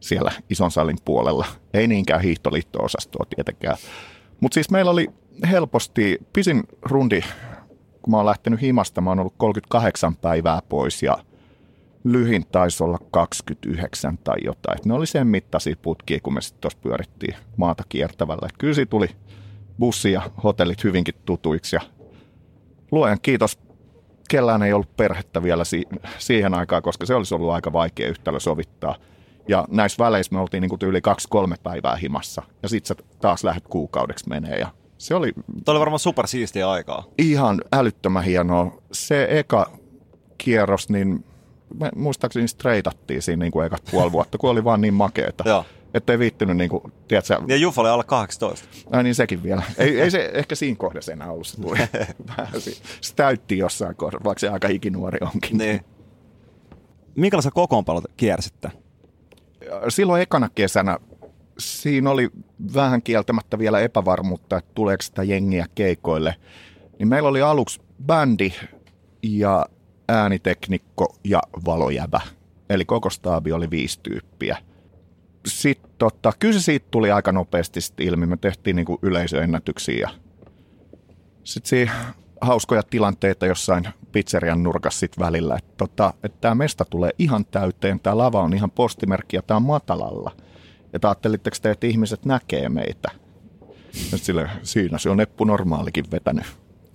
siellä 0.00 0.32
ison 0.50 0.70
salin 0.70 0.98
puolella. 1.04 1.46
Ei 1.74 1.86
niinkään 1.86 2.20
hiihtoliitto-osastoa 2.20 3.26
tietenkään. 3.36 3.76
Mutta 4.40 4.54
siis 4.54 4.70
meillä 4.70 4.90
oli 4.90 5.08
helposti, 5.50 6.18
pisin 6.32 6.62
rundi, 6.82 7.20
kun 8.04 8.10
mä 8.10 8.16
oon 8.16 8.26
lähtenyt 8.26 8.60
himasta, 8.60 9.00
mä 9.00 9.10
oon 9.10 9.18
ollut 9.18 9.34
38 9.36 10.16
päivää 10.16 10.60
pois 10.68 11.02
ja 11.02 11.18
lyhin 12.04 12.46
taisi 12.52 12.84
olla 12.84 12.98
29 13.10 14.18
tai 14.18 14.36
jotain. 14.44 14.78
Et 14.78 14.84
ne 14.84 14.94
oli 14.94 15.06
sen 15.06 15.26
mittaisia 15.26 15.76
putkia, 15.82 16.20
kun 16.22 16.34
me 16.34 16.40
sitten 16.40 16.60
tuossa 16.60 16.78
pyörittiin 16.82 17.36
maata 17.56 17.82
kiertävällä. 17.88 18.46
Et 18.46 18.54
kyllä 18.58 18.86
tuli 18.86 19.08
bussi 19.78 20.12
ja 20.12 20.30
hotellit 20.44 20.84
hyvinkin 20.84 21.14
tutuiksi 21.24 21.76
ja 21.76 21.82
luojan 22.92 23.18
kiitos, 23.22 23.58
kellään 24.28 24.62
ei 24.62 24.72
ollut 24.72 24.96
perhettä 24.96 25.42
vielä 25.42 25.64
si- 25.64 25.88
siihen 26.18 26.54
aikaan, 26.54 26.82
koska 26.82 27.06
se 27.06 27.14
olisi 27.14 27.34
ollut 27.34 27.50
aika 27.50 27.72
vaikea 27.72 28.08
yhtälö 28.08 28.40
sovittaa. 28.40 28.96
Ja 29.48 29.64
näissä 29.70 30.04
väleissä 30.04 30.34
me 30.34 30.40
oltiin 30.40 30.60
niin 30.60 30.88
yli 30.88 31.00
kaksi-kolme 31.00 31.56
päivää 31.62 31.96
himassa 31.96 32.42
ja 32.62 32.68
sitten 32.68 32.96
taas 33.20 33.44
lähdet 33.44 33.68
kuukaudeksi 33.68 34.28
menee 34.28 34.56
ja 34.56 34.68
se 34.98 35.14
oli 35.14 35.32
Tuo 35.64 35.72
oli 35.72 35.80
varmaan 35.80 35.98
super 35.98 36.26
siistiä 36.26 36.70
aikaa. 36.70 37.04
ihan 37.18 37.62
älyttömän 37.72 38.24
hienoa. 38.24 38.82
Se 38.92 39.26
eka 39.30 39.70
kierros, 40.38 40.88
niin 40.88 41.24
me 41.80 41.90
muistaakseni 41.96 42.48
streitattiin 42.48 43.22
siinä 43.22 43.44
niin 43.44 43.52
kuin 43.52 43.66
ekat 43.66 43.82
puoli 43.90 44.12
vuotta, 44.12 44.38
kun 44.38 44.50
oli 44.50 44.64
vaan 44.64 44.80
niin 44.80 44.94
makeeta. 44.94 45.44
Joo. 45.46 45.64
Että 45.94 46.12
ei 46.12 46.18
viittynyt, 46.18 46.56
niin 46.56 46.70
kuin, 46.70 46.92
tiedätkö, 47.08 47.40
Ja 47.48 47.56
Juffa 47.56 47.80
oli 47.80 47.88
alle 47.88 48.04
18. 48.04 48.68
ai 48.92 49.02
niin 49.02 49.14
sekin 49.14 49.42
vielä. 49.42 49.62
Ei, 49.78 50.00
ei 50.00 50.10
se 50.10 50.30
ehkä 50.34 50.54
siinä 50.54 50.76
kohdassa 50.76 51.12
enää 51.12 51.30
ollut. 51.30 51.46
Se, 51.46 51.56
tuli 51.60 51.78
se 53.00 53.14
täytti 53.16 53.58
jossain 53.58 53.96
kohdassa, 53.96 54.24
vaikka 54.24 54.40
se 54.40 54.48
aika 54.48 54.68
ikinuori 54.68 55.18
onkin. 55.34 55.58
Niin. 55.58 55.80
Minkälaisia 57.16 57.50
kokoonpalot 57.50 58.04
kiersitte? 58.16 58.70
silloin 59.88 60.22
ekana 60.22 60.48
kesänä 60.54 60.98
siinä 61.58 62.10
oli 62.10 62.30
vähän 62.74 63.02
kieltämättä 63.02 63.58
vielä 63.58 63.80
epävarmuutta, 63.80 64.56
että 64.56 64.70
tuleeko 64.74 65.02
sitä 65.02 65.22
jengiä 65.22 65.66
keikoille. 65.74 66.34
Niin 66.98 67.08
meillä 67.08 67.28
oli 67.28 67.42
aluksi 67.42 67.80
bändi 68.06 68.52
ja 69.22 69.66
ääniteknikko 70.08 71.16
ja 71.24 71.42
valojävä. 71.66 72.20
Eli 72.70 72.84
koko 72.84 73.10
staabi 73.10 73.52
oli 73.52 73.70
viisi 73.70 74.00
tyyppiä. 74.02 74.58
Sitten 75.46 75.90
tota, 75.98 76.32
kyllä 76.38 76.60
siitä 76.60 76.86
tuli 76.90 77.10
aika 77.10 77.32
nopeasti 77.32 77.80
ilmi. 78.00 78.26
Me 78.26 78.36
tehtiin 78.36 78.76
niinku 78.76 78.98
yleisöennätyksiä 79.02 80.10
sitten 81.44 81.68
siinä 81.68 81.92
hauskoja 82.40 82.82
tilanteita 82.82 83.46
jossain 83.46 83.88
pizzerian 84.12 84.62
nurkassa 84.62 85.00
sit 85.00 85.18
välillä, 85.18 85.56
että 85.56 85.72
tota, 85.76 86.14
et 86.22 86.40
tämä 86.40 86.54
mesta 86.54 86.84
tulee 86.84 87.10
ihan 87.18 87.44
täyteen, 87.44 88.00
tämä 88.00 88.18
lava 88.18 88.42
on 88.42 88.54
ihan 88.54 88.70
postimerkki 88.70 89.36
ja 89.36 89.42
tämä 89.42 89.56
on 89.56 89.62
matalalla. 89.62 90.30
Ja 90.94 91.08
ajattelitteko 91.08 91.56
te, 91.62 91.70
että 91.70 91.86
ihmiset 91.86 92.24
näkee 92.24 92.68
meitä? 92.68 93.10
Sille, 93.92 94.50
siinä 94.62 94.98
se 94.98 95.10
on 95.10 95.20
Eppu 95.20 95.44
Normaalikin 95.44 96.04
vetänyt. 96.12 96.44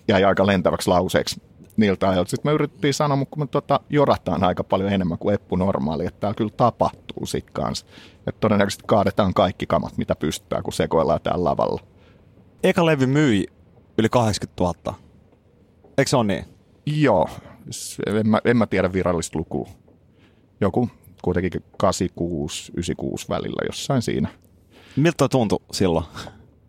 Jäi 0.07 0.23
aika 0.23 0.47
lentäväksi 0.47 0.89
lauseeksi 0.89 1.41
niiltä 1.77 2.09
ajoilta. 2.09 2.29
Sitten 2.29 2.51
me 2.51 2.53
yritettiin 2.53 2.93
sanoa, 2.93 3.17
mutta 3.17 3.33
kun 3.33 3.43
me 3.43 3.47
tota, 3.47 3.79
jorataan 3.89 4.43
aika 4.43 4.63
paljon 4.63 4.93
enemmän 4.93 5.17
kuin 5.17 5.35
Eppu 5.35 5.55
Normaali, 5.55 6.05
että 6.05 6.19
täällä 6.19 6.35
kyllä 6.35 6.51
tapahtuu 6.57 7.25
sit 7.25 7.51
kanssa. 7.51 7.85
Että 8.27 8.39
todennäköisesti 8.39 8.83
kaadetaan 8.87 9.33
kaikki 9.33 9.65
kamat, 9.65 9.97
mitä 9.97 10.15
pystytään, 10.15 10.63
kun 10.63 10.73
sekoillaan 10.73 11.21
täällä 11.23 11.43
lavalla. 11.43 11.81
Eka 12.63 12.85
levy 12.85 13.05
myi 13.05 13.45
yli 13.97 14.09
80 14.09 14.63
000. 14.63 14.99
Eikö 15.97 16.09
se 16.09 16.17
ole 16.17 16.25
niin? 16.25 16.45
Joo, 16.85 17.29
en 18.07 18.29
mä, 18.29 18.39
en 18.45 18.57
mä 18.57 18.67
tiedä 18.67 18.93
virallista 18.93 19.39
lukua. 19.39 19.69
Joku 20.61 20.89
kuitenkin 21.21 21.63
86, 21.77 22.71
96 22.71 23.29
välillä 23.29 23.61
jossain 23.67 24.01
siinä. 24.01 24.29
Miltä 24.95 25.27
tuntui 25.29 25.59
silloin? 25.71 26.05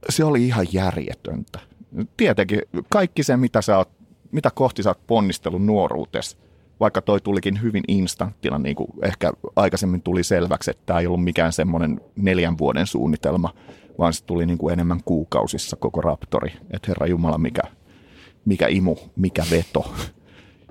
Se 0.09 0.25
oli 0.25 0.47
ihan 0.47 0.67
järjetöntä. 0.73 1.59
Tietenkin 2.17 2.63
kaikki 2.89 3.23
se, 3.23 3.37
mitä, 3.37 3.63
sä 3.63 3.79
oot, 3.79 3.89
mitä 4.33 4.51
kohti 4.55 4.83
sä 4.83 4.91
oot 4.91 5.07
ponnistellut 5.07 5.65
nuoruutesi, 5.65 6.37
vaikka 6.81 7.03
toi 7.03 7.21
tulikin 7.21 7.63
hyvin 7.63 7.85
instanttina, 7.89 8.59
niin 8.59 8.77
kuin 8.77 8.89
ehkä 9.03 9.33
aikaisemmin 9.57 10.03
tuli 10.03 10.25
selväksi, 10.25 10.71
että 10.71 10.83
tämä 10.87 11.01
ei 11.01 11.07
ollut 11.07 11.25
mikään 11.25 11.53
semmoinen 11.53 12.01
neljän 12.17 12.59
vuoden 12.59 12.87
suunnitelma, 12.87 13.55
vaan 13.99 14.13
se 14.13 14.25
tuli 14.25 14.47
niin 14.47 14.59
kuin 14.59 14.73
enemmän 14.73 15.01
kuukausissa 15.05 15.77
koko 15.77 16.01
Raptori. 16.01 16.53
Että 16.71 16.89
herra 16.89 17.07
Jumala, 17.07 17.39
mikä, 17.39 17.63
mikä 18.45 18.67
imu, 18.69 18.97
mikä 19.17 19.45
veto. 19.51 19.95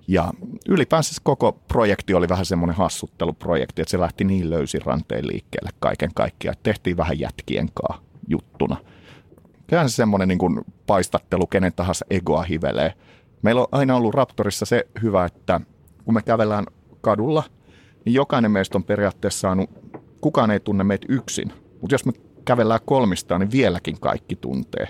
Ja 0.10 0.34
ylipäänsä 0.70 1.22
koko 1.24 1.52
projekti 1.52 2.14
oli 2.14 2.30
vähän 2.30 2.46
semmoinen 2.46 2.76
hassutteluprojekti, 2.76 3.82
että 3.82 3.92
se 3.92 4.00
lähti 4.00 4.24
niin 4.24 4.50
löysin 4.50 4.82
ranteen 4.82 5.28
liikkeelle 5.28 5.70
kaiken 5.80 6.14
kaikkiaan, 6.16 6.54
että 6.54 6.64
tehtiin 6.64 6.98
vähän 6.98 7.20
jätkien 7.20 7.70
kanssa 7.74 8.04
juttuna. 8.28 8.78
Kyllähän 9.68 9.90
se 9.90 9.96
semmoinen 9.96 10.28
niin 10.28 10.38
kuin 10.38 10.62
paistattelu 10.88 11.48
kenen 11.48 11.74
tahansa 11.74 12.06
egoa 12.10 12.42
hivelee. 12.42 12.94
Meillä 13.42 13.62
on 13.62 13.68
aina 13.72 13.96
ollut 13.96 14.14
Raptorissa 14.14 14.66
se 14.66 14.88
hyvä, 15.02 15.26
että 15.26 15.62
kun 16.06 16.14
me 16.14 16.22
kävellään 16.22 16.66
kadulla, 17.02 17.44
niin 18.06 18.14
jokainen 18.14 18.52
meistä 18.52 18.78
on 18.78 18.84
periaatteessa 18.84 19.40
saanut, 19.40 19.70
kukaan 20.22 20.52
ei 20.52 20.60
tunne 20.60 20.84
meitä 20.84 21.06
yksin. 21.10 21.54
Mutta 21.82 21.94
jos 21.94 22.06
me 22.06 22.12
kävellään 22.46 22.82
kolmistaan, 22.86 23.42
niin 23.42 23.52
vieläkin 23.52 24.00
kaikki 24.00 24.36
tuntee 24.36 24.88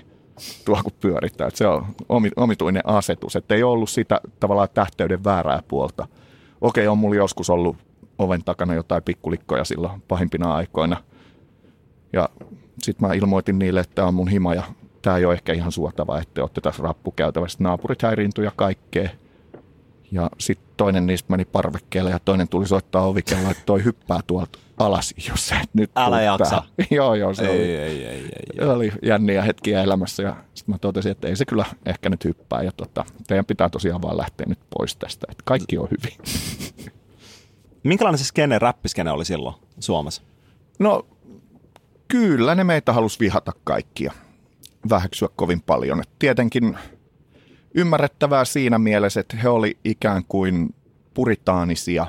tuo, 0.64 0.80
kun 0.82 0.92
pyörittää. 1.00 1.48
Et 1.48 1.56
se 1.56 1.66
on 1.66 1.86
omituinen 2.36 2.82
asetus, 2.86 3.36
että 3.36 3.54
ei 3.54 3.62
ollut 3.62 3.90
sitä 3.90 4.20
tavallaan 4.40 4.68
tähteyden 4.74 5.24
väärää 5.24 5.62
puolta. 5.68 6.08
Okei, 6.60 6.88
on 6.88 6.98
mulla 6.98 7.16
joskus 7.16 7.50
ollut 7.50 7.76
oven 8.18 8.44
takana 8.44 8.74
jotain 8.74 9.02
pikkulikkoja 9.02 9.64
silloin 9.64 10.02
pahimpina 10.08 10.54
aikoina. 10.54 10.96
Ja 12.12 12.28
sitten 12.82 13.08
mä 13.08 13.14
ilmoitin 13.14 13.58
niille, 13.58 13.80
että 13.80 13.94
tämä 13.94 14.08
on 14.08 14.14
mun 14.14 14.28
hima 14.28 14.54
ja 14.54 14.62
tämä 15.02 15.16
ei 15.16 15.24
ole 15.24 15.34
ehkä 15.34 15.52
ihan 15.52 15.72
suotava, 15.72 16.18
että 16.18 16.40
olette 16.40 16.60
tässä 16.60 16.82
rappukäytävässä. 16.82 17.58
Naapurit 17.60 18.02
häiriintyi 18.02 18.44
ja 18.44 18.52
kaikkea. 18.56 19.08
Ja 20.12 20.30
sitten 20.38 20.68
toinen 20.76 21.06
niistä 21.06 21.30
meni 21.30 21.44
parvekkeelle 21.44 22.10
ja 22.10 22.18
toinen 22.18 22.48
tuli 22.48 22.66
soittaa 22.66 23.06
ovikella, 23.06 23.50
että 23.50 23.62
toi 23.66 23.84
hyppää 23.84 24.20
tuolta 24.26 24.58
alas, 24.78 25.14
jos 25.28 25.48
sä 25.48 25.60
et 25.60 25.70
nyt 25.72 25.90
Älä 25.96 26.22
jaksa. 26.22 26.62
joo, 26.90 27.14
joo, 27.14 27.34
se 27.34 27.46
ei, 27.46 27.50
oli, 27.50 27.76
ei, 27.76 28.04
ei, 28.04 28.06
ei, 28.06 28.28
ei. 28.60 28.66
oli 28.66 28.92
jänniä 29.02 29.42
hetkiä 29.42 29.82
elämässä 29.82 30.22
ja 30.22 30.36
sitten 30.54 30.74
mä 30.74 30.78
totesin, 30.78 31.12
että 31.12 31.28
ei 31.28 31.36
se 31.36 31.44
kyllä 31.44 31.64
ehkä 31.86 32.10
nyt 32.10 32.24
hyppää 32.24 32.62
ja 32.62 32.72
tota, 32.76 33.04
teidän 33.26 33.44
pitää 33.44 33.68
tosiaan 33.68 34.02
vaan 34.02 34.16
lähteä 34.16 34.46
nyt 34.48 34.58
pois 34.78 34.96
tästä, 34.96 35.26
että 35.30 35.42
kaikki 35.46 35.78
on 35.78 35.88
hyvin. 35.90 36.18
Minkälainen 37.82 38.18
se 38.18 38.24
skene, 38.24 38.58
räppiskene 38.58 39.10
oli 39.10 39.24
silloin 39.24 39.54
Suomessa? 39.80 40.22
No 40.78 41.06
kyllä 42.08 42.54
ne 42.54 42.64
meitä 42.64 42.92
halusi 42.92 43.20
vihata 43.20 43.52
kaikkia, 43.64 44.12
väheksyä 44.90 45.28
kovin 45.36 45.60
paljon. 45.60 46.00
Et 46.00 46.10
tietenkin 46.18 46.78
ymmärrettävää 47.74 48.44
siinä 48.44 48.78
mielessä, 48.78 49.20
että 49.20 49.36
he 49.36 49.48
oli 49.48 49.78
ikään 49.84 50.24
kuin 50.28 50.74
puritaanisia 51.14 52.06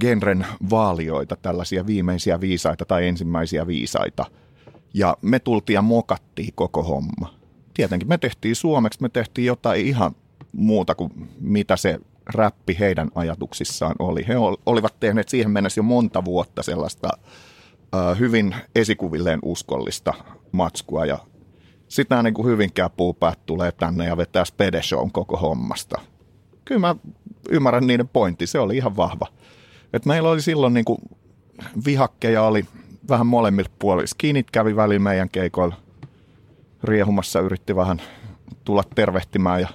genren 0.00 0.46
vaalioita, 0.70 1.36
tällaisia 1.36 1.86
viimeisiä 1.86 2.40
viisaita 2.40 2.84
tai 2.84 3.08
ensimmäisiä 3.08 3.66
viisaita. 3.66 4.24
Ja 4.94 5.16
me 5.22 5.38
tultiin 5.38 5.74
ja 5.74 5.82
mokattiin 5.82 6.52
koko 6.54 6.82
homma. 6.82 7.34
Tietenkin 7.74 8.08
me 8.08 8.18
tehtiin 8.18 8.56
suomeksi, 8.56 9.02
me 9.02 9.08
tehtiin 9.08 9.46
jotain 9.46 9.86
ihan 9.86 10.16
muuta 10.52 10.94
kuin 10.94 11.12
mitä 11.40 11.76
se 11.76 11.98
räppi 12.34 12.76
heidän 12.78 13.10
ajatuksissaan 13.14 13.94
oli. 13.98 14.28
He 14.28 14.34
olivat 14.66 15.00
tehneet 15.00 15.28
siihen 15.28 15.50
mennessä 15.50 15.78
jo 15.78 15.82
monta 15.82 16.24
vuotta 16.24 16.62
sellaista 16.62 17.08
hyvin 18.18 18.54
esikuvilleen 18.74 19.38
uskollista 19.42 20.14
matskua 20.52 21.06
ja 21.06 21.18
sitten 21.90 22.16
nämä 22.16 22.22
niin 22.22 22.34
kuin 22.34 22.48
hyvinkään 22.48 22.90
puupäät 22.96 23.46
tulee 23.46 23.72
tänne 23.72 24.06
ja 24.06 24.16
vetää 24.16 24.44
spede 24.44 24.82
shown 24.82 25.12
koko 25.12 25.36
hommasta. 25.36 26.00
Kyllä 26.64 26.80
mä 26.80 26.96
ymmärrän 27.50 27.86
niiden 27.86 28.08
pointti, 28.08 28.46
se 28.46 28.58
oli 28.58 28.76
ihan 28.76 28.96
vahva. 28.96 29.26
Et 29.92 30.06
meillä 30.06 30.30
oli 30.30 30.42
silloin 30.42 30.74
niin 30.74 30.84
kuin 30.84 30.98
vihakkeja 31.84 32.42
oli 32.42 32.64
vähän 33.08 33.26
molemmilta 33.26 33.70
puolilla. 33.78 34.06
Skinit 34.06 34.50
kävi 34.50 34.76
väliin 34.76 35.02
meidän 35.02 35.30
keikoilla 35.30 35.76
riehumassa, 36.84 37.40
yritti 37.40 37.76
vähän 37.76 38.02
tulla 38.64 38.82
tervehtimään 38.94 39.60
ja 39.60 39.68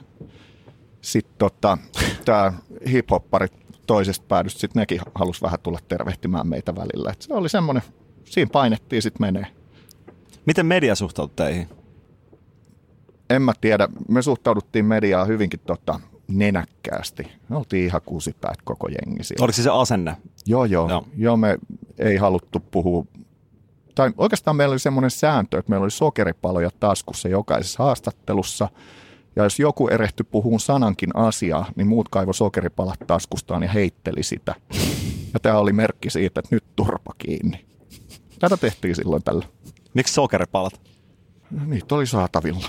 sitten 1.01 1.35
tota, 1.37 1.77
tämä 2.25 2.53
hiphopparit 2.91 3.53
toisesta 3.87 4.25
päädystä, 4.27 4.59
sitten 4.59 4.79
nekin 4.79 5.01
halusi 5.15 5.41
vähän 5.41 5.59
tulla 5.63 5.79
tervehtimään 5.87 6.47
meitä 6.47 6.75
välillä. 6.75 7.11
Et 7.11 7.21
se 7.21 7.33
oli 7.33 7.49
semmoinen, 7.49 7.83
siinä 8.25 8.49
painettiin 8.51 9.01
sitten 9.01 9.27
menee. 9.27 9.47
Miten 10.45 10.65
media 10.65 10.95
suhtautui 10.95 11.45
teihin? 11.45 11.84
En 13.29 13.41
mä 13.41 13.53
tiedä, 13.61 13.87
me 14.09 14.21
suhtauduttiin 14.21 14.85
mediaan 14.85 15.27
hyvinkin 15.27 15.59
tota, 15.65 15.99
nenäkkäästi. 16.27 17.27
Me 17.49 17.57
oltiin 17.57 17.85
ihan 17.85 18.01
kuusipäät 18.05 18.61
koko 18.63 18.87
jengi 18.87 19.23
siellä. 19.23 19.43
Oliko 19.43 19.55
se 19.55 19.63
se 19.63 19.69
asenne? 19.73 20.17
Joo, 20.45 20.65
joo. 20.65 20.89
Joo. 20.89 21.05
joo. 21.17 21.37
me 21.37 21.57
ei 21.97 22.17
haluttu 22.17 22.59
puhua, 22.59 23.05
tai 23.95 24.11
oikeastaan 24.17 24.55
meillä 24.55 24.73
oli 24.73 24.79
semmoinen 24.79 25.11
sääntö, 25.11 25.59
että 25.59 25.69
meillä 25.69 25.83
oli 25.83 25.91
sokeripaloja 25.91 26.69
taskussa 26.79 27.29
jokaisessa 27.29 27.83
haastattelussa. 27.83 28.69
Ja 29.35 29.43
jos 29.43 29.59
joku 29.59 29.87
erehtyi 29.87 30.25
puhuun 30.31 30.59
sanankin 30.59 31.15
asiaa, 31.15 31.65
niin 31.75 31.87
muut 31.87 32.09
kaivo 32.09 32.33
sokeripalat 32.33 32.99
taskustaan 33.07 33.63
ja 33.63 33.69
heitteli 33.69 34.23
sitä. 34.23 34.55
Ja 35.33 35.39
tämä 35.39 35.57
oli 35.57 35.73
merkki 35.73 36.09
siitä, 36.09 36.39
että 36.39 36.55
nyt 36.55 36.63
turpa 36.75 37.13
kiinni. 37.17 37.65
Tätä 38.39 38.57
tehtiin 38.57 38.95
silloin 38.95 39.23
tällä. 39.23 39.45
Miksi 39.93 40.13
sokeripalat? 40.13 40.81
Niitä 41.65 41.95
oli 41.95 42.07
saatavilla. 42.07 42.67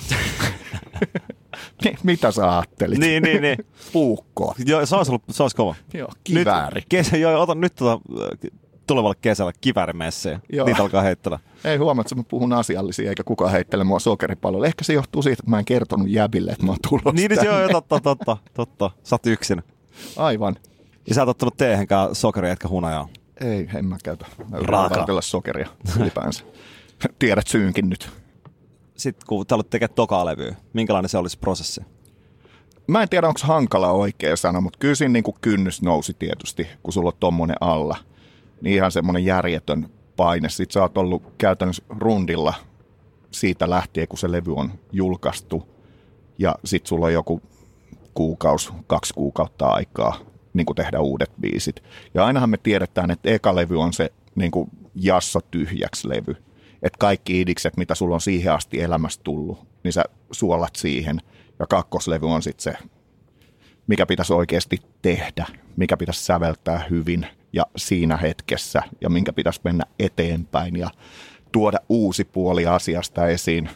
Mitä 2.02 2.30
sä 2.30 2.56
ajattelit? 2.56 2.98
Niin, 2.98 3.22
niin, 3.22 3.42
niin. 3.42 3.58
Puukkoa. 3.92 4.54
Joo, 4.66 4.86
se 4.86 4.96
olisi, 4.96 5.10
ollut, 5.10 5.22
se 5.30 5.42
olisi 5.42 5.56
kova. 5.56 5.74
Joo, 5.94 6.08
kivääri. 6.24 6.74
Nyt, 6.74 6.84
kesä, 6.88 7.16
joo, 7.16 7.42
otan 7.42 7.60
nyt 7.60 7.74
tota, 7.74 8.00
äh, 8.22 8.50
tulevalle 8.86 9.14
kesällä 9.20 9.52
kiväärimessejä. 9.60 10.40
Joo. 10.52 10.66
Niitä 10.66 10.82
alkaa 10.82 11.02
heittää. 11.02 11.38
Ei 11.64 11.76
huomaa, 11.76 12.00
että 12.00 12.14
mä 12.14 12.22
puhun 12.28 12.52
asiallisia, 12.52 13.08
eikä 13.08 13.24
kukaan 13.24 13.50
heittele 13.52 13.84
mua 13.84 13.98
sokeripallolle. 13.98 14.66
Ehkä 14.66 14.84
se 14.84 14.92
johtuu 14.92 15.22
siitä, 15.22 15.40
että 15.42 15.50
mä 15.50 15.58
en 15.58 15.64
kertonut 15.64 16.08
jäbille, 16.10 16.50
että 16.50 16.64
mä 16.66 16.72
oon 16.72 16.78
tulossa 16.88 17.12
Niin, 17.12 17.28
niin 17.30 17.40
se 17.40 17.46
tänne. 17.46 17.64
on, 17.64 17.70
totta, 17.70 18.00
totta, 18.00 18.36
totta. 18.54 18.90
Sä 19.04 19.14
oot 19.14 19.26
yksin. 19.26 19.62
Aivan. 20.16 20.56
Ja 21.08 21.14
sä 21.14 21.20
oot 21.22 21.28
ottanut 21.28 21.56
teehenkään 21.56 22.14
sokeria 22.14 22.52
etkä 22.52 22.68
hunajaa. 22.68 23.08
Ei, 23.40 23.68
en 23.74 23.84
mä 23.84 23.96
käytä. 24.04 24.26
Mä 24.50 24.56
Raaka. 24.60 25.20
sokeria 25.20 25.68
ylipäänsä. 26.00 26.44
Tiedät 27.18 27.46
syynkin 27.46 27.88
nyt. 27.88 28.10
Sitten 28.96 29.26
kun 29.26 29.46
te 29.46 29.54
aloitte 29.54 29.70
tekemään 29.70 29.94
tokaa 29.94 30.26
levyä, 30.26 30.54
minkälainen 30.72 31.08
se 31.08 31.18
olisi 31.18 31.38
prosessi? 31.38 31.80
Mä 32.86 33.02
en 33.02 33.08
tiedä, 33.08 33.28
onko 33.28 33.40
hankala 33.42 33.90
oikea 33.90 34.36
sana, 34.36 34.60
mutta 34.60 34.78
kyllä 34.78 34.94
siinä 34.94 35.12
niin 35.12 35.24
kuin 35.24 35.36
kynnys 35.40 35.82
nousi 35.82 36.14
tietysti, 36.18 36.66
kun 36.82 36.92
sulla 36.92 37.08
on 37.08 37.16
tommonen 37.20 37.56
alla. 37.60 37.96
Niin 38.60 38.76
ihan 38.76 38.92
semmoinen 38.92 39.24
järjetön 39.24 39.90
paine. 40.16 40.48
Sitten 40.48 40.72
sä 40.72 40.82
oot 40.82 40.98
ollut 40.98 41.22
käytännössä 41.38 41.82
rundilla 41.88 42.54
siitä 43.30 43.70
lähtien, 43.70 44.08
kun 44.08 44.18
se 44.18 44.32
levy 44.32 44.54
on 44.54 44.72
julkaistu. 44.92 45.68
Ja 46.38 46.54
sitten 46.64 46.88
sulla 46.88 47.06
on 47.06 47.12
joku 47.12 47.42
kuukaus, 48.14 48.72
kaksi 48.86 49.14
kuukautta 49.14 49.66
aikaa 49.66 50.16
niin 50.54 50.66
kuin 50.66 50.76
tehdä 50.76 51.00
uudet 51.00 51.30
biisit. 51.40 51.82
Ja 52.14 52.24
ainahan 52.24 52.50
me 52.50 52.56
tiedetään, 52.56 53.10
että 53.10 53.30
eka 53.30 53.54
levy 53.54 53.80
on 53.80 53.92
se 53.92 54.12
niin 54.34 54.50
kuin 54.50 54.70
jasso 54.94 55.40
tyhjäksi 55.50 56.08
levy. 56.08 56.36
Että 56.82 56.98
kaikki 56.98 57.40
idikset, 57.40 57.76
mitä 57.76 57.94
sulla 57.94 58.14
on 58.14 58.20
siihen 58.20 58.52
asti 58.52 58.82
elämässä 58.82 59.20
tullut, 59.24 59.66
niin 59.84 59.92
sä 59.92 60.04
suolat 60.30 60.76
siihen. 60.76 61.20
Ja 61.58 61.66
kakkoslevy 61.66 62.26
on 62.26 62.42
sitten 62.42 62.62
se, 62.62 62.78
mikä 63.86 64.06
pitäisi 64.06 64.32
oikeasti 64.32 64.78
tehdä, 65.02 65.46
mikä 65.76 65.96
pitäisi 65.96 66.24
säveltää 66.24 66.86
hyvin 66.90 67.26
ja 67.52 67.66
siinä 67.76 68.16
hetkessä 68.16 68.82
ja 69.00 69.10
minkä 69.10 69.32
pitäisi 69.32 69.60
mennä 69.64 69.84
eteenpäin 69.98 70.76
ja 70.76 70.90
tuoda 71.52 71.78
uusi 71.88 72.24
puoli 72.24 72.66
asiasta 72.66 73.28
esiin. 73.28 73.70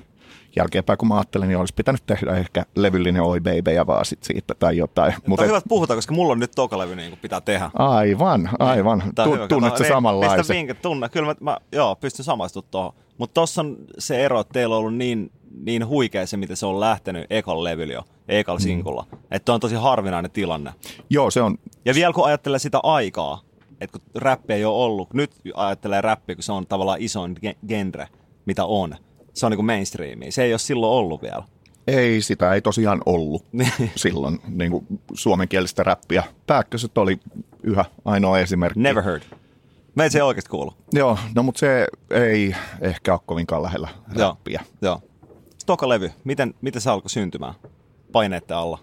Jälkeenpäin 0.56 0.98
kun 0.98 1.08
mä 1.08 1.14
ajattelin, 1.14 1.48
niin 1.48 1.58
olisi 1.58 1.74
pitänyt 1.74 2.02
tehdä 2.06 2.36
ehkä 2.36 2.64
levyllinen 2.76 3.22
Oi 3.22 3.40
Baby 3.40 3.70
ja 3.74 3.86
vaan 3.86 4.04
sit 4.04 4.22
siitä 4.22 4.54
tai 4.54 4.76
jotain. 4.76 5.14
Mutta 5.26 5.42
on 5.42 5.48
hyvä, 5.48 5.58
että 5.58 5.68
puhutaan, 5.68 5.98
koska 5.98 6.14
mulla 6.14 6.32
on 6.32 6.38
nyt 6.40 6.52
tokalevy 6.56 6.96
niin 6.96 7.10
kuin 7.10 7.18
pitää 7.22 7.40
tehdä. 7.40 7.70
Aivan, 7.78 8.50
aivan. 8.58 9.02
Tää 9.14 9.24
on 9.24 9.30
Tu- 9.30 9.34
hyvä. 9.34 9.48
tunnet 9.48 9.76
sä 9.76 9.84
niin, 9.84 9.92
samanlaisen? 9.92 10.38
Pistä 10.38 10.54
vinkki, 10.54 10.74
tunne. 10.74 11.08
Kyllä 11.08 11.26
mä, 11.26 11.34
mä 11.40 11.56
joo, 11.72 11.96
pystyn 11.96 12.24
samaistumaan 12.24 12.68
tuohon. 12.70 12.92
Mutta 13.18 13.34
tossa 13.34 13.60
on 13.62 13.76
se 13.98 14.24
ero, 14.24 14.40
että 14.40 14.52
teillä 14.52 14.74
on 14.74 14.78
ollut 14.78 14.94
niin, 14.94 15.30
niin 15.64 15.86
huikea 15.86 16.26
se, 16.26 16.36
miten 16.36 16.56
se 16.56 16.66
on 16.66 16.80
lähtenyt 16.80 17.26
ekalla 17.30 17.64
levyllä 17.64 17.94
jo, 17.94 18.02
ekalla 18.28 18.58
Mm. 18.58 18.62
sinkulla. 18.62 19.06
Että 19.30 19.52
on 19.52 19.60
tosi 19.60 19.74
harvinainen 19.74 20.30
tilanne. 20.30 20.72
Joo, 21.10 21.30
se 21.30 21.42
on, 21.42 21.58
Ja 21.84 21.94
vielä 21.94 22.12
kun 22.12 22.26
ajattelee 22.26 22.58
sitä 22.58 22.80
aikaa, 22.82 23.40
että 23.80 23.98
kun 23.98 24.08
räppi 24.22 24.52
ei 24.52 24.64
ole 24.64 24.84
ollut, 24.84 25.14
nyt 25.14 25.30
ajattelee 25.54 26.00
räppiä, 26.00 26.34
kun 26.36 26.42
se 26.42 26.52
on 26.52 26.66
tavallaan 26.66 26.98
isoin 27.00 27.36
ge- 27.46 27.56
genre, 27.68 28.08
mitä 28.46 28.64
on. 28.64 28.94
Se 29.34 29.46
on 29.46 29.50
niin 29.52 29.56
kuin 29.58 29.66
mainstreamia. 29.66 30.32
Se 30.32 30.42
ei 30.42 30.52
ole 30.52 30.58
silloin 30.58 30.92
ollut 30.92 31.22
vielä. 31.22 31.42
ei 31.86 32.22
sitä 32.22 32.54
ei 32.54 32.60
tosiaan 32.62 33.02
ollut 33.06 33.44
Niin. 33.52 33.72
silloin 33.96 34.38
niin 34.48 34.70
kuin 34.70 34.86
suomenkielistä 35.14 35.82
räppiä. 35.82 36.24
Pääkköset 36.46 36.98
oli 36.98 37.20
yhä 37.62 37.84
ainoa 38.04 38.38
esimerkki. 38.38 38.80
Never 38.80 39.02
heard. 39.04 39.22
Mä 39.94 40.04
en 40.04 40.10
se 40.10 40.22
oikeasti 40.22 40.50
kuulu. 40.50 40.74
Joo, 40.92 41.18
no 41.34 41.42
mutta 41.42 41.58
se 41.58 41.86
ei 42.10 42.54
ehkä 42.80 43.12
ole 43.12 43.20
kovinkaan 43.26 43.62
lähellä 43.62 43.88
Joo. 44.16 44.28
räppiä. 44.28 44.62
Joo. 44.82 45.02
Toka 45.66 45.88
levy, 45.88 46.10
miten, 46.24 46.54
miten 46.60 46.82
se 46.82 46.90
alkoi 46.90 47.10
syntymään? 47.10 47.54
Paineette 48.12 48.54
alla. 48.54 48.78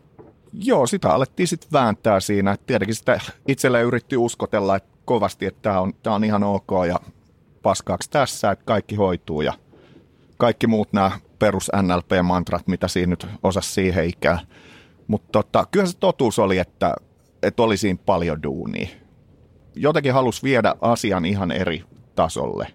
Joo, 0.53 0.87
sitä 0.87 1.09
alettiin 1.13 1.47
sitten 1.47 1.69
vääntää 1.73 2.19
siinä. 2.19 2.51
Et 2.51 2.65
Tietenkin 2.65 2.95
sitä 2.95 3.19
itselleen 3.47 3.85
yritti 3.85 4.17
uskotella 4.17 4.75
että 4.75 4.89
kovasti, 5.05 5.45
että 5.45 5.61
tämä 5.61 5.79
on, 5.81 5.93
tää 6.03 6.13
on 6.13 6.23
ihan 6.23 6.43
ok 6.43 6.67
ja 6.87 6.99
paskaaksi 7.63 8.09
tässä, 8.09 8.51
että 8.51 8.65
kaikki 8.65 8.95
hoituu 8.95 9.41
ja 9.41 9.53
kaikki 10.37 10.67
muut 10.67 10.93
nämä 10.93 11.11
perus 11.39 11.71
NLP-mantrat, 11.81 12.67
mitä 12.67 12.87
siinä 12.87 13.09
nyt 13.09 13.27
osasi 13.43 13.73
siihen 13.73 14.05
ikään. 14.05 14.39
Mutta 15.07 15.27
tota, 15.31 15.67
kyllä 15.71 15.85
se 15.85 15.97
totuus 15.97 16.39
oli, 16.39 16.57
että, 16.57 16.93
että 17.43 17.63
oli 17.63 17.77
siinä 17.77 17.99
paljon 18.05 18.43
duunia. 18.43 18.87
Jotenkin 19.75 20.13
halusi 20.13 20.43
viedä 20.43 20.75
asian 20.81 21.25
ihan 21.25 21.51
eri 21.51 21.83
tasolle. 22.15 22.67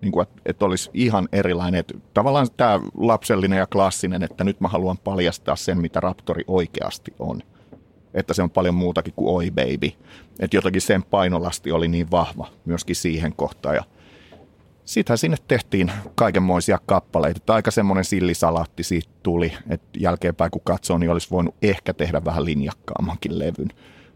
Niin 0.00 0.12
kuin, 0.12 0.22
että, 0.22 0.42
että 0.46 0.64
olisi 0.64 0.90
ihan 0.94 1.28
erilainen. 1.32 1.80
Että 1.80 1.94
tavallaan 2.14 2.46
tämä 2.56 2.80
lapsellinen 2.96 3.58
ja 3.58 3.66
klassinen, 3.66 4.22
että 4.22 4.44
nyt 4.44 4.60
mä 4.60 4.68
haluan 4.68 4.98
paljastaa 4.98 5.56
sen, 5.56 5.78
mitä 5.78 6.00
Raptori 6.00 6.44
oikeasti 6.46 7.14
on. 7.18 7.42
että 8.14 8.34
se 8.34 8.42
on 8.42 8.50
paljon 8.50 8.74
muutakin 8.74 9.14
kuin 9.16 9.36
Oi 9.36 9.50
Baby. 9.50 9.92
Että 10.40 10.56
jotenkin 10.56 10.82
sen 10.82 11.02
painolasti 11.02 11.72
oli 11.72 11.88
niin 11.88 12.10
vahva 12.10 12.48
myöskin 12.64 12.96
siihen 12.96 13.32
kohtaan. 13.36 13.74
Ja 13.74 13.84
Sittenhän 14.84 15.18
sinne 15.18 15.36
tehtiin 15.48 15.92
kaikenmoisia 16.14 16.78
kappaleita. 16.86 17.36
Että 17.38 17.54
aika 17.54 17.70
semmoinen 17.70 18.04
sillisalaatti 18.04 18.82
siitä 18.82 19.10
tuli, 19.22 19.52
että 19.70 19.98
jälkeenpäin 19.98 20.50
kun 20.50 20.60
katsoo, 20.64 20.98
niin 20.98 21.10
olisi 21.10 21.30
voinut 21.30 21.54
ehkä 21.62 21.94
tehdä 21.94 22.24
vähän 22.24 22.44
linjakkaammankin 22.44 23.38
levyn. 23.38 23.68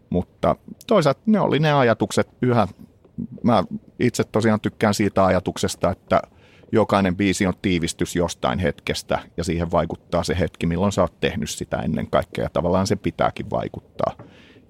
Mutta 0.09 0.55
toisaalta 0.87 1.21
ne 1.25 1.39
oli 1.39 1.59
ne 1.59 1.73
ajatukset 1.73 2.27
yhä. 2.41 2.67
Mä 3.43 3.63
itse 3.99 4.23
tosiaan 4.23 4.59
tykkään 4.59 4.93
siitä 4.93 5.25
ajatuksesta, 5.25 5.91
että 5.91 6.21
jokainen 6.71 7.15
biisi 7.15 7.47
on 7.47 7.53
tiivistys 7.61 8.15
jostain 8.15 8.59
hetkestä 8.59 9.19
ja 9.37 9.43
siihen 9.43 9.71
vaikuttaa 9.71 10.23
se 10.23 10.39
hetki, 10.39 10.65
milloin 10.65 10.91
sä 10.91 11.01
oot 11.01 11.19
tehnyt 11.19 11.49
sitä 11.49 11.77
ennen 11.77 12.09
kaikkea. 12.09 12.45
Ja 12.45 12.49
tavallaan 12.53 12.87
se 12.87 12.95
pitääkin 12.95 13.49
vaikuttaa. 13.49 14.13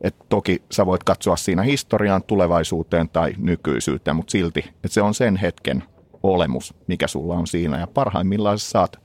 Et 0.01 0.15
toki 0.29 0.63
sä 0.71 0.85
voit 0.85 1.03
katsoa 1.03 1.35
siinä 1.35 1.61
historiaan, 1.61 2.23
tulevaisuuteen 2.23 3.09
tai 3.09 3.33
nykyisyyteen, 3.37 4.15
mutta 4.15 4.31
silti, 4.31 4.59
että 4.59 4.87
se 4.87 5.01
on 5.01 5.13
sen 5.13 5.35
hetken 5.35 5.83
olemus, 6.23 6.73
mikä 6.87 7.07
sulla 7.07 7.33
on 7.33 7.47
siinä. 7.47 7.79
Ja 7.79 7.87
parhaimmillaan 7.87 8.59
sä 8.59 8.69
saat 8.69 8.99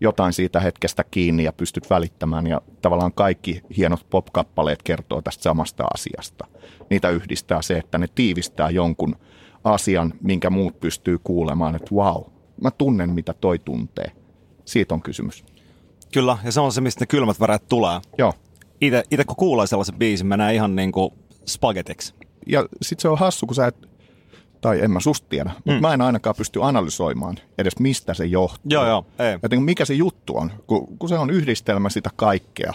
jotain 0.00 0.32
siitä 0.32 0.60
hetkestä 0.60 1.04
kiinni 1.10 1.44
ja 1.44 1.52
pystyt 1.52 1.90
välittämään. 1.90 2.46
Ja 2.46 2.60
tavallaan 2.82 3.12
kaikki 3.12 3.62
hienot 3.76 4.06
pop-kappaleet 4.10 4.82
kertoo 4.82 5.22
tästä 5.22 5.42
samasta 5.42 5.84
asiasta. 5.94 6.46
Niitä 6.90 7.10
yhdistää 7.10 7.62
se, 7.62 7.78
että 7.78 7.98
ne 7.98 8.06
tiivistää 8.14 8.70
jonkun 8.70 9.16
asian, 9.64 10.14
minkä 10.20 10.50
muut 10.50 10.80
pystyy 10.80 11.18
kuulemaan, 11.24 11.74
että 11.74 11.94
wow, 11.94 12.22
mä 12.62 12.70
tunnen 12.70 13.10
mitä 13.10 13.32
toi 13.32 13.58
tuntee. 13.58 14.12
Siitä 14.64 14.94
on 14.94 15.02
kysymys. 15.02 15.44
Kyllä, 16.12 16.38
ja 16.44 16.52
se 16.52 16.60
on 16.60 16.72
se, 16.72 16.80
mistä 16.80 17.02
ne 17.02 17.06
kylmät 17.06 17.40
väreet 17.40 17.68
tulee. 17.68 18.00
Joo. 18.18 18.32
Itse, 18.80 19.24
kun 19.26 19.36
kuulee 19.36 19.66
sellaisen 19.66 19.94
biisin, 19.98 20.26
menee 20.26 20.54
ihan 20.54 20.76
niin 20.76 20.92
kuin 20.92 21.10
spagetiksi. 21.46 22.14
Ja 22.46 22.66
sit 22.82 23.00
se 23.00 23.08
on 23.08 23.18
hassu, 23.18 23.46
kun 23.46 23.54
sä 23.54 23.66
et, 23.66 23.76
tai 24.60 24.80
en 24.82 24.90
mä 24.90 25.00
susta 25.00 25.26
tiedä, 25.28 25.50
mutta 25.54 25.72
Mm. 25.72 25.80
mä 25.80 25.94
en 25.94 26.00
ainakaan 26.00 26.36
pysty 26.38 26.62
analysoimaan 26.62 27.36
edes 27.58 27.78
mistä 27.78 28.14
se 28.14 28.24
johtuu. 28.26 28.60
Joo, 28.70 28.86
joo, 28.86 29.06
ei. 29.18 29.32
Että 29.34 29.48
niin 29.50 29.62
mikä 29.62 29.84
se 29.84 29.94
juttu 29.94 30.36
on, 30.36 30.52
kun, 30.66 30.98
kun 30.98 31.08
se 31.08 31.18
on 31.18 31.30
yhdistelmä 31.30 31.90
sitä 31.90 32.10
kaikkea. 32.16 32.72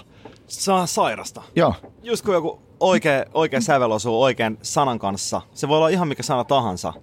Se 0.48 0.72
on 0.72 0.88
sairasta. 0.88 1.42
Joo, 1.56 1.74
Just 2.04 2.26
kun 2.26 2.34
joku 2.34 2.62
oikea, 2.80 3.26
oikea 3.34 3.62
sävel 3.62 3.92
osuu 3.92 4.22
oikean 4.24 4.58
sanan 4.62 5.00
kanssa, 5.00 5.42
se 5.54 5.68
voi 5.68 5.78
olla 5.78 5.90
ihan 5.90 6.08
mikä 6.08 6.24
sana 6.24 6.44
tahansa. 6.44 6.94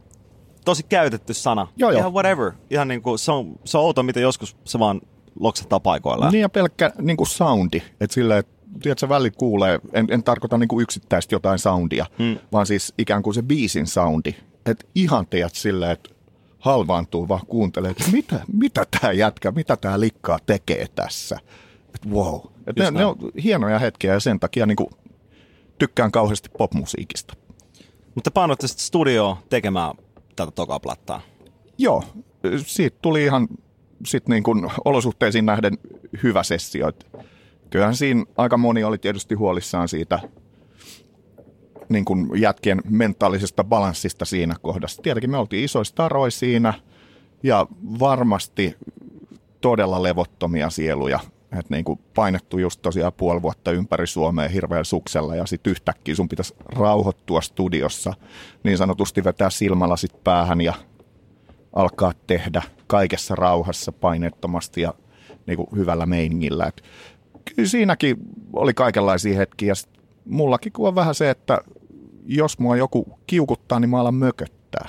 Tosi 0.65 0.83
käytetty 0.83 1.35
sana. 1.35 1.67
Joo, 1.77 1.91
joo. 1.91 1.99
Ihan 2.01 2.13
whatever. 2.15 2.53
Ihan 2.71 2.89
niin 2.89 3.03
kuin, 3.03 3.19
se, 3.19 3.33
on, 3.33 3.53
se 3.65 3.79
on 3.79 3.85
outo, 3.85 4.03
miten 4.03 4.23
joskus 4.23 4.57
se 4.65 4.79
vaan 4.79 5.01
loksahtaa 5.41 5.81
paikoillaan. 5.81 6.33
niin 6.33 6.41
ja 6.43 6.49
pelkkä 6.49 6.93
niin 7.01 7.17
kuin 7.17 7.27
soundi, 7.27 7.83
että 8.01 8.15
silleen, 8.15 8.41
että 8.41 8.53
tiedätkö, 8.83 9.09
väli 9.09 9.31
kuulee, 9.31 9.81
en, 9.93 10.07
en 10.11 10.23
tarkoita 10.23 10.59
niin 10.59 10.69
kuin 10.69 10.83
yksittäistä 10.83 11.35
jotain 11.35 11.59
soundia, 11.59 12.07
Mm. 12.19 12.39
vaan 12.53 12.67
siis 12.67 12.95
ikään 12.99 13.23
kuin 13.23 13.35
se 13.35 13.43
biisin 13.43 13.87
soundi. 13.87 14.35
Että 14.67 14.87
ihan 14.95 15.27
tiedät 15.27 15.55
silleen, 15.55 15.91
että 15.91 16.11
halvaantuu 16.59 17.29
vaan 17.29 17.47
kuuntelee, 17.47 17.91
että 17.91 18.05
mitä, 18.13 18.41
mitä 18.53 18.85
tämä 19.01 19.13
jätkä, 19.13 19.51
mitä 19.51 19.77
tämä 19.77 20.01
likkaa 20.01 20.39
tekee 20.47 20.87
tässä. 20.95 21.39
Että 21.95 22.09
wow. 22.09 22.41
Et 22.67 22.77
ne, 22.77 22.91
ne 22.91 23.07
on 23.07 23.17
hienoja 23.45 23.79
hetkiä 23.79 24.13
ja 24.13 24.21
sen 24.21 24.41
takia 24.41 24.67
niin 24.67 24.77
kuin, 24.77 24.91
tykkään 25.79 26.13
kauheasti 26.13 26.49
popmusiikista. 26.59 27.35
Mutta 28.15 28.31
painoitte 28.31 28.69
sitten 28.69 28.85
studioon 28.87 29.37
tekemään 29.49 29.95
tätä 30.37 30.51
tokaa 30.51 30.81
plattaa. 30.81 31.21
Joo, 31.79 32.05
siitä 32.57 32.99
tuli 33.03 33.25
ihan 33.25 33.49
sit 34.07 34.29
niin 34.29 34.43
kuin 34.43 34.71
olosuhteisiin 34.85 35.47
nähden 35.47 35.79
hyvä 36.23 36.43
sessio. 36.43 36.89
Et 36.89 37.07
Kyllähän 37.71 37.97
siinä 37.97 38.25
aika 38.37 38.57
moni 38.57 38.85
oli 38.85 38.99
tietysti 38.99 39.35
huolissaan 39.35 39.89
siitä 39.89 40.19
niin 41.89 42.05
kuin 42.05 42.31
jätkien 42.41 42.81
mentaalisesta 42.91 43.65
balanssista 43.65 44.25
siinä 44.25 44.55
kohdassa. 44.63 45.03
Tietenkin 45.03 45.31
me 45.31 45.37
oltiin 45.39 45.65
isoissa 45.65 45.95
taroja 45.95 46.31
siinä 46.31 46.75
ja 47.43 47.67
varmasti 47.99 48.77
todella 49.61 50.03
levottomia 50.03 50.71
sieluja. 50.71 51.21
Et 51.59 51.71
niin 51.71 51.85
kuin 51.85 52.01
painettu 52.15 52.59
just 52.59 52.83
tosiaan 52.83 53.13
puoli 53.13 53.43
vuotta 53.43 53.73
ympäri 53.73 54.07
Suomea 54.07 54.49
hirveän 54.49 54.85
suksella 54.85 55.37
ja 55.37 55.47
sitten 55.47 55.71
yhtäkkiä 55.71 56.15
sun 56.15 56.29
pitäisi 56.29 56.55
rauhoittua 56.65 57.41
studiossa, 57.41 58.15
niin 58.65 58.79
sanotusti 58.79 59.25
vetää 59.25 59.51
silmälasit 59.51 60.25
päähän 60.25 60.61
ja 60.61 60.75
alkaa 61.73 62.13
tehdä 62.27 62.63
kaikessa 62.87 63.35
rauhassa 63.35 63.93
painettomasti 63.93 64.81
ja 64.81 64.95
niin 65.47 65.57
kuin 65.57 65.69
hyvällä 65.77 66.07
meiningillä. 66.07 66.67
Et 66.67 66.83
kyllä 67.45 67.69
siinäkin 67.69 68.17
oli 68.53 68.75
kaikenlaisia 68.75 69.37
hetkiä. 69.37 69.73
Mullakin 70.25 70.73
kun 70.73 70.89
on 70.89 70.95
vähän 70.95 71.15
se, 71.15 71.31
että 71.31 71.59
jos 72.27 72.59
mua 72.59 72.77
joku 72.77 73.19
kiukuttaa, 73.27 73.81
niin 73.81 73.91
mä 73.91 74.01
alan 74.01 74.15
mököttää. 74.15 74.89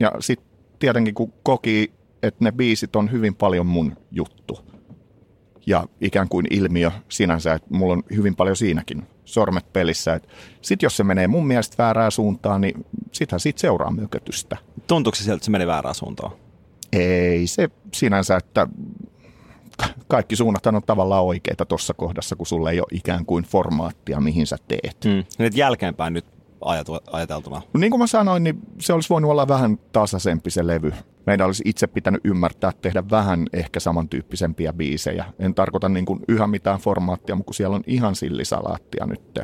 Ja 0.00 0.12
sitten 0.20 0.48
tietenkin 0.78 1.14
kun 1.14 1.32
koki, 1.42 1.92
että 2.22 2.44
ne 2.44 2.52
biisit 2.52 2.96
on 2.96 3.12
hyvin 3.12 3.34
paljon 3.34 3.66
mun 3.66 3.96
juttu. 4.10 4.58
Ja 5.66 5.86
ikään 6.00 6.28
kuin 6.28 6.46
ilmiö 6.50 6.90
sinänsä, 7.08 7.52
että 7.52 7.74
mulla 7.74 7.92
on 7.92 8.02
hyvin 8.16 8.36
paljon 8.36 8.56
siinäkin 8.56 9.02
sormet 9.24 9.72
pelissä. 9.72 10.20
Sitten 10.62 10.86
jos 10.86 10.96
se 10.96 11.04
menee 11.04 11.28
mun 11.28 11.46
mielestä 11.46 11.82
väärään 11.82 12.12
suuntaan, 12.12 12.60
niin 12.60 12.86
sittenhän 13.12 13.40
siitä 13.40 13.60
seuraa 13.60 13.90
mökötystä. 13.90 14.56
Tuntuuko 14.86 15.16
se 15.16 15.24
sieltä, 15.24 15.36
että 15.36 15.44
se 15.44 15.50
meni 15.50 15.66
väärään 15.66 15.94
suuntaan? 15.94 16.32
Ei 16.92 17.46
se 17.46 17.68
sinänsä, 17.94 18.36
että 18.36 18.66
kaikki 20.08 20.36
suunnathan 20.36 20.74
on 20.74 20.82
tavallaan 20.86 21.24
oikeita 21.24 21.66
tuossa 21.66 21.94
kohdassa, 21.94 22.36
kun 22.36 22.46
sulla 22.46 22.70
ei 22.70 22.80
ole 22.80 22.88
ikään 22.90 23.26
kuin 23.26 23.44
formaattia, 23.44 24.20
mihin 24.20 24.46
sä 24.46 24.56
teet. 24.68 24.96
Mm. 25.04 25.24
Nyt 25.38 25.56
jälkeenpäin 25.56 26.12
nyt 26.12 26.26
ajatu, 26.64 26.98
ajateltuna. 27.12 27.62
Niin 27.78 27.90
kuin 27.90 28.00
mä 28.00 28.06
sanoin, 28.06 28.44
niin 28.44 28.58
se 28.80 28.92
olisi 28.92 29.10
voinut 29.10 29.30
olla 29.30 29.48
vähän 29.48 29.78
tasaisempi 29.92 30.50
se 30.50 30.66
levy. 30.66 30.92
Meidän 31.26 31.46
olisi 31.46 31.62
itse 31.66 31.86
pitänyt 31.86 32.20
ymmärtää 32.24 32.72
tehdä 32.82 33.04
vähän 33.10 33.46
ehkä 33.52 33.80
samantyyppisempiä 33.80 34.72
biisejä. 34.72 35.24
En 35.38 35.54
tarkoita 35.54 35.88
niin 35.88 36.04
kuin 36.04 36.20
yhä 36.28 36.46
mitään 36.46 36.80
formaattia, 36.80 37.34
mutta 37.34 37.46
kun 37.46 37.54
siellä 37.54 37.76
on 37.76 37.84
ihan 37.86 38.14
sillisalaattia 38.14 39.06
nyt. 39.06 39.38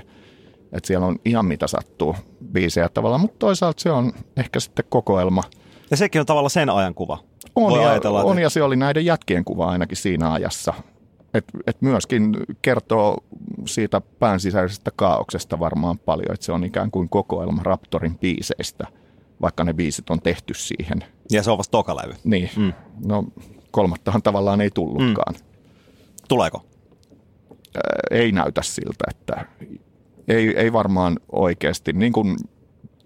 Että 0.73 0.87
siellä 0.87 1.07
on 1.07 1.19
ihan 1.25 1.47
mitä 1.47 1.67
sattuu 1.67 2.17
biisejä 2.53 2.89
tavallaan, 2.89 3.21
mutta 3.21 3.39
toisaalta 3.39 3.83
se 3.83 3.91
on 3.91 4.13
ehkä 4.37 4.61
sitten 4.61 4.85
kokoelma. 4.89 5.43
Ja 5.91 5.97
sekin 5.97 6.21
on 6.21 6.27
tavallaan 6.27 6.51
sen 6.51 6.71
ajan 6.71 6.95
kuva. 6.95 7.19
On, 7.65 7.71
Voi 7.73 7.83
ja, 7.83 7.91
ajatella, 7.91 8.21
että- 8.21 8.31
on 8.31 8.39
ja 8.39 8.51
se 8.51 8.63
oli 8.63 8.77
näiden 8.77 9.05
jätkien 9.05 9.45
kuva 9.45 9.67
ainakin 9.67 9.97
siinä 9.97 10.33
ajassa. 10.33 10.75
Et, 11.35 11.45
et 11.67 11.83
myöskin 11.83 12.37
kertoo 12.63 13.17
siitä 13.67 14.01
pään 14.19 14.41
sisäisestä 14.41 14.91
kaauksesta 14.97 15.59
varmaan 15.59 15.99
paljon, 15.99 16.35
että 16.35 16.47
se 16.47 16.53
on 16.53 16.65
ikään 16.65 16.91
kuin 16.91 17.09
kokoelma 17.09 17.63
Raptorin 17.63 18.19
biiseistä, 18.19 18.87
vaikka 19.41 19.65
ne 19.65 19.73
biisit 19.75 20.11
on 20.11 20.21
tehty 20.23 20.55
siihen. 20.55 21.05
Ja 21.31 21.43
se 21.43 21.51
on 21.51 21.59
vasta 21.59 21.71
toka 21.73 21.97
levy. 21.97 22.13
Niin, 22.25 22.51
Mm. 22.57 22.73
no 23.07 23.25
kolmattahan 23.71 24.23
tavallaan 24.23 24.61
ei 24.61 24.71
tullutkaan. 24.71 25.35
Mm. 25.35 25.41
Tuleeko? 26.29 26.65
Ei 28.11 28.33
näytä 28.33 28.63
siltä, 28.63 29.05
että 29.11 29.45
ei, 30.29 30.57
ei 30.57 30.73
varmaan 30.73 31.17
oikeasti, 31.33 31.93
niin 31.93 32.13
kuin 32.13 32.37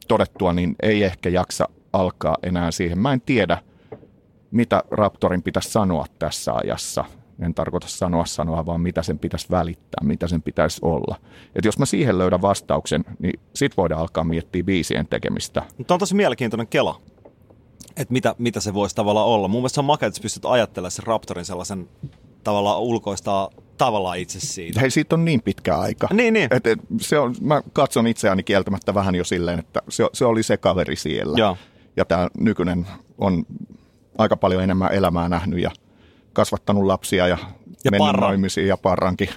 todettua, 0.09 0.53
niin 0.53 0.77
ei 0.83 1.03
ehkä 1.05 1.29
jaksa 1.29 1.69
alkaa 1.93 2.37
enää 2.43 2.71
siihen. 2.71 2.99
Mä 2.99 3.13
en 3.13 3.21
tiedä, 3.21 3.59
mitä 4.53 4.83
Raptorin 4.91 5.43
pitäisi 5.43 5.71
sanoa 5.71 6.07
tässä 6.19 6.55
ajassa. 6.55 7.05
En 7.43 7.55
tarkoita 7.55 7.89
sanoa 7.89 8.27
sanoa, 8.27 8.67
vaan 8.67 8.81
mitä 8.81 9.03
sen 9.03 9.19
pitäisi 9.19 9.47
välittää, 9.51 10.01
mitä 10.03 10.29
sen 10.29 10.43
pitäisi 10.43 10.79
olla. 10.83 11.17
Et 11.55 11.65
jos 11.65 11.79
mä 11.79 11.87
siihen 11.87 12.19
löydän 12.19 12.43
vastauksen, 12.43 13.05
niin 13.19 13.41
sit 13.55 13.77
voidaan 13.77 14.01
alkaa 14.01 14.25
miettiä 14.25 14.65
biisien 14.65 15.07
tekemistä. 15.07 15.63
Mutta 15.79 15.95
on 15.95 16.01
tosi 16.01 16.15
mielenkiintoinen 16.15 16.67
kela, 16.67 17.01
että 17.97 18.13
mitä, 18.13 18.35
mitä 18.39 18.61
se 18.61 18.75
voisi 18.75 18.97
tavallaan 18.97 19.27
olla. 19.27 19.49
Mun 19.49 19.61
mielestä 19.61 19.75
se 19.75 19.81
on 19.81 19.85
makea, 19.85 20.07
että 20.07 20.23
pystyt 20.23 20.45
ajattelemaan 20.45 20.91
sen 20.91 21.07
Raptorin 21.07 21.45
sellaisen 21.45 21.89
tavallaan 22.45 22.81
ulkoistaa 22.81 23.51
tavallaan 23.79 24.19
itse 24.19 24.41
siitä. 24.41 24.81
Hei, 24.81 24.91
siitä 24.91 25.15
on 25.15 25.25
niin 25.25 25.43
pitkä 25.43 25.79
aika. 25.79 26.09
Niin, 26.13 26.35
niin. 26.35 26.49
Et, 26.51 26.67
et, 26.67 26.79
se 27.01 27.19
on, 27.19 27.35
mä 27.41 27.63
katson 27.73 28.07
itseäni 28.07 28.43
kieltämättä 28.43 28.95
vähän 28.95 29.15
jo 29.15 29.25
silleen, 29.25 29.59
että 29.59 29.83
se, 29.89 30.05
se 30.13 30.25
oli 30.25 30.43
se 30.43 30.57
kaveri 30.57 30.97
siellä. 30.97 31.39
Joo. 31.39 31.57
Ja 31.97 32.05
tämä 32.05 32.29
nykyinen 32.39 32.87
on 33.19 33.47
aika 34.19 34.37
paljon 34.37 34.63
enemmän 34.63 34.93
elämää 34.93 35.29
nähnyt 35.29 35.59
ja 35.59 35.71
kasvattanut 36.33 36.85
lapsia 36.85 37.29
ja, 37.29 37.39
Ja 37.85 37.91
mennyt 37.91 38.07
parran. 38.07 38.29
naimisiin 38.29 38.69
ja 38.69 38.77
parrankin. 38.77 39.29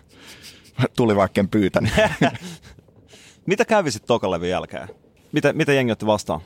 Tuli 0.97 1.15
vaikka 1.15 1.41
en 1.41 1.49
pyytänyt. 1.49 1.93
Mitä 3.45 3.65
kävi 3.65 3.91
sitten 3.91 4.07
tokan 4.07 4.31
levyn 4.31 4.49
jälkeen? 4.49 4.87
Mitä, 5.31 5.53
mitä 5.53 5.73
jengi 5.73 5.91
otti 5.91 6.05
vastaan? 6.05 6.41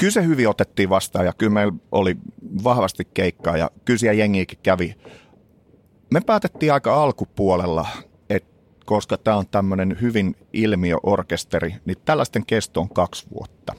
kyllä 0.00 0.12
se 0.12 0.24
hyvin 0.24 0.48
otettiin 0.48 0.90
vastaan 0.90 1.26
ja 1.26 1.32
kyllä 1.32 1.52
meillä 1.52 1.72
oli 1.92 2.16
vahvasti 2.64 3.08
keikkaa 3.14 3.56
ja 3.56 3.70
kyllä 3.84 3.98
siellä 3.98 4.18
jengiäkin 4.18 4.58
kävi. 4.62 4.94
Me 6.10 6.20
päätettiin 6.20 6.72
aika 6.72 7.02
alkupuolella, 7.02 7.86
että 8.30 8.50
koska 8.84 9.18
tämä 9.18 9.36
on 9.36 9.46
tämmöinen 9.50 9.96
hyvin 10.00 10.36
ilmiöorkesteri, 10.52 11.74
niin 11.84 11.96
tällaisten 12.04 12.46
kesto 12.46 12.80
on 12.80 12.88
kaksi 12.88 13.26
vuotta. 13.34 13.74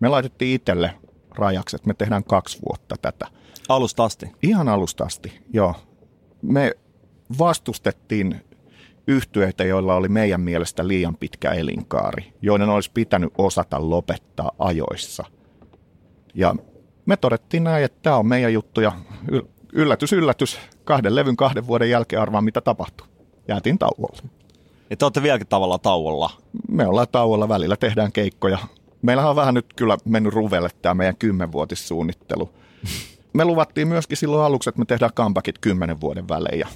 Me 0.00 0.08
laitettiin 0.08 0.54
itselle 0.54 0.90
rajaksi, 1.36 1.76
että 1.76 1.88
me 1.88 1.94
tehdään 1.94 2.24
kaksi 2.24 2.58
vuotta 2.68 2.96
tätä. 3.02 3.26
Alusta 3.68 4.04
asti. 4.04 4.26
Ihan 4.42 4.68
alusta 4.68 5.04
asti, 5.04 5.40
joo. 5.52 5.74
Me 6.42 6.72
vastustettiin 7.38 8.40
yhtyeitä, 9.06 9.64
joilla 9.64 9.94
oli 9.94 10.08
meidän 10.08 10.40
mielestä 10.40 10.88
liian 10.88 11.16
pitkä 11.16 11.52
elinkaari, 11.52 12.32
joiden 12.42 12.68
olisi 12.68 12.90
pitänyt 12.94 13.32
osata 13.38 13.90
lopettaa 13.90 14.52
ajoissa. 14.58 15.24
Ja 16.34 16.54
me 17.06 17.16
todettiin 17.16 17.64
näin, 17.64 17.84
että 17.84 17.98
tämä 18.02 18.16
on 18.16 18.26
meidän 18.26 18.52
juttu 18.52 18.80
ja 18.80 18.92
yl- 19.32 19.48
yllätys, 19.72 20.12
yllätys, 20.12 20.58
kahden 20.84 21.14
levyn 21.14 21.36
kahden 21.36 21.66
vuoden 21.66 21.90
jälkeen 21.90 22.22
arvaa 22.22 22.40
mitä 22.40 22.60
tapahtui. 22.60 23.06
Jäätiin 23.48 23.78
tauolle. 23.78 24.22
Ja 24.90 24.96
te 24.96 25.04
olette 25.04 25.22
vieläkin 25.22 25.46
tavallaan 25.46 25.80
tauolla. 25.80 26.30
Me 26.68 26.86
ollaan 26.86 27.06
tauolla, 27.12 27.48
välillä 27.48 27.76
tehdään 27.76 28.12
keikkoja. 28.12 28.58
Meillähän 29.02 29.30
on 29.30 29.36
vähän 29.36 29.54
nyt 29.54 29.66
kyllä 29.76 29.96
mennyt 30.04 30.32
ruvelle 30.32 30.68
tämä 30.82 30.94
meidän 30.94 31.16
kymmenvuotissuunnittelu. 31.16 32.50
Me 33.32 33.44
luvattiin 33.44 33.88
myöskin 33.88 34.16
silloin 34.16 34.44
aluksi, 34.44 34.68
että 34.68 34.78
me 34.78 34.84
tehdään 34.84 35.12
comebackit 35.12 35.58
kymmenen 35.58 36.00
vuoden 36.00 36.28
välein. 36.28 36.58
Ja 36.58 36.66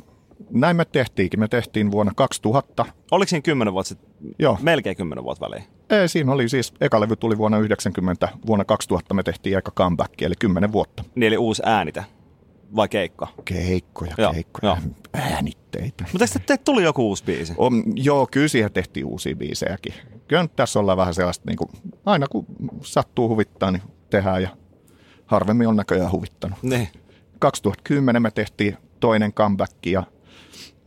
näin 0.51 0.77
me 0.77 0.85
tehtiinkin. 0.85 1.41
Me 1.41 1.49
tehtiin 1.49 1.91
vuonna 1.91 2.13
2000. 2.17 2.87
Oliko 3.11 3.29
siinä 3.29 3.43
kymmenen 3.43 3.75
vuotta 3.75 3.89
sitten? 3.89 4.11
Joo. 4.39 4.59
Melkein 4.63 4.97
kymmenen 4.97 5.25
vuotta 5.25 5.47
väliin. 5.47 5.65
Ei, 5.91 6.09
siinä 6.09 6.33
oli 6.33 6.49
siis, 6.49 6.75
eka 6.81 7.01
levy 7.01 7.17
tuli 7.17 7.39
vuonna 7.39 7.59
90, 7.59 8.29
vuonna 8.47 8.65
2000 8.65 9.15
me 9.15 9.23
tehtiin 9.23 9.59
eka 9.59 9.71
comeback, 9.71 10.23
eli 10.23 10.35
kymmenen 10.39 10.73
vuotta. 10.73 11.05
Niin 11.15 11.29
eli 11.29 11.39
uusi 11.39 11.63
äänite 11.67 12.05
vai 12.77 12.89
keikka? 12.89 13.29
Keikkoja, 13.45 14.15
Joo, 14.19 14.33
keikkoja, 14.33 14.77
joo. 14.83 14.93
äänitteitä. 15.13 16.05
Mutta 16.13 16.25
eikö 16.25 16.39
te 16.47 16.57
tuli 16.57 16.83
joku 16.83 17.09
uusi 17.09 17.25
biisi? 17.25 17.55
On, 17.57 17.83
joo, 17.95 18.29
kyllä 18.31 18.49
siihen 18.49 18.73
tehtiin 18.73 19.07
uusia 19.07 19.37
biisejäkin. 19.37 19.95
Kyllä 20.29 20.43
nyt 20.43 20.57
tässä 20.57 20.81
ollaan 20.81 20.99
vähän 20.99 21.15
sellaista, 21.15 21.45
niin 21.47 21.57
kuin, 21.57 21.71
aina 22.07 22.27
kun 22.27 22.47
sattuu 22.83 23.29
huvittaa, 23.29 23.71
niin 23.71 23.83
tehdään 24.11 24.43
ja 24.43 24.49
harvemmin 25.27 25.69
on 25.69 25.77
näköjään 25.77 26.13
huvittanut. 26.13 26.63
Niin. 26.63 26.89
2010 27.39 28.23
me 28.23 28.31
tehtiin 28.31 28.77
toinen 29.01 29.33
comeback 29.33 29.87
ja 29.87 30.03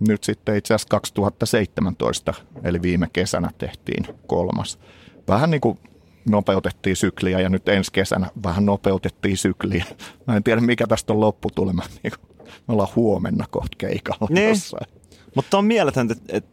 nyt 0.07 0.23
sitten 0.23 0.55
itse 0.55 0.73
asiassa 0.73 0.89
2017, 0.89 2.33
eli 2.63 2.81
viime 2.81 3.07
kesänä 3.13 3.49
tehtiin 3.57 4.05
kolmas. 4.27 4.79
Vähän 5.27 5.51
niin 5.51 5.61
kuin 5.61 5.79
nopeutettiin 6.29 6.95
sykliä 6.95 7.39
ja 7.39 7.49
nyt 7.49 7.69
ensi 7.69 7.91
kesänä 7.91 8.29
vähän 8.43 8.65
nopeutettiin 8.65 9.37
sykliä. 9.37 9.85
Mä 10.27 10.35
en 10.35 10.43
tiedä 10.43 10.61
mikä 10.61 10.87
tästä 10.87 11.13
on 11.13 11.19
lopputulema. 11.19 11.83
Niin 12.03 12.13
kuin 12.19 12.37
me 12.67 12.71
ollaan 12.73 12.89
huomenna 12.95 13.45
kohta 13.49 13.75
keikalla 13.77 14.27
Niin. 14.29 14.49
jossain. 14.49 14.87
Mutta 15.35 15.57
on 15.57 15.65
mieletöntä, 15.65 16.13
että, 16.13 16.37
että 16.37 16.49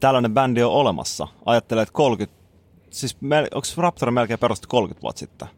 tällainen 0.00 0.34
bändi 0.34 0.62
on 0.62 0.72
olemassa. 0.72 1.28
Ajattelee, 1.46 1.82
että 1.82 1.92
30... 1.92 2.42
Siis 2.90 3.16
onko 3.54 3.66
Raptor 3.76 4.10
melkein 4.10 4.38
perustettu 4.38 4.68
30 4.70 5.02
vuotta 5.02 5.18
sitten? 5.18 5.48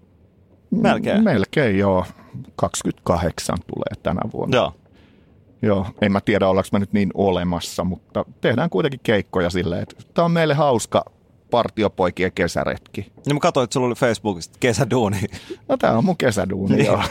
Melkein. 0.71 1.25
Melkein 1.25 1.79
joo. 1.79 2.05
28 2.57 3.59
tulee 3.67 4.03
tänä 4.03 4.21
vuonna. 4.33 4.57
Joo. 4.57 4.73
Joo, 5.63 5.87
en 6.01 6.13
mä 6.13 6.21
tiedä 6.21 6.49
ollaanko 6.49 6.69
mä 6.73 6.79
nyt 6.79 6.93
niin 6.93 7.11
olemassa, 7.15 7.85
mutta 7.85 8.25
tehdään 8.41 8.71
kuitenkin 8.71 9.01
keikkoja 9.03 9.51
silleen, 9.51 9.83
että 9.83 9.95
tämä 10.15 10.25
on 10.25 10.31
meille 10.31 10.55
hauska 10.55 11.05
partiopoikien 11.51 12.33
kesäretki. 12.35 13.13
Niin 13.27 13.37
mä 13.37 13.41
katsoin, 13.41 13.65
että 13.65 13.75
sulla 13.75 13.87
oli 13.87 13.95
Facebookista 13.95 14.57
kesäduuni. 14.61 15.21
No 15.69 15.77
tää 15.77 15.99
on 15.99 16.05
mun 16.05 16.17
kesäduuni, 16.17 16.77
Niin. 16.77 16.87
joo. 16.87 17.03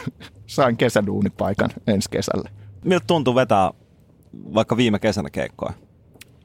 Sain 0.46 0.76
kesäduunipaikan 0.76 1.70
ensi 1.86 2.10
kesälle. 2.10 2.50
Miltä 2.84 3.04
tuntuu 3.06 3.34
vetää 3.34 3.70
vaikka 4.54 4.76
viime 4.76 4.98
kesänä 4.98 5.30
keikkoa? 5.30 5.72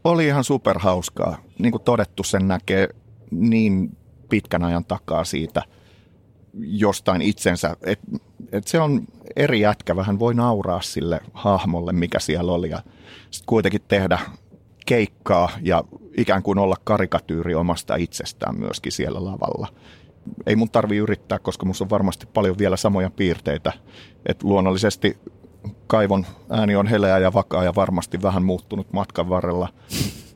Oli 0.04 0.28
ihan 0.28 0.44
superhauskaa. 0.44 1.38
Niin 1.60 1.72
kuin 1.72 1.84
todettu, 1.84 2.24
sen 2.24 2.48
näkee 2.48 2.90
niin 3.32 3.98
pitkän 4.30 4.64
ajan 4.64 4.86
takaa 4.86 5.24
siitä 5.24 5.62
jostain 6.60 7.22
itsensä. 7.22 7.76
Et, 7.84 8.00
et 8.52 8.68
se 8.68 8.80
on 8.80 9.02
eri 9.36 9.60
jätkä, 9.60 9.96
vähän 9.96 10.20
voi 10.20 10.34
nauraa 10.34 10.82
sille 10.82 11.20
hahmolle, 11.34 11.94
mikä 11.94 12.20
siellä 12.20 12.52
oli. 12.52 12.70
Ja 12.70 12.82
sitten 13.32 13.46
kuitenkin 13.48 13.82
tehdä 13.88 14.20
keikkaa 14.86 15.50
ja 15.62 15.84
ikään 16.22 16.43
kuin 16.43 16.57
olla 16.57 16.76
karikatyyri 16.84 17.55
omasta 17.55 17.95
itsestään 17.95 18.59
myöskin 18.59 18.91
siellä 18.91 19.26
lavalla. 19.26 19.67
Ei 20.45 20.55
mun 20.55 20.70
tarvi 20.70 20.97
yrittää, 20.97 21.39
koska 21.39 21.65
musta 21.65 21.84
on 21.84 21.89
varmasti 21.89 22.26
paljon 22.34 22.57
vielä 22.57 22.78
samoja 22.78 23.09
piirteitä. 23.09 23.74
Et 24.26 24.43
luonnollisesti 24.43 25.17
Kaivon 25.88 26.26
ääni 26.49 26.76
on 26.76 26.88
heleä 26.88 27.20
ja 27.20 27.34
vakaa 27.34 27.63
ja 27.63 27.76
varmasti 27.76 28.22
vähän 28.22 28.43
muuttunut 28.43 28.93
matkan 28.93 29.30
varrella. 29.30 29.67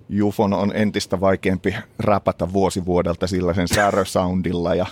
Jufon 0.09 0.53
on 0.53 0.71
entistä 0.75 1.19
vaikeampi 1.19 1.75
räpätä 1.99 2.53
vuosi 2.53 2.85
vuodelta 2.85 3.27
sillä 3.27 3.53
sen 3.53 3.67
särösoundilla 3.67 4.75
ja 4.75 4.85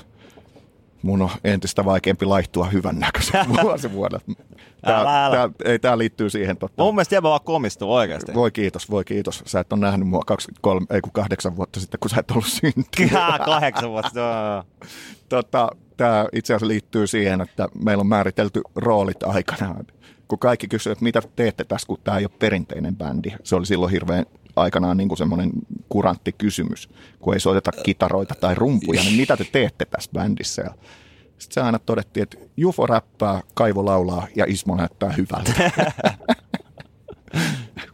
mun 1.04 1.22
on 1.22 1.30
entistä 1.44 1.86
vaikeampi 1.86 2.26
laihtua 2.26 2.66
hyvännäköisen 2.66 3.46
vuosi 3.64 3.94
vuodelta. 3.94 4.26
Tää, 4.82 5.00
Älä, 5.00 5.26
älä. 5.26 5.36
Tää, 5.36 5.50
ei, 5.66 5.80
tää 5.80 5.98
liittyy 5.98 6.30
siihen. 6.30 6.58
Totta. 6.58 6.84
Mun 6.84 6.96
mielestä 6.96 7.16
jäbä 7.16 7.30
vaan 7.30 7.40
komistuu 7.44 7.94
oikeasti. 7.94 8.34
Voi 8.34 8.52
kiitos, 8.52 8.90
voi 8.92 9.04
kiitos. 9.04 9.44
Sä 9.46 9.60
et 9.60 9.74
ole 9.74 9.82
nähnyt 9.82 10.08
mua 10.08 10.22
23, 10.28 10.86
ei 10.90 11.02
kun 11.02 11.12
kahdeksan 11.12 11.56
vuotta 11.56 11.80
sitten, 11.80 12.00
kun 12.00 12.10
sä 12.10 12.20
et 12.20 12.32
ollut 12.32 12.46
syntynyt. 12.46 13.12
Kää, 13.12 13.40
kahdeksan 13.46 13.90
vuotta. 13.90 14.64
Tota, 15.30 15.70
tämä 15.98 16.26
itse 16.34 16.54
asiassa 16.54 16.68
liittyy 16.68 17.08
siihen, 17.08 17.42
että 17.42 17.68
meillä 17.84 18.02
on 18.02 18.08
määritelty 18.08 18.62
roolit 18.76 19.24
aikanaan. 19.24 19.86
Kun 20.28 20.40
kaikki 20.40 20.68
kysyvät, 20.68 20.96
että 20.96 21.04
mitä 21.04 21.22
teette 21.36 21.64
tässä, 21.64 21.88
kun 21.88 21.98
tämä 22.04 22.18
ei 22.18 22.26
ole 22.26 22.32
perinteinen 22.40 22.96
bändi. 22.96 23.32
Se 23.44 23.56
oli 23.56 23.66
silloin 23.66 23.92
hirveän 23.92 24.26
aikanaan 24.56 24.98
niin 24.98 25.08
kuin 25.08 25.18
semmoinen 25.18 25.52
kurantti 25.90 26.32
kysymys, 26.32 26.90
kun 27.20 27.34
ei 27.34 27.40
soiteta 27.40 27.72
kitaroita 27.72 28.36
tai 28.36 28.56
rumpuja, 28.56 29.04
niin 29.04 29.18
mitä 29.18 29.38
te 29.38 29.46
teette 29.52 29.86
tässä 29.86 30.12
bändissä? 30.14 30.62
Ja 30.62 30.74
sitten 31.38 31.54
se 31.54 31.62
aina 31.62 31.80
todettiin, 31.80 32.24
että 32.24 32.38
Jufo 32.58 32.86
räppää, 32.86 33.42
Kaivo 33.54 33.86
laulaa 33.86 34.28
ja 34.36 34.46
Ismo 34.48 34.76
näyttää 34.76 35.12
hyvältä. 35.12 35.72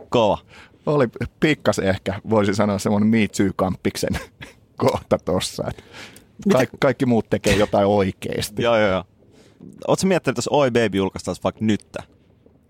Kova. 0.09 0.37
Oli 0.85 1.07
pikkas 1.39 1.79
ehkä, 1.79 2.21
voisi 2.29 2.53
sanoa 2.53 2.79
semmoinen 2.79 3.09
Me 3.09 3.17
Too-kamppiksen 3.17 4.19
kohta 4.77 5.17
tossa. 5.17 5.63
että 5.69 5.83
Kaik, 6.51 6.69
kaikki 6.79 7.05
muut 7.05 7.29
tekee 7.29 7.55
jotain 7.55 7.87
oikeasti. 7.87 8.63
Joo, 8.63 8.77
joo, 8.77 8.89
joo. 8.89 9.03
Oletko 9.87 10.07
miettinyt, 10.07 10.33
että 10.33 10.39
jos 10.39 10.49
Oi 10.51 10.71
Baby 10.71 10.97
julkaistaisiin 10.97 11.43
vaikka 11.43 11.65
nyt? 11.65 11.97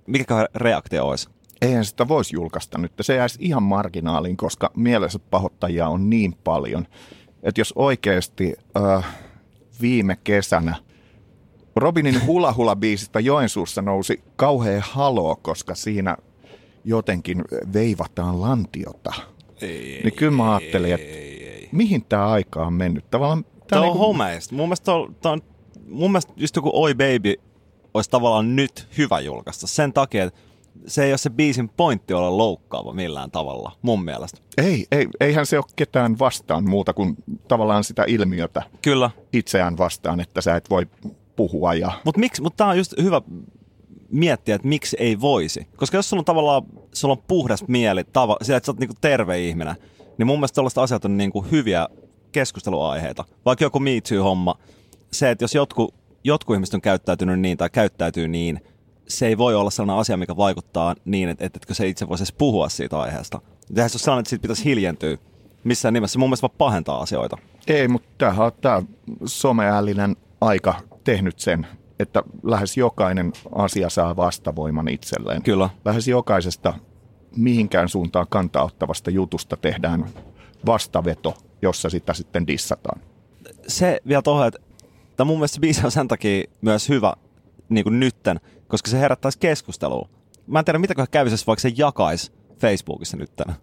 Mikä 0.07 0.47
reaktio 0.55 1.07
olisi? 1.07 1.29
Eihän 1.61 1.85
sitä 1.85 2.07
voisi 2.07 2.35
julkaista 2.35 2.77
nyt. 2.77 2.91
Se 3.01 3.15
jäisi 3.15 3.37
ihan 3.41 3.63
marginaaliin, 3.63 4.37
koska 4.37 4.71
mielensä 4.75 5.19
pahoittajia 5.19 5.87
on 5.87 6.09
niin 6.09 6.33
paljon. 6.43 6.87
Että 7.43 7.61
jos 7.61 7.73
oikeasti 7.75 8.53
äh, 8.77 9.05
viime 9.81 10.17
kesänä 10.23 10.75
Robinin 11.75 12.25
Hula 12.25 12.53
Hula 12.53 12.75
biisistä 12.75 13.19
Joensuussa 13.19 13.81
nousi 13.81 14.23
kauhea 14.35 14.81
haloo, 14.89 15.35
koska 15.35 15.75
siinä 15.75 16.17
jotenkin 16.83 17.43
veivataan 17.73 18.41
lantiota. 18.41 19.13
Ei, 19.61 20.01
Niin 20.03 20.13
kyllä 20.15 20.31
mä 20.31 20.55
ajattelin, 20.55 20.93
että 20.93 21.15
mihin 21.71 22.05
tämä 22.05 22.27
aika 22.27 22.65
on 22.65 22.73
mennyt. 22.73 23.09
Tavallaan 23.09 23.43
Tämä 23.43 23.57
tää 23.67 23.79
on 23.79 23.85
niinku- 23.85 23.99
homeista. 23.99 24.55
Mun 24.55 24.67
mielestä, 24.67 24.93
on, 24.93 25.15
on, 25.25 25.41
mun 25.87 26.11
mielestä 26.11 26.33
just 26.35 26.55
joku 26.55 26.69
Oi 26.73 26.93
Baby 26.95 27.33
olisi 27.93 28.09
tavallaan 28.09 28.55
nyt 28.55 28.87
hyvä 28.97 29.19
julkaista. 29.19 29.67
Sen 29.67 29.93
takia, 29.93 30.23
että 30.23 30.39
se 30.87 31.03
ei 31.03 31.11
ole 31.11 31.17
se 31.17 31.29
biisin 31.29 31.69
pointti 31.69 32.13
olla 32.13 32.37
loukkaava 32.37 32.93
millään 32.93 33.31
tavalla, 33.31 33.71
mun 33.81 34.03
mielestä. 34.03 34.37
Ei, 34.57 34.85
ei, 34.91 35.07
eihän 35.19 35.45
se 35.45 35.57
ole 35.57 35.65
ketään 35.75 36.19
vastaan 36.19 36.69
muuta 36.69 36.93
kuin 36.93 37.15
tavallaan 37.47 37.83
sitä 37.83 38.03
ilmiötä 38.07 38.63
Kyllä. 38.81 39.09
itseään 39.33 39.77
vastaan, 39.77 40.19
että 40.19 40.41
sä 40.41 40.55
et 40.55 40.69
voi 40.69 40.87
puhua 41.35 41.73
ja 41.73 41.91
Mutta 42.05 42.21
mutta 42.41 42.57
tämä 42.57 42.69
on 42.69 42.77
just 42.77 42.93
hyvä 43.01 43.21
miettiä, 44.11 44.55
että 44.55 44.67
miksi 44.67 44.97
ei 44.99 45.21
voisi. 45.21 45.67
Koska 45.75 45.97
jos 45.97 46.09
sulla 46.09 46.21
on 46.21 46.25
tavallaan, 46.25 46.63
sulla 46.93 47.11
on 47.11 47.23
puhdas 47.27 47.67
mieli, 47.67 48.03
tava, 48.03 48.37
sillä, 48.41 48.57
että 48.57 48.65
sä 48.65 48.71
oot 48.71 48.79
niinku 48.79 48.95
terve 49.01 49.39
ihminen, 49.39 49.75
niin 50.17 50.27
mun 50.27 50.39
mielestä 50.39 50.55
tällaiset 50.55 50.77
asiat 50.77 51.05
on 51.05 51.17
niinku 51.17 51.45
hyviä 51.51 51.87
keskusteluaiheita. 52.31 53.25
Vaikka 53.45 53.65
joku 53.65 53.79
Me 53.79 53.91
Too-homma, 54.09 54.55
se, 55.11 55.31
että 55.31 55.43
jos 55.43 55.55
jotkut, 55.55 55.93
jotkut 56.23 56.55
ihmiset 56.55 56.73
on 56.73 56.81
käyttäytynyt 56.81 57.39
niin 57.39 57.57
tai 57.57 57.69
käyttäytyy 57.69 58.27
niin, 58.27 58.61
se 59.07 59.27
ei 59.27 59.37
voi 59.37 59.55
olla 59.55 59.69
sellainen 59.69 59.99
asia, 59.99 60.17
mikä 60.17 60.37
vaikuttaa 60.37 60.95
niin, 61.05 61.29
että, 61.29 61.45
että, 61.45 61.59
että 61.61 61.73
se 61.73 61.87
itse 61.87 62.09
voisi 62.09 62.23
edes 62.23 62.31
puhua 62.31 62.69
siitä 62.69 62.99
aiheesta. 62.99 63.41
Eihän 63.75 63.89
se 63.89 63.95
ole 63.95 63.99
sellainen, 63.99 64.19
että 64.21 64.29
siitä 64.29 64.41
pitäisi 64.41 64.65
hiljentyä 64.65 65.17
missään 65.63 65.93
nimessä. 65.93 66.19
Mun 66.19 66.29
mielestä 66.29 66.47
vaan 66.47 66.57
pahentaa 66.57 67.01
asioita. 67.01 67.37
Ei, 67.67 67.87
mutta 67.87 68.09
tämähän 68.17 68.45
on 68.45 68.51
tämä 68.61 68.83
someällinen 69.25 70.15
aika 70.41 70.75
tehnyt 71.03 71.39
sen, 71.39 71.67
että 71.99 72.23
lähes 72.43 72.77
jokainen 72.77 73.33
asia 73.55 73.89
saa 73.89 74.15
vastavoiman 74.15 74.87
itselleen. 74.87 75.43
Kyllä. 75.43 75.69
Lähes 75.85 76.07
jokaisesta 76.07 76.73
mihinkään 77.35 77.89
suuntaan 77.89 78.25
kantaa 78.29 78.63
ottavasta 78.63 79.11
jutusta 79.11 79.57
tehdään 79.57 80.05
vastaveto, 80.65 81.37
jossa 81.61 81.89
sitä 81.89 82.13
sitten 82.13 82.47
dissataan. 82.47 83.01
se 83.67 84.01
vielä 84.07 84.21
tuohon, 84.21 84.47
että 84.47 84.59
tämä 85.15 85.25
mun 85.25 85.37
mielestä 85.37 85.55
se 85.55 85.61
biisi 85.61 85.85
on 85.85 85.91
sen 85.91 86.07
takia 86.07 86.43
myös 86.61 86.89
hyvä 86.89 87.13
niin 87.69 87.83
kuin 87.83 87.99
nytten, 87.99 88.39
koska 88.67 88.89
se 88.91 88.99
herättäisi 88.99 89.39
keskustelua. 89.39 90.09
Mä 90.47 90.59
en 90.59 90.65
tiedä, 90.65 90.79
mitä 90.79 91.07
kävisi, 91.11 91.33
jos 91.33 91.47
vaikka 91.47 91.61
se 91.61 91.71
jakaisi 91.77 92.31
Facebookissa 92.59 93.17
nytten. 93.17 93.55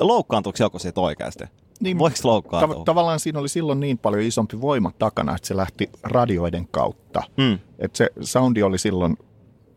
Loukkaantuuko 0.00 0.56
joku 0.60 0.78
siitä 0.78 1.00
oikeasti? 1.00 1.44
Niin, 1.80 1.98
Voiko 1.98 2.16
loukkaantua? 2.24 2.76
Tav- 2.76 2.84
tavallaan 2.84 3.20
siinä 3.20 3.38
oli 3.38 3.48
silloin 3.48 3.80
niin 3.80 3.98
paljon 3.98 4.22
isompi 4.22 4.60
voima 4.60 4.92
takana, 4.98 5.34
että 5.36 5.48
se 5.48 5.56
lähti 5.56 5.90
radioiden 6.02 6.68
kautta. 6.68 7.22
Mm. 7.36 7.58
Että 7.78 7.98
se 7.98 8.10
soundi 8.20 8.62
oli 8.62 8.78
silloin 8.78 9.16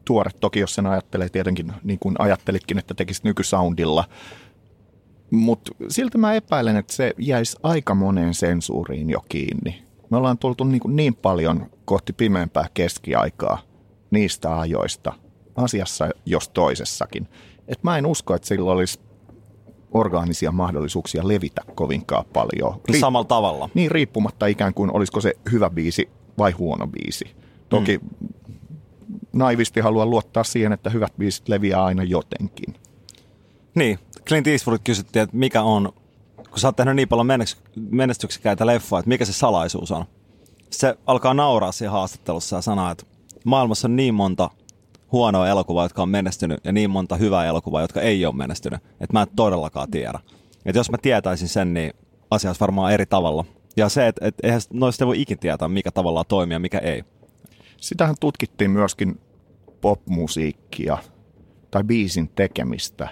tuore. 0.05 0.31
Toki 0.39 0.59
jos 0.59 0.75
sen 0.75 0.85
ajattelee 0.85 1.29
tietenkin, 1.29 1.73
niin 1.83 1.99
kuin 1.99 2.15
ajattelitkin, 2.19 2.77
että 2.77 2.93
tekisit 2.93 3.23
nykysoundilla, 3.23 4.03
Mutta 5.31 5.71
silti 5.89 6.17
mä 6.17 6.33
epäilen, 6.33 6.75
että 6.77 6.93
se 6.93 7.13
jäisi 7.17 7.57
aika 7.63 7.95
moneen 7.95 8.33
sensuuriin 8.33 9.09
jo 9.09 9.19
kiinni. 9.29 9.83
Me 10.09 10.17
ollaan 10.17 10.37
tultu 10.37 10.63
niin, 10.63 10.79
kuin 10.79 10.95
niin 10.95 11.15
paljon 11.15 11.65
kohti 11.85 12.13
pimeämpää 12.13 12.65
keskiaikaa 12.73 13.59
niistä 14.11 14.59
ajoista, 14.59 15.13
asiassa 15.55 16.09
jos 16.25 16.49
toisessakin. 16.49 17.27
Et 17.67 17.83
mä 17.83 17.97
en 17.97 18.05
usko, 18.05 18.35
että 18.35 18.47
sillä 18.47 18.71
olisi 18.71 18.99
orgaanisia 19.91 20.51
mahdollisuuksia 20.51 21.27
levitä 21.27 21.61
kovinkaan 21.75 22.25
paljon. 22.33 22.81
Riip- 22.91 22.99
Samalla 22.99 23.27
tavalla. 23.27 23.69
Niin 23.73 23.91
riippumatta 23.91 24.45
ikään 24.45 24.73
kuin 24.73 24.95
olisiko 24.95 25.21
se 25.21 25.33
hyvä 25.51 25.69
biisi 25.69 26.09
vai 26.37 26.51
huono 26.51 26.87
biisi. 26.87 27.35
Toki 27.69 27.97
mm. 27.97 28.27
naivisti 29.33 29.79
haluan 29.79 30.09
luottaa 30.09 30.43
siihen, 30.43 30.73
että 30.73 30.89
hyvät 30.89 31.13
biisit 31.17 31.49
leviää 31.49 31.85
aina 31.85 32.03
jotenkin. 32.03 32.75
Niin, 33.75 33.99
Clint 34.27 34.47
Eastwood 34.47 34.79
kysyttiin, 34.83 35.23
että 35.23 35.37
mikä 35.37 35.61
on, 35.61 35.93
kun 36.35 36.59
sä 36.59 36.67
oot 36.67 36.75
tehnyt 36.75 36.95
niin 36.95 37.07
paljon 37.07 37.27
menestyksekäitä 37.89 38.65
leffoja, 38.65 38.99
että 38.99 39.09
mikä 39.09 39.25
se 39.25 39.33
salaisuus 39.33 39.91
on. 39.91 40.05
Se 40.69 40.97
alkaa 41.05 41.33
nauraa 41.33 41.71
siinä 41.71 41.91
haastattelussa 41.91 42.55
ja 42.55 42.61
sanoo, 42.61 42.91
että 42.91 43.05
maailmassa 43.45 43.87
on 43.87 43.95
niin 43.95 44.13
monta 44.13 44.49
huonoa 45.11 45.47
elokuvaa, 45.47 45.85
jotka 45.85 46.01
on 46.01 46.09
menestynyt, 46.09 46.59
ja 46.63 46.71
niin 46.71 46.89
monta 46.89 47.15
hyvää 47.15 47.45
elokuvaa, 47.45 47.81
jotka 47.81 48.01
ei 48.01 48.25
ole 48.25 48.35
menestynyt, 48.35 48.79
että 48.83 49.13
mä 49.13 49.21
en 49.21 49.27
todellakaan 49.35 49.91
tiedä. 49.91 50.19
Että 50.65 50.79
jos 50.79 50.91
mä 50.91 50.97
tietäisin 50.97 51.47
sen, 51.47 51.73
niin 51.73 51.93
asia 52.31 52.49
olisi 52.49 52.59
varmaan 52.59 52.93
eri 52.93 53.05
tavalla. 53.05 53.45
Ja 53.77 53.89
se, 53.89 54.07
että, 54.07 54.27
että 54.27 54.47
eihän 54.47 54.61
noista 54.73 55.07
voi 55.07 55.21
ikin 55.21 55.39
tietää, 55.39 55.67
mikä 55.67 55.91
tavallaan 55.91 56.25
toimii 56.27 56.55
ja 56.55 56.59
mikä 56.59 56.79
ei. 56.79 57.03
Sitähän 57.77 58.15
tutkittiin 58.19 58.71
myöskin 58.71 59.19
popmusiikkia 59.81 60.97
tai 61.71 61.83
biisin 61.83 62.29
tekemistä. 62.29 63.09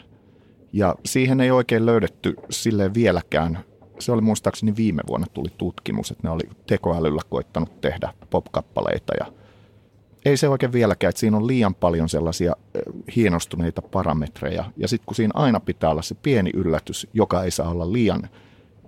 Ja 0.74 0.96
siihen 1.06 1.40
ei 1.40 1.52
oikein 1.52 1.86
löydetty 1.86 2.36
sille 2.50 2.94
vieläkään. 2.94 3.60
Se 4.00 4.12
oli 4.12 4.22
muistaakseni 4.22 4.76
viime 4.76 5.02
vuonna 5.08 5.28
tuli 5.34 5.50
tutkimus, 5.58 6.12
että 6.12 6.28
ne 6.28 6.30
oli 6.30 6.44
tekoälyllä 6.68 7.22
koittanut 7.30 7.82
tehdä 7.82 8.14
popkappaleita 8.30 9.14
ja 9.20 9.34
ei 10.26 10.38
se 10.38 10.50
oikein 10.50 10.72
vieläkään, 10.72 11.10
että 11.10 11.20
siinä 11.20 11.38
on 11.38 11.48
liian 11.48 11.76
paljon 11.76 12.10
sellaisia 12.10 12.56
hienostuneita 13.16 13.82
parametreja. 13.82 14.66
Ja 14.78 14.88
sitten 14.88 15.06
kun 15.06 15.16
siinä 15.16 15.32
aina 15.36 15.60
pitää 15.60 15.90
olla 15.90 16.02
se 16.02 16.16
pieni 16.16 16.50
yllätys, 16.54 17.08
joka 17.14 17.44
ei 17.44 17.52
saa 17.52 17.70
olla 17.70 17.94
liian 17.94 18.30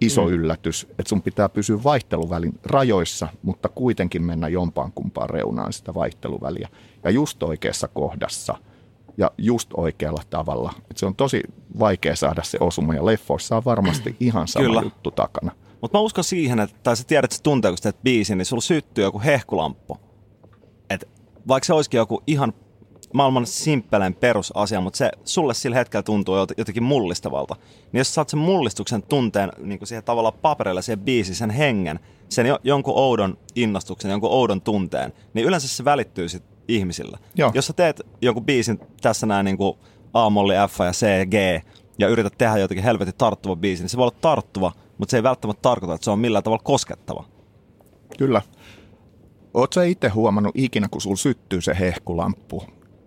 iso 0.02 0.26
mm. 0.26 0.32
yllätys, 0.32 0.88
että 0.90 1.10
sun 1.10 1.22
pitää 1.22 1.50
pysyä 1.50 1.84
vaihteluvälin 1.84 2.60
rajoissa, 2.66 3.28
mutta 3.42 3.70
kuitenkin 3.70 4.24
mennä 4.24 4.48
jompaan 4.48 4.92
kumpaan 4.92 5.30
reunaan 5.30 5.74
sitä 5.74 5.94
vaihteluväliä. 5.94 6.70
Ja 7.04 7.10
just 7.10 7.44
oikeassa 7.44 7.88
kohdassa 7.88 8.56
ja 9.18 9.32
just 9.38 9.70
oikealla 9.74 10.22
tavalla. 10.30 10.74
Et 10.92 10.98
se 10.98 11.06
on 11.06 11.16
tosi 11.16 11.44
vaikea 11.80 12.16
saada 12.16 12.44
se 12.44 12.58
osuma 12.62 12.96
ja 12.96 13.06
leffoissa 13.06 13.58
on 13.58 13.66
varmasti 13.66 14.16
ihan 14.20 14.48
sama 14.48 14.66
Kyllä. 14.66 14.82
juttu 14.82 15.12
takana. 15.12 15.52
Mutta 15.82 15.98
mä 15.98 16.02
uskon 16.02 16.24
siihen, 16.24 16.60
että 16.60 16.76
tai 16.84 16.98
sä 16.98 17.04
tiedät, 17.04 17.24
että 17.26 17.36
sä 17.36 17.44
tuntee, 17.44 17.72
kun 17.72 17.78
sä 17.78 17.84
teet 17.84 18.04
biisin, 18.04 18.38
niin 18.38 18.46
sulla 18.46 18.62
syttyy 18.62 19.04
joku 19.04 19.22
hehkulamppu. 19.26 20.07
Vaikka 21.48 21.66
se 21.66 21.74
olisikin 21.74 21.98
joku 21.98 22.24
ihan 22.28 22.54
maailman 23.14 23.46
simppelein 23.46 24.14
perusasia, 24.14 24.82
mutta 24.82 24.98
se 24.98 25.12
sulle 25.24 25.54
sillä 25.54 25.76
hetkellä 25.76 26.04
tuntuu 26.04 26.36
jotenkin 26.58 26.84
mullistavalta. 26.84 27.56
Niin 27.92 28.00
jos 28.00 28.14
saat 28.14 28.30
sen 28.30 28.40
mullistuksen 28.40 29.04
tunteen 29.04 29.52
niin 29.58 29.80
kuin 29.80 29.88
siihen 29.88 30.04
tavallaan 30.04 30.40
paperille, 30.42 30.82
siihen 30.82 31.00
biisiin, 31.00 31.36
sen 31.36 31.50
hengen, 31.50 32.00
sen 32.30 32.46
jo, 32.46 32.60
jonkun 32.64 32.94
oudon 32.98 33.38
innostuksen, 33.56 34.12
jonkun 34.12 34.32
oudon 34.32 34.62
tunteen, 34.62 35.14
niin 35.34 35.46
yleensä 35.46 35.68
se 35.68 35.86
välittyy 35.86 36.30
sit 36.30 36.44
ihmisille. 36.68 37.18
Joo. 37.36 37.52
Jos 37.54 37.68
sä 37.68 37.74
teet 37.74 38.02
jonkun 38.22 38.46
biisin 38.46 38.80
tässä 39.02 39.26
näin 39.26 39.46
niin 39.46 39.58
kuin 39.58 39.78
A-molli, 40.14 40.54
F 40.70 40.80
ja 40.80 40.92
C, 40.92 41.26
G, 41.30 41.64
ja 42.00 42.08
yrität 42.08 42.34
tehdä 42.38 42.58
jotenkin 42.58 42.84
helvetin 42.84 43.14
tarttuva 43.18 43.56
biisi, 43.56 43.84
niin 43.84 43.90
se 43.90 43.98
voi 43.98 44.04
olla 44.04 44.18
tarttuva, 44.22 44.72
mutta 44.98 45.12
se 45.12 45.18
ei 45.18 45.24
välttämättä 45.24 45.62
tarkoita, 45.62 45.94
että 45.96 46.06
se 46.06 46.12
on 46.12 46.20
millään 46.20 46.44
tavalla 46.44 46.64
koskettava. 46.64 47.24
Kyllä. 48.18 48.42
Oot 49.54 49.74
sä 49.74 49.84
itse 49.84 50.10
huomannut 50.10 50.52
ikinä, 50.56 50.88
kun 50.92 51.02
sul 51.02 51.16
syttyy 51.16 51.62
se 51.62 51.76
hehkulamppu? 51.80 52.64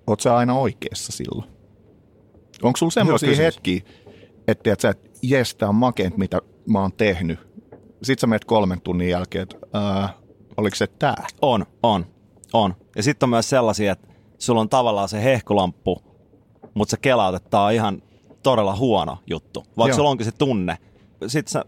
Oot 0.06 0.20
sä 0.20 0.36
aina 0.36 0.54
oikeassa 0.54 1.12
silloin? 1.12 1.50
Onko 2.62 2.76
sulla 2.76 2.90
semmoisia 2.90 3.36
hetkiä, 3.36 3.80
että 4.48 4.72
et 4.72 4.80
sä, 4.80 4.88
et, 4.88 5.10
jes, 5.22 5.54
tää 5.54 5.68
on 5.68 5.74
makeet, 5.74 6.16
mitä 6.16 6.40
mä 6.66 6.80
oon 6.80 6.92
tehnyt. 6.92 7.38
Sitten 8.02 8.20
sä 8.20 8.26
menet 8.26 8.44
kolmen 8.44 8.80
tunnin 8.80 9.08
jälkeen, 9.08 9.42
että 9.42 9.56
äh, 10.02 10.14
oliko 10.56 10.76
se 10.76 10.86
tää? 10.86 11.26
On, 11.42 11.66
on, 11.82 12.06
on. 12.52 12.74
Ja 12.96 13.02
sitten 13.02 13.26
on 13.26 13.30
myös 13.30 13.50
sellaisia, 13.50 13.92
että 13.92 14.08
sulla 14.38 14.60
on 14.60 14.68
tavallaan 14.68 15.08
se 15.08 15.24
hehkulamppu, 15.24 16.02
mutta 16.74 16.90
se 16.90 16.96
kelaat, 16.96 17.34
että 17.34 17.50
tää 17.50 17.62
on 17.62 17.72
ihan 17.72 18.02
todella 18.42 18.76
huono 18.76 19.18
juttu. 19.26 19.64
Vaikka 19.76 19.90
Joo. 19.90 19.96
sulla 19.96 20.10
onkin 20.10 20.24
se 20.24 20.32
tunne. 20.32 20.78
Sitten 21.26 21.52
sä 21.52 21.64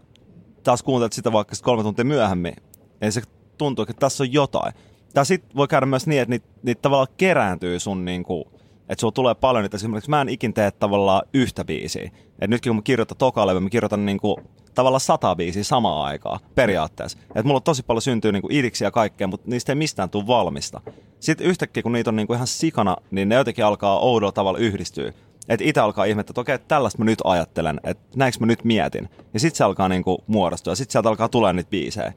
taas 0.63 0.83
kuuntelet 0.83 1.13
sitä 1.13 1.31
vaikka 1.31 1.55
kolme 1.61 1.83
tuntia 1.83 2.05
myöhemmin, 2.05 2.53
ja 3.01 3.11
se 3.11 3.21
tuntuu, 3.57 3.83
että 3.83 3.99
tässä 3.99 4.23
on 4.23 4.33
jotain. 4.33 4.73
Tai 5.13 5.25
sitten 5.25 5.55
voi 5.55 5.67
käydä 5.67 5.85
myös 5.85 6.07
niin, 6.07 6.21
että 6.21 6.29
niitä, 6.29 6.47
niitä 6.63 6.81
tavallaan 6.81 7.15
kerääntyy 7.17 7.79
sun 7.79 8.05
niinku, 8.05 8.47
että 8.89 9.01
sulla 9.01 9.11
tulee 9.11 9.35
paljon 9.35 9.63
niitä. 9.63 9.77
Esimerkiksi 9.77 10.09
mä 10.09 10.21
en 10.21 10.29
ikin 10.29 10.53
tee 10.53 10.71
tavallaan 10.71 11.21
yhtä 11.33 11.65
biisiä. 11.65 12.11
Et 12.39 12.49
nytkin 12.49 12.69
kun 12.69 12.75
mä 12.75 12.81
kirjoitan 12.81 13.17
toka 13.17 13.59
mä 13.59 13.69
kirjoitan 13.69 14.05
niinku, 14.05 14.39
tavallaan 14.75 15.01
sata 15.01 15.35
biisiä 15.35 15.63
samaan 15.63 16.05
aikaan 16.05 16.39
periaatteessa. 16.55 17.17
Et 17.35 17.45
mulla 17.45 17.57
on 17.57 17.63
tosi 17.63 17.83
paljon 17.83 18.01
syntyy 18.01 18.31
niinku 18.31 18.47
idiksiä 18.51 18.87
ja 18.87 18.91
kaikkea, 18.91 19.27
mutta 19.27 19.49
niistä 19.49 19.71
ei 19.71 19.75
mistään 19.75 20.09
tule 20.09 20.27
valmista. 20.27 20.81
Sitten 21.19 21.47
yhtäkkiä, 21.47 21.83
kun 21.83 21.91
niitä 21.91 22.09
on 22.09 22.15
niinku 22.15 22.33
ihan 22.33 22.47
sikana, 22.47 22.97
niin 23.11 23.29
ne 23.29 23.35
jotenkin 23.35 23.65
alkaa 23.65 23.99
oudolla 23.99 24.31
tavalla 24.31 24.59
yhdistyä. 24.59 25.13
Että 25.49 25.65
itse 25.65 25.81
alkaa 25.81 26.05
ihmettä, 26.05 26.31
että 26.31 26.41
okei, 26.41 26.59
tällaista 26.59 26.99
mä 26.99 27.05
nyt 27.05 27.19
ajattelen, 27.23 27.79
että 27.83 28.03
näinkö 28.15 28.37
mä 28.39 28.45
nyt 28.45 28.63
mietin. 28.63 29.09
Ja 29.33 29.39
sitten 29.39 29.57
se 29.57 29.63
alkaa 29.63 29.89
niinku 29.89 30.23
muodostua, 30.27 30.71
ja 30.71 30.75
sitten 30.75 30.91
sieltä 30.91 31.09
alkaa 31.09 31.29
tulla 31.29 31.53
niitä 31.53 31.69
biisejä. 31.69 32.13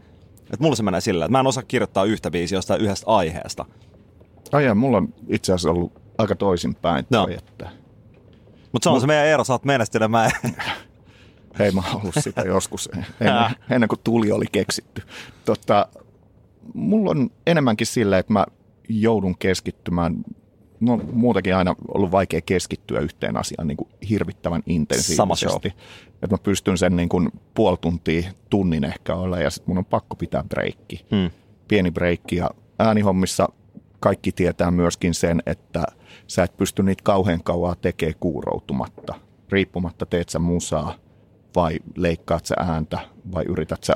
Et 0.52 0.60
mulla 0.60 0.76
se 0.76 0.82
menee 0.82 1.00
sillä, 1.00 1.24
että 1.24 1.32
mä 1.32 1.40
en 1.40 1.46
osaa 1.46 1.62
kirjoittaa 1.62 2.04
yhtä 2.04 2.30
biisiä 2.30 2.58
jostain 2.58 2.80
yhdestä 2.80 3.06
aiheesta. 3.06 3.64
Ai 4.52 4.64
ja, 4.64 4.74
mulla 4.74 4.96
on 4.96 5.14
itse 5.28 5.52
asiassa 5.52 5.70
ollut 5.70 5.92
aika 6.18 6.34
toisinpäin. 6.34 7.06
No. 7.10 7.28
Että... 7.30 7.70
Mutta 8.72 8.84
se 8.84 8.88
on 8.88 8.94
Mut... 8.94 9.00
se 9.00 9.06
meidän 9.06 9.26
ero, 9.26 9.44
sä 9.44 9.52
oot 9.52 9.64
menestynyt, 9.64 10.10
mä 10.10 10.30
Hei, 11.58 11.72
mä 11.72 11.82
oon 11.86 12.00
ollut 12.00 12.14
sitä 12.20 12.40
joskus, 12.40 12.88
ennen, 13.20 13.50
ennen 13.70 13.88
kuin 13.88 14.00
tuli 14.04 14.32
oli 14.32 14.44
keksitty. 14.52 15.02
Tota, 15.44 15.88
mulla 16.74 17.10
on 17.10 17.30
enemmänkin 17.46 17.86
sillä, 17.86 18.18
että 18.18 18.32
mä 18.32 18.46
joudun 18.88 19.38
keskittymään 19.38 20.16
no 20.80 21.00
muutenkin 21.12 21.56
aina 21.56 21.74
ollut 21.94 22.12
vaikea 22.12 22.40
keskittyä 22.40 23.00
yhteen 23.00 23.36
asiaan 23.36 23.66
niin 23.66 23.76
kuin 23.76 23.88
hirvittävän 24.10 24.62
intensiivisesti. 24.66 25.72
Että 26.22 26.30
mä 26.30 26.38
pystyn 26.42 26.78
sen 26.78 26.96
niin 26.96 27.08
kuin 27.08 27.28
puoli 27.54 27.76
tuntia, 27.80 28.30
tunnin 28.50 28.84
ehkä 28.84 29.14
olla 29.14 29.38
ja 29.38 29.50
sitten 29.50 29.70
mun 29.70 29.78
on 29.78 29.84
pakko 29.84 30.16
pitää 30.16 30.44
breikki. 30.48 31.06
Hmm. 31.10 31.30
Pieni 31.68 31.90
breikki 31.90 32.36
ja 32.36 32.50
äänihommissa 32.78 33.48
kaikki 34.00 34.32
tietää 34.32 34.70
myöskin 34.70 35.14
sen, 35.14 35.42
että 35.46 35.84
sä 36.26 36.42
et 36.42 36.56
pysty 36.56 36.82
niitä 36.82 37.02
kauhean 37.02 37.42
kauaa 37.42 37.74
tekemään 37.74 38.18
kuuroutumatta. 38.20 39.14
Riippumatta 39.50 40.06
teet 40.06 40.28
sä 40.28 40.38
musaa 40.38 40.94
vai 41.56 41.78
leikkaat 41.96 42.46
sä 42.46 42.54
ääntä 42.58 42.98
vai 43.32 43.44
yrität 43.48 43.84
sä 43.84 43.94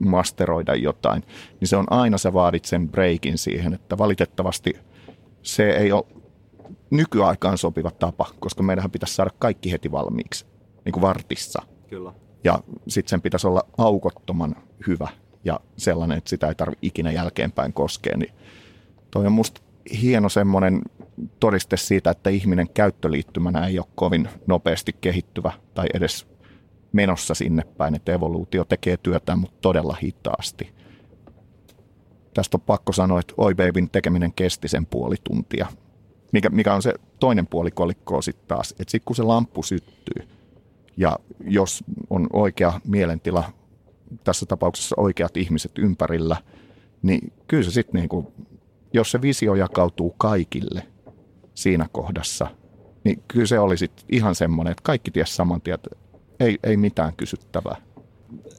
masteroida 0.00 0.74
jotain, 0.74 1.22
niin 1.60 1.68
se 1.68 1.76
on 1.76 1.92
aina 1.92 2.18
sä 2.18 2.32
vaadit 2.32 2.64
sen 2.64 2.88
breikin 2.88 3.38
siihen, 3.38 3.74
että 3.74 3.98
valitettavasti– 3.98 4.72
se 5.42 5.70
ei 5.70 5.92
ole 5.92 6.04
nykyaikaan 6.90 7.58
sopiva 7.58 7.90
tapa, 7.90 8.26
koska 8.40 8.62
meidän 8.62 8.90
pitäisi 8.90 9.14
saada 9.14 9.30
kaikki 9.38 9.72
heti 9.72 9.92
valmiiksi, 9.92 10.46
niin 10.84 10.92
kuin 10.92 11.02
vartissa. 11.02 11.62
Kyllä. 11.88 12.12
Ja 12.44 12.60
sitten 12.88 13.10
sen 13.10 13.22
pitäisi 13.22 13.46
olla 13.46 13.62
aukottoman 13.78 14.56
hyvä 14.86 15.08
ja 15.44 15.60
sellainen, 15.76 16.18
että 16.18 16.30
sitä 16.30 16.48
ei 16.48 16.54
tarvitse 16.54 16.86
ikinä 16.86 17.12
jälkeenpäin 17.12 17.72
koskea. 17.72 18.16
Niin 18.16 18.32
toi 19.10 19.26
on 19.26 19.32
musta 19.32 19.60
hieno 20.02 20.28
semmoinen 20.28 20.82
todiste 21.40 21.76
siitä, 21.76 22.10
että 22.10 22.30
ihminen 22.30 22.68
käyttöliittymänä 22.68 23.66
ei 23.66 23.78
ole 23.78 23.86
kovin 23.94 24.28
nopeasti 24.46 24.96
kehittyvä 25.00 25.52
tai 25.74 25.86
edes 25.94 26.26
menossa 26.92 27.34
sinne 27.34 27.62
päin, 27.62 27.94
että 27.94 28.12
evoluutio 28.12 28.64
tekee 28.64 28.96
työtään, 28.96 29.38
mutta 29.38 29.56
todella 29.60 29.96
hitaasti 30.02 30.77
tästä 32.38 32.56
on 32.56 32.60
pakko 32.60 32.92
sanoa, 32.92 33.20
että 33.20 33.34
Oi 33.36 33.54
Babyn 33.54 33.90
tekeminen 33.90 34.32
kesti 34.32 34.68
sen 34.68 34.86
puoli 34.86 35.16
tuntia. 35.24 35.66
Mikä, 36.32 36.48
mikä 36.48 36.74
on 36.74 36.82
se 36.82 36.94
toinen 37.20 37.46
puoli 37.46 37.70
kolikkoa 37.70 38.22
sitten 38.22 38.48
taas, 38.48 38.70
että 38.70 38.90
sitten 38.90 39.04
kun 39.04 39.16
se 39.16 39.22
lamppu 39.22 39.62
syttyy 39.62 40.28
ja 40.96 41.18
jos 41.44 41.84
on 42.10 42.26
oikea 42.32 42.80
mielentila, 42.84 43.52
tässä 44.24 44.46
tapauksessa 44.46 44.94
oikeat 44.98 45.36
ihmiset 45.36 45.72
ympärillä, 45.78 46.36
niin 47.02 47.32
kyllä 47.46 47.62
se 47.62 47.70
sitten 47.70 48.00
niinku, 48.00 48.32
jos 48.92 49.10
se 49.10 49.22
visio 49.22 49.54
jakautuu 49.54 50.14
kaikille 50.18 50.86
siinä 51.54 51.86
kohdassa, 51.92 52.46
niin 53.04 53.22
kyllä 53.28 53.46
se 53.46 53.58
oli 53.58 53.76
sitten 53.78 54.04
ihan 54.08 54.34
semmoinen, 54.34 54.70
että 54.70 54.82
kaikki 54.82 55.10
ties 55.10 55.36
saman 55.36 55.60
tien, 55.60 55.74
että 55.74 55.90
ei, 56.40 56.58
ei 56.62 56.76
mitään 56.76 57.16
kysyttävää. 57.16 57.76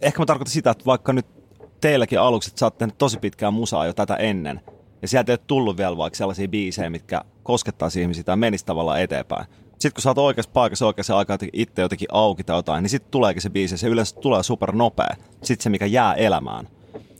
Ehkä 0.01 0.19
mä 0.19 0.25
tarkoitan 0.25 0.51
sitä, 0.51 0.71
että 0.71 0.85
vaikka 0.85 1.13
nyt 1.13 1.38
teilläkin 1.81 2.19
aluksi, 2.19 2.49
että 2.49 2.59
sä 2.59 2.65
oot 2.65 2.77
tehnyt 2.77 2.97
tosi 2.97 3.19
pitkään 3.19 3.53
musaa 3.53 3.85
jo 3.85 3.93
tätä 3.93 4.15
ennen, 4.15 4.61
ja 5.01 5.07
sieltä 5.07 5.31
ei 5.31 5.33
ole 5.33 5.45
tullut 5.47 5.77
vielä 5.77 5.97
vaikka 5.97 6.17
sellaisia 6.17 6.47
biisejä, 6.47 6.89
mitkä 6.89 7.21
koskettaisi 7.43 8.01
ihmisiä 8.01 8.23
tai 8.23 8.37
menisi 8.37 8.65
tavallaan 8.65 9.01
eteenpäin. 9.01 9.45
Sitten 9.69 9.93
kun 9.93 10.01
sä 10.01 10.09
oot 10.09 10.17
oikeassa 10.17 10.51
paikassa 10.53 10.87
oikeassa 10.87 11.17
aikaa 11.17 11.37
itse 11.53 11.81
jotenkin 11.81 12.07
auki 12.11 12.43
tai 12.43 12.57
jotain, 12.57 12.83
niin 12.83 12.89
sitten 12.89 13.11
tuleekin 13.11 13.41
se 13.41 13.49
biisi. 13.49 13.77
Se 13.77 13.87
yleensä 13.87 14.15
tulee 14.15 14.43
super 14.43 14.71
nopea. 14.71 15.15
Sitten 15.43 15.63
se, 15.63 15.69
mikä 15.69 15.85
jää 15.85 16.13
elämään. 16.13 16.67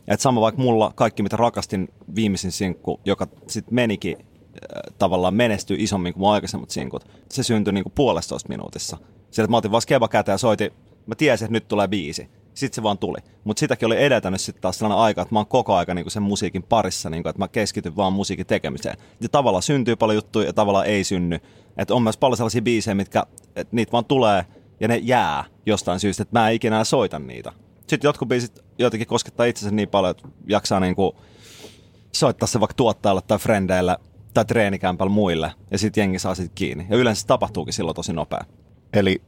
Et 0.08 0.20
sama 0.20 0.40
vaikka 0.40 0.62
mulla 0.62 0.92
kaikki, 0.94 1.22
mitä 1.22 1.36
rakastin 1.36 1.88
viimeisin 2.14 2.52
sinkku, 2.52 3.00
joka 3.04 3.26
sitten 3.46 3.74
menikin 3.74 4.16
äh, 4.18 4.94
tavallaan 4.98 5.34
menestyi 5.34 5.82
isommin 5.82 6.12
kuin 6.12 6.20
mun 6.20 6.32
aikaisemmat 6.32 6.70
sinkut. 6.70 7.08
Se 7.30 7.42
syntyi 7.42 7.72
niinku 7.72 7.92
puolestoista 7.94 8.48
minuutissa. 8.48 8.96
Sieltä 9.30 9.50
mä 9.50 9.56
otin 9.56 9.70
vaan 9.70 9.82
skeba 9.82 10.08
käteen 10.08 10.34
ja 10.34 10.38
soitin, 10.38 10.70
mä 11.06 11.14
tiesin, 11.14 11.44
että 11.44 11.52
nyt 11.52 11.68
tulee 11.68 11.88
biisi. 11.88 12.28
Sitten 12.60 12.74
se 12.74 12.82
vaan 12.82 12.98
tuli. 12.98 13.18
Mutta 13.44 13.60
sitäkin 13.60 13.86
oli 13.86 14.02
edeltänyt 14.02 14.40
sitten 14.40 14.62
taas 14.62 14.78
sellainen 14.78 15.02
aika, 15.04 15.22
että 15.22 15.34
mä 15.34 15.38
oon 15.38 15.46
koko 15.46 15.74
aika 15.74 15.94
niinku 15.94 16.10
sen 16.10 16.22
musiikin 16.22 16.62
parissa, 16.62 17.10
niinku, 17.10 17.28
että 17.28 17.38
mä 17.42 17.48
keskityn 17.48 17.96
vaan 17.96 18.12
musiikin 18.12 18.46
tekemiseen. 18.46 18.96
Ja 19.20 19.28
tavallaan 19.28 19.62
syntyy 19.62 19.96
paljon 19.96 20.14
juttuja 20.14 20.46
ja 20.46 20.52
tavallaan 20.52 20.86
ei 20.86 21.04
synny. 21.04 21.38
Että 21.76 21.94
on 21.94 22.02
myös 22.02 22.16
paljon 22.16 22.36
sellaisia 22.36 22.62
biisejä, 22.62 22.94
mitkä, 22.94 23.26
että 23.56 23.76
niitä 23.76 23.92
vaan 23.92 24.04
tulee 24.04 24.46
ja 24.80 24.88
ne 24.88 24.96
jää 24.96 25.44
jostain 25.66 26.00
syystä, 26.00 26.22
että 26.22 26.38
mä 26.38 26.48
en 26.48 26.54
ikinä 26.54 26.84
soita 26.84 27.18
niitä. 27.18 27.52
Sitten 27.86 28.08
jotkut 28.08 28.28
biisit 28.28 28.60
jotenkin 28.78 29.08
koskettaa 29.08 29.46
itsensä 29.46 29.74
niin 29.74 29.88
paljon, 29.88 30.10
että 30.10 30.28
jaksaa 30.46 30.80
niinku 30.80 31.16
soittaa 32.12 32.46
se 32.46 32.60
vaikka 32.60 32.74
tuottajalle 32.74 33.22
tai 33.26 33.38
frendeille 33.38 33.96
tai 34.34 34.44
treenikämpällä 34.44 35.12
muille, 35.12 35.52
ja 35.70 35.78
sitten 35.78 36.02
jengi 36.02 36.18
saa 36.18 36.34
sitten 36.34 36.54
kiinni. 36.54 36.86
Ja 36.90 36.96
yleensä 36.96 37.26
tapahtuukin 37.26 37.74
silloin 37.74 37.94
tosi 37.94 38.12
nopea. 38.12 38.44
Eli 38.92 39.22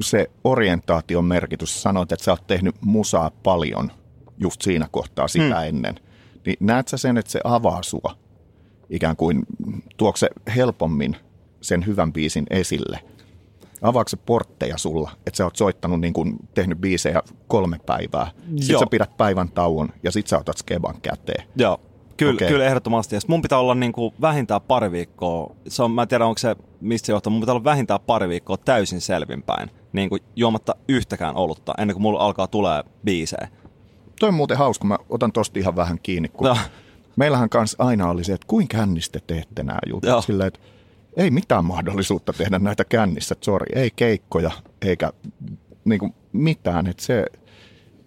se 0.00 0.30
orientaation 0.44 1.24
merkitys, 1.24 1.82
sanoit, 1.82 2.12
että 2.12 2.24
sä 2.24 2.30
oot 2.30 2.46
tehnyt 2.46 2.74
musaa 2.80 3.30
paljon 3.42 3.92
just 4.38 4.62
siinä 4.62 4.88
kohtaa 4.90 5.28
sitä 5.28 5.60
hmm. 5.60 5.68
ennen. 5.68 5.94
Niin 6.46 6.56
näet 6.60 6.88
sä 6.88 6.96
sen, 6.96 7.18
että 7.18 7.32
se 7.32 7.40
avaa 7.44 7.82
sua 7.82 8.14
ikään 8.90 9.16
kuin, 9.16 9.42
tuokse 9.96 10.28
se 10.46 10.54
helpommin 10.56 11.16
sen 11.60 11.86
hyvän 11.86 12.12
biisin 12.12 12.46
esille? 12.50 13.00
Avaako 13.82 14.08
se 14.08 14.16
portteja 14.16 14.78
sulla, 14.78 15.10
että 15.26 15.36
sä 15.36 15.44
oot 15.44 15.56
soittanut 15.56 16.00
niin 16.00 16.12
kuin, 16.12 16.36
tehnyt 16.54 16.78
biisejä 16.78 17.22
kolme 17.48 17.78
päivää, 17.86 18.30
sit 18.56 18.68
Joo. 18.68 18.80
sä 18.80 18.86
pidät 18.90 19.16
päivän 19.16 19.48
tauon 19.48 19.88
ja 20.02 20.10
sit 20.12 20.26
sä 20.26 20.38
otat 20.38 20.58
skeban 20.58 21.00
käteen? 21.02 21.48
Joo, 21.56 21.80
Kyllä, 22.18 22.34
okay. 22.34 22.48
kyllä 22.48 22.64
ehdottomasti. 22.64 23.14
Ja 23.14 23.20
mun 23.26 23.42
pitää 23.42 23.58
olla 23.58 23.74
niin 23.74 23.92
kuin 23.92 24.14
vähintään 24.20 24.60
pari 24.60 24.92
viikkoa, 24.92 25.56
se 25.68 25.82
on, 25.82 25.90
mä 25.90 26.02
en 26.02 26.08
tiedä 26.08 26.26
onko 26.26 26.38
se 26.38 26.56
mistä 26.80 27.06
se 27.06 27.12
johtuu, 27.12 27.30
mun 27.30 27.40
pitää 27.40 27.52
olla 27.52 27.64
vähintään 27.64 28.00
pari 28.06 28.28
viikkoa 28.28 28.56
täysin 28.56 29.00
selvinpäin, 29.00 29.70
niin 29.92 30.08
kuin 30.08 30.22
juomatta 30.36 30.74
yhtäkään 30.88 31.36
olutta, 31.36 31.74
ennen 31.78 31.94
kuin 31.94 32.02
mulla 32.02 32.20
alkaa 32.20 32.46
tulee 32.46 32.82
biisejä. 33.04 33.48
Toi 34.20 34.28
on 34.28 34.34
muuten 34.34 34.56
hauska, 34.56 34.86
mä 34.86 34.98
otan 35.08 35.32
tosta 35.32 35.58
ihan 35.58 35.76
vähän 35.76 35.98
kiinni, 36.02 36.28
kun 36.28 36.46
no. 36.46 36.56
meillähän 37.16 37.48
kanssa 37.48 37.84
aina 37.84 38.10
oli 38.10 38.24
se, 38.24 38.32
että 38.32 38.46
kuinka 38.46 38.76
kännistä 38.76 39.18
teette 39.26 39.62
nämä 39.62 39.78
jutut. 39.86 40.24
Silleen, 40.24 40.48
että 40.48 40.60
ei 41.16 41.30
mitään 41.30 41.64
mahdollisuutta 41.64 42.32
tehdä 42.32 42.58
näitä 42.58 42.84
kännissä, 42.84 43.34
sori, 43.40 43.66
ei 43.74 43.90
keikkoja 43.96 44.50
eikä 44.82 45.12
niin 45.84 46.00
kuin 46.00 46.14
mitään, 46.32 46.86
että 46.86 47.02
se, 47.02 47.26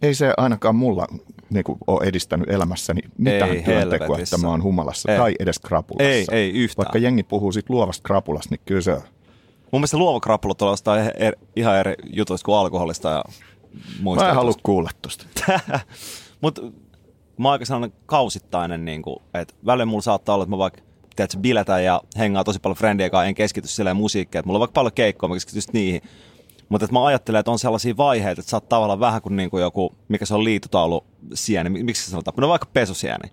ei 0.02 0.14
se 0.14 0.34
ainakaan 0.38 0.76
mulla 0.76 1.08
niin 1.50 1.64
kuin, 1.64 1.78
ole 1.88 2.08
edistänyt 2.08 2.50
elämässäni 2.50 3.02
mitään 3.18 3.52
ei, 3.52 3.64
työntekoa, 3.64 4.20
että 4.20 4.38
mä 4.38 4.48
oon 4.48 4.64
humalassa 4.64 5.12
ei. 5.12 5.18
tai 5.18 5.36
edes 5.40 5.60
krapulassa. 5.60 6.12
Ei, 6.12 6.26
ei 6.32 6.52
yhtään. 6.52 6.86
Vaikka 6.86 6.98
jengi 6.98 7.24
puhuu 7.24 7.52
siitä 7.52 7.74
luovasta 7.74 8.04
krapulasta, 8.04 8.50
niin 8.56 8.62
kyllä 8.66 8.82
se... 8.82 8.98
Mun 9.72 9.82
mielestä 9.82 9.98
luova 9.98 10.20
krapula 10.20 10.56
tulee 10.56 10.72
jostain 10.72 11.12
er, 11.18 11.36
ihan 11.56 11.78
eri 11.78 11.96
jutuista 12.14 12.46
kuin 12.46 12.58
alkoholista 12.58 13.10
ja 13.10 13.24
muista. 14.02 14.24
Mä 14.24 14.30
en 14.30 14.36
halua 14.36 14.54
kuulla 14.64 14.90
tosta. 15.02 15.26
Mutta 16.42 16.62
mä 17.38 17.48
oon 17.48 17.52
aika 17.52 17.66
sellainen 17.66 17.98
kausittainen, 18.06 18.86
niin 18.86 19.02
kuin, 19.02 19.18
että 19.34 19.54
välillä 19.66 19.86
mulla 19.86 20.02
saattaa 20.02 20.36
olla, 20.36 20.44
että 20.44 20.50
mä 20.56 20.58
vaikka 20.58 20.82
tiedätkö, 21.16 21.38
biletän 21.38 21.84
ja 21.84 22.02
hengaa 22.18 22.44
tosi 22.44 22.60
paljon 22.60 22.78
friendien 22.78 23.12
kanssa, 23.12 23.26
en 23.26 23.36
keskity 23.36 23.68
silleen 23.68 23.98
musiikkiin, 23.98 24.40
että 24.40 24.48
mulla 24.48 24.58
on 24.58 24.60
vaikka 24.60 24.74
paljon 24.74 24.94
keikkoa, 24.94 25.30
mä 25.30 25.36
keskityn 25.36 25.62
niihin. 25.74 26.02
Mutta 26.70 26.88
mä 26.92 27.06
ajattelen, 27.06 27.40
että 27.40 27.52
on 27.52 27.60
sellaisia 27.60 27.98
vaiheita, 27.98 28.42
että 28.42 28.50
sä 28.50 28.58
oot 28.58 28.70
tavallaan 28.70 29.00
vähän 29.00 29.22
kuin, 29.22 29.36
niin 29.36 29.50
kuin 29.50 29.62
joku, 29.62 29.96
mikä 30.08 30.26
se 30.26 30.34
on 30.34 30.44
liitutaulu 30.44 31.06
sieni, 31.34 31.70
miksi 31.70 32.06
se 32.06 32.12
sanotaan, 32.12 32.36
no 32.38 32.48
vaikka 32.48 32.68
pesusieni. 32.74 33.32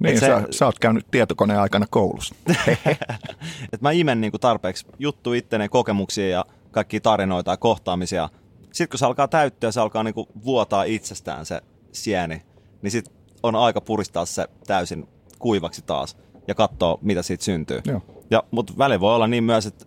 Niin, 0.00 0.20
se, 0.20 0.26
sä, 0.26 0.42
sä 0.50 0.66
oot 0.66 0.78
käynyt 0.78 1.06
tietokoneen 1.10 1.60
aikana 1.60 1.86
koulussa. 1.90 2.34
et 3.72 3.80
mä 3.80 3.90
imen 3.90 4.20
niin 4.20 4.30
kuin 4.30 4.40
tarpeeksi 4.40 4.86
juttu 4.98 5.32
itteneen 5.32 5.70
kokemuksia 5.70 6.28
ja 6.28 6.44
kaikkia 6.70 7.00
tarinoita 7.00 7.50
ja 7.50 7.56
kohtaamisia. 7.56 8.28
Sitten 8.72 8.88
kun 8.88 8.98
se 8.98 9.06
alkaa 9.06 9.28
täyttyä, 9.28 9.72
se 9.72 9.80
alkaa 9.80 10.02
niin 10.02 10.14
kuin 10.14 10.26
vuotaa 10.44 10.84
itsestään 10.84 11.46
se 11.46 11.60
sieni, 11.92 12.42
niin 12.82 12.90
sitten 12.90 13.14
on 13.42 13.56
aika 13.56 13.80
puristaa 13.80 14.26
se 14.26 14.48
täysin 14.66 15.08
kuivaksi 15.38 15.82
taas 15.82 16.16
ja 16.48 16.54
katsoa, 16.54 16.98
mitä 17.02 17.22
siitä 17.22 17.44
syntyy. 17.44 17.80
Joo. 17.86 18.02
Ja, 18.30 18.42
mutta 18.50 18.72
väli 18.78 19.00
voi 19.00 19.14
olla 19.14 19.26
niin 19.26 19.44
myös, 19.44 19.66
että 19.66 19.84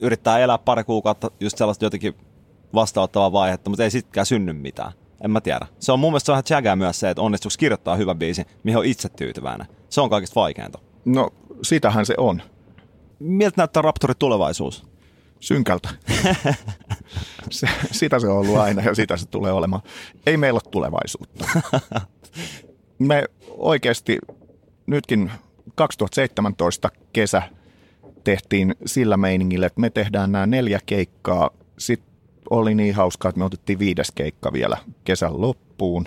yrittää 0.00 0.38
elää 0.38 0.58
pari 0.58 0.84
kuukautta 0.84 1.30
just 1.40 1.58
sellaista 1.58 1.84
jotenkin 1.84 2.14
vastaanottavaa 2.74 3.32
vaihetta, 3.32 3.70
mutta 3.70 3.84
ei 3.84 3.90
sittenkään 3.90 4.26
synny 4.26 4.52
mitään. 4.52 4.92
En 5.24 5.30
mä 5.30 5.40
tiedä. 5.40 5.66
Se 5.78 5.92
on 5.92 6.00
mun 6.00 6.12
mielestä 6.12 6.32
vähän 6.32 6.44
jägää 6.50 6.76
myös 6.76 7.00
se, 7.00 7.10
että 7.10 7.22
onnistuuko 7.22 7.54
kirjoittaa 7.58 7.96
hyvä 7.96 8.14
biisi, 8.14 8.44
mihin 8.62 8.78
on 8.78 8.84
itse 8.84 9.08
tyytyväinen. 9.08 9.66
Se 9.88 10.00
on 10.00 10.10
kaikista 10.10 10.40
vaikeinta. 10.40 10.78
No, 11.04 11.30
sitähän 11.62 12.06
se 12.06 12.14
on. 12.16 12.42
Miltä 13.18 13.54
näyttää 13.56 13.82
Raptorin 13.82 14.16
tulevaisuus? 14.18 14.84
Synkältä. 15.40 15.88
se, 17.50 17.68
sitä 17.90 18.18
se 18.18 18.28
on 18.28 18.38
ollut 18.38 18.56
aina 18.56 18.82
ja 18.82 18.94
sitä 18.94 19.16
se 19.16 19.26
tulee 19.26 19.52
olemaan. 19.52 19.82
Ei 20.26 20.36
meillä 20.36 20.60
ole 20.64 20.70
tulevaisuutta. 20.70 21.44
Me 22.98 23.24
oikeasti 23.48 24.18
nytkin 24.86 25.30
2017 25.74 26.90
kesä 27.12 27.42
tehtiin 28.24 28.74
sillä 28.86 29.16
meiningillä, 29.16 29.66
että 29.66 29.80
me 29.80 29.90
tehdään 29.90 30.32
nämä 30.32 30.46
neljä 30.46 30.80
keikkaa. 30.86 31.50
Sitten 31.78 32.09
oli 32.50 32.74
niin 32.74 32.94
hauskaa, 32.94 33.28
että 33.28 33.38
me 33.38 33.44
otettiin 33.44 33.78
viides 33.78 34.12
keikka 34.14 34.52
vielä 34.52 34.76
kesän 35.04 35.40
loppuun. 35.40 36.06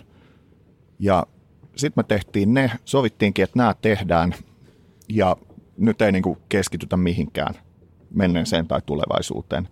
Ja 1.00 1.28
sitten 1.76 2.04
me 2.04 2.08
tehtiin 2.08 2.54
ne, 2.54 2.72
sovittiinkin, 2.86 3.44
että 3.44 3.60
nämä 3.60 3.76
tehdään 3.82 4.34
ja 5.10 5.38
nyt 5.78 6.02
ei 6.02 6.12
niin 6.12 6.24
keskitytä 6.50 6.98
mihinkään 6.98 7.56
menneeseen 8.14 8.68
tai 8.68 8.82
tulevaisuuteen. 8.86 9.70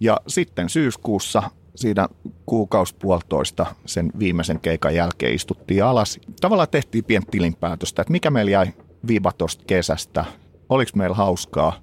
Ja 0.00 0.16
sitten 0.26 0.68
syyskuussa 0.68 1.42
siinä 1.74 2.08
kuukauspuoltoista 2.46 3.66
sen 3.86 4.12
viimeisen 4.18 4.60
keikan 4.60 4.94
jälkeen 4.94 5.34
istuttiin 5.34 5.84
alas. 5.84 6.20
Tavallaan 6.40 6.68
tehtiin 6.70 7.04
pientä 7.04 7.30
tilinpäätöstä, 7.30 8.02
että 8.02 8.12
mikä 8.12 8.30
meillä 8.30 8.50
jäi 8.50 8.66
viiva 9.06 9.32
kesästä, 9.66 10.24
oliko 10.68 10.90
meillä 10.94 11.16
hauskaa, 11.16 11.80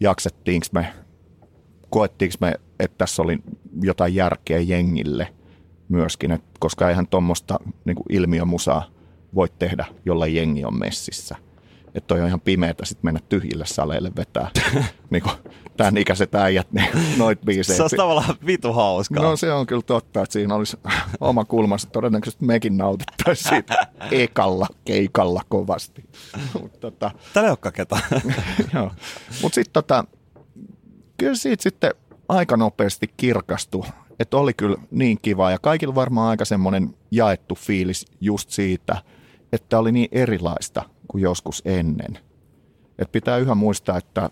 jaksettiinko 0.00 0.66
me, 0.72 0.92
koettiinko 1.90 2.36
me, 2.40 2.54
että 2.80 2.98
tässä 2.98 3.22
oli 3.22 3.38
jotain 3.82 4.14
järkeä 4.14 4.58
jengille 4.58 5.34
myöskin, 5.88 6.32
että 6.32 6.46
koska 6.58 6.88
eihän 6.88 7.06
tuommoista 7.06 7.60
niin 7.84 7.96
ilmiömusaa 8.08 8.90
voi 9.34 9.48
tehdä, 9.58 9.86
jolla 10.04 10.26
jengi 10.26 10.64
on 10.64 10.78
messissä. 10.78 11.36
Että 11.94 12.06
toi 12.06 12.20
on 12.20 12.28
ihan 12.28 12.40
pimeätä 12.40 12.84
sitten 12.84 13.06
mennä 13.06 13.20
tyhjille 13.28 13.66
saleille 13.66 14.12
vetää 14.16 14.50
niin 15.10 15.22
kuin, 15.22 15.34
tämän 15.76 15.96
ikäiset 15.96 16.34
äijät 16.34 16.72
niin 16.72 16.88
noit 17.18 17.40
biisejä. 17.40 17.76
Se 17.76 17.82
on 17.82 17.90
tavallaan 17.96 18.36
vitu 18.46 18.72
hauskaa. 18.72 19.22
No 19.22 19.36
se 19.36 19.52
on 19.52 19.66
kyllä 19.66 19.82
totta, 19.82 20.22
että 20.22 20.32
siinä 20.32 20.54
olisi 20.54 20.76
oma 21.20 21.44
kulmansa. 21.44 21.88
Todennäköisesti 21.90 22.44
mekin 22.44 22.76
nautittaisiin 22.76 23.48
siitä 23.48 23.86
ekalla 24.10 24.66
keikalla 24.84 25.42
kovasti. 25.48 26.04
Mut, 26.60 26.80
tota, 26.80 27.10
Täällä 27.32 27.46
ei 27.46 27.50
olekaan 27.50 27.72
ketään. 27.72 28.02
Mutta 29.42 29.54
sitten 29.54 29.72
tota, 29.72 30.04
kyllä 31.16 31.34
siitä 31.34 31.62
sitten 31.62 31.90
aika 32.28 32.56
nopeasti 32.56 33.10
kirkastui, 33.16 33.86
että 34.20 34.36
oli 34.36 34.54
kyllä 34.54 34.76
niin 34.90 35.18
kiva 35.22 35.50
ja 35.50 35.58
kaikilla 35.58 35.94
varmaan 35.94 36.30
aika 36.30 36.44
semmoinen 36.44 36.94
jaettu 37.10 37.54
fiilis 37.54 38.06
just 38.20 38.50
siitä, 38.50 39.02
että 39.52 39.78
oli 39.78 39.92
niin 39.92 40.08
erilaista 40.12 40.82
kuin 41.08 41.22
joskus 41.22 41.62
ennen. 41.64 42.18
Et 42.98 43.12
pitää 43.12 43.36
yhä 43.36 43.54
muistaa, 43.54 43.98
että 43.98 44.30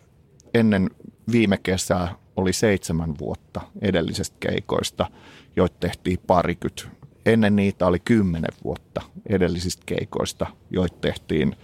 ennen 0.55 0.91
viime 1.33 1.59
kesää 1.59 2.15
oli 2.37 2.53
seitsemän 2.53 3.15
vuotta 3.19 3.61
edellisestä 3.81 4.37
keikoista, 4.41 5.07
joita 5.57 5.77
tehtiin 5.81 6.19
parikyt. 6.27 6.89
Ennen 7.27 7.57
niitä 7.57 7.87
oli 7.87 7.99
kymmenen 7.99 8.55
vuotta 8.65 9.03
edellisistä 9.27 9.83
keikoista, 9.87 10.47
joita 10.71 10.97
tehtiin, 11.01 11.57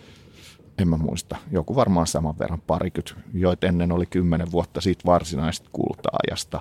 en 0.80 0.88
mä 0.88 0.96
muista, 0.96 1.36
joku 1.50 1.76
varmaan 1.76 2.06
saman 2.06 2.38
verran 2.38 2.62
parikyt, 2.66 3.16
joita 3.34 3.66
ennen 3.66 3.92
oli 3.92 4.06
kymmenen 4.06 4.52
vuotta 4.52 4.80
siitä 4.80 5.02
varsinaisesta 5.06 5.68
kulta-ajasta. 5.72 6.60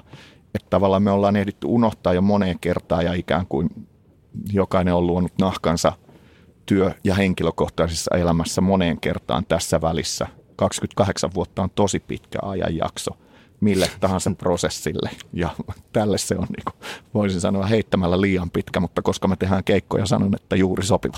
Että 0.56 0.68
tavallaan 0.70 1.04
me 1.04 1.12
ollaan 1.12 1.36
ehditty 1.36 1.68
unohtaa 1.68 2.14
jo 2.14 2.22
moneen 2.22 2.60
kertaan 2.60 3.06
ja 3.06 3.14
ikään 3.14 3.48
kuin 3.48 3.70
jokainen 4.54 4.94
on 4.94 5.08
luonut 5.08 5.32
nahkansa 5.40 5.94
työ- 6.66 6.94
ja 7.04 7.16
henkilökohtaisessa 7.16 8.18
elämässä 8.18 8.62
moneen 8.62 9.00
kertaan 9.00 9.46
tässä 9.46 9.82
välissä– 9.82 10.28
28 10.60 11.30
vuotta 11.34 11.62
on 11.62 11.70
tosi 11.70 12.00
pitkä 12.00 12.40
ajanjakso 12.42 13.12
mille 13.62 13.88
tahansa 14.00 14.32
prosessille. 14.38 15.10
Ja 15.34 15.50
tälle 15.94 16.18
se 16.18 16.36
on, 16.36 16.48
niin 16.58 16.64
kuin, 16.64 16.90
voisin 17.14 17.42
sanoa, 17.42 17.66
heittämällä 17.66 18.22
liian 18.22 18.50
pitkä, 18.50 18.80
mutta 18.80 19.02
koska 19.02 19.28
me 19.28 19.36
tehdään 19.36 19.64
keikkoja, 19.64 20.06
sanon, 20.06 20.36
että 20.36 20.56
juuri 20.56 20.86
sopiva. 20.86 21.18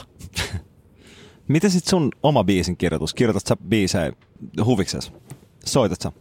Miten 1.51 1.71
sitten 1.71 1.89
sun 1.89 2.11
oma 2.23 2.43
biisin 2.43 2.77
kirjoitus? 2.77 3.13
Kirjoitat 3.13 3.47
sä 3.47 3.57
biisejä 3.57 4.11
huviksesi? 4.65 5.11
Soitat 5.65 6.01
sä? 6.01 6.11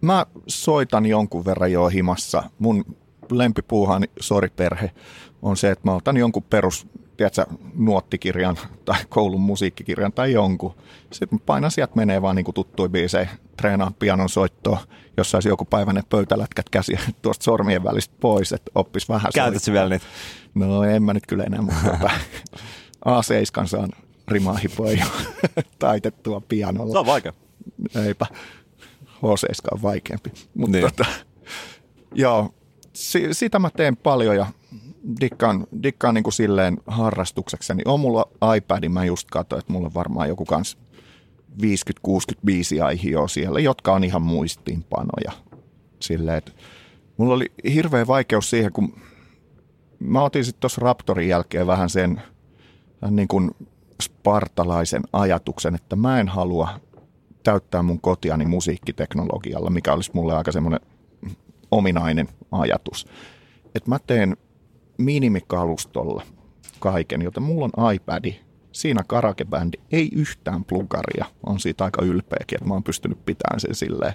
mä 0.00 0.26
soitan 0.46 1.06
jonkun 1.06 1.44
verran 1.44 1.72
jo 1.72 1.88
himassa. 1.88 2.42
Mun 2.58 2.96
lempipuuhan, 3.30 4.04
sori 4.20 4.48
perhe, 4.48 4.90
on 5.42 5.56
se, 5.56 5.70
että 5.70 5.88
mä 5.88 5.94
otan 5.94 6.16
jonkun 6.16 6.42
perus, 6.42 6.86
tiedätkö, 7.16 7.46
nuottikirjan 7.74 8.56
tai 8.84 8.98
koulun 9.08 9.40
musiikkikirjan 9.40 10.12
tai 10.12 10.32
jonkun. 10.32 10.74
Sitten 11.12 11.40
painan 11.40 11.70
sieltä 11.70 11.92
menee 11.96 12.22
vaan 12.22 12.36
niin 12.36 12.44
kuin 12.44 12.54
tuttuja 12.54 12.88
biisejä, 12.88 13.28
treenaan 13.56 13.94
pianon 13.94 14.28
soittoa, 14.28 14.78
jos 15.16 15.30
saisi 15.30 15.48
joku 15.48 15.64
päivä 15.64 15.92
ne 15.92 16.02
pöytälätkät 16.08 16.68
käsiä 16.70 17.00
tuosta 17.22 17.44
sormien 17.44 17.84
välistä 17.84 18.14
pois, 18.20 18.52
että 18.52 18.70
oppis 18.74 19.08
vähän 19.08 19.32
Käytätkö 19.34 19.72
vielä 19.72 19.88
niitä? 19.88 20.06
No 20.54 20.82
en 20.82 21.02
mä 21.02 21.14
nyt 21.14 21.26
kyllä 21.26 21.44
enää, 21.44 21.62
mutta 21.62 21.80
tota, 21.90 22.10
A7 23.06 23.66
saan 23.66 23.90
jo 24.98 25.06
taitettua 25.78 26.40
pianolla. 26.40 26.92
Se 26.92 26.98
on 26.98 27.06
vaikea. 27.06 27.32
Eipä. 28.06 28.26
H7 29.04 29.68
on 29.72 29.82
vaikeampi. 29.82 30.30
Mutta 30.54 30.72
Niin. 30.78 30.82
tota, 30.90 31.04
joo, 32.14 32.54
si- 32.92 33.28
sitä 33.34 33.58
mä 33.58 33.70
teen 33.76 33.96
paljon 33.96 34.36
ja 34.36 34.46
dikkaan, 35.20 35.66
dikkaan 35.82 36.14
niin 36.14 36.24
kuin 36.24 36.32
silleen 36.32 36.76
harrastuksekseni. 36.86 37.82
On 37.84 38.00
mulla 38.00 38.28
iPad, 38.56 38.88
mä 38.88 39.04
just 39.04 39.28
katsoin, 39.30 39.60
että 39.60 39.72
mulla 39.72 39.86
on 39.86 39.94
varmaan 39.94 40.28
joku 40.28 40.44
kans 40.44 40.78
50-60 41.62 41.62
biisiä 42.44 42.86
jo 43.02 43.28
siellä, 43.28 43.60
jotka 43.60 43.92
on 43.92 44.04
ihan 44.04 44.22
muistiinpanoja. 44.22 45.32
Silleen, 46.00 46.38
että 46.38 46.52
mulla 47.16 47.34
oli 47.34 47.52
hirveä 47.74 48.06
vaikeus 48.06 48.50
siihen, 48.50 48.72
kun 48.72 49.00
mä 49.98 50.22
otin 50.22 50.44
sitten 50.44 50.60
tuossa 50.60 50.80
Raptorin 50.80 51.28
jälkeen 51.28 51.66
vähän 51.66 51.90
sen 51.90 52.22
niin 53.10 53.28
kuin 53.28 53.50
spartalaisen 54.02 55.02
ajatuksen, 55.12 55.74
että 55.74 55.96
mä 55.96 56.20
en 56.20 56.28
halua 56.28 56.68
täyttää 57.42 57.82
mun 57.82 58.00
kotiani 58.00 58.46
musiikkiteknologialla, 58.46 59.70
mikä 59.70 59.92
olisi 59.92 60.10
mulle 60.14 60.34
aika 60.34 60.52
semmoinen 60.52 60.80
ominainen 61.70 62.28
ajatus. 62.52 63.06
Että 63.74 63.90
mä 63.90 63.98
teen 64.06 64.36
minimikalustolla 64.98 66.22
kaiken, 66.78 67.22
joten 67.22 67.42
mulla 67.42 67.68
on 67.76 67.94
iPad, 67.94 68.32
siinä 68.72 69.02
karakebändi, 69.06 69.78
ei 69.92 70.08
yhtään 70.12 70.64
plugaria. 70.64 71.24
On 71.46 71.60
siitä 71.60 71.84
aika 71.84 72.02
ylpeäkin, 72.04 72.56
että 72.56 72.68
mä 72.68 72.74
oon 72.74 72.82
pystynyt 72.82 73.24
pitämään 73.24 73.60
sen 73.60 73.74
silleen. 73.74 74.14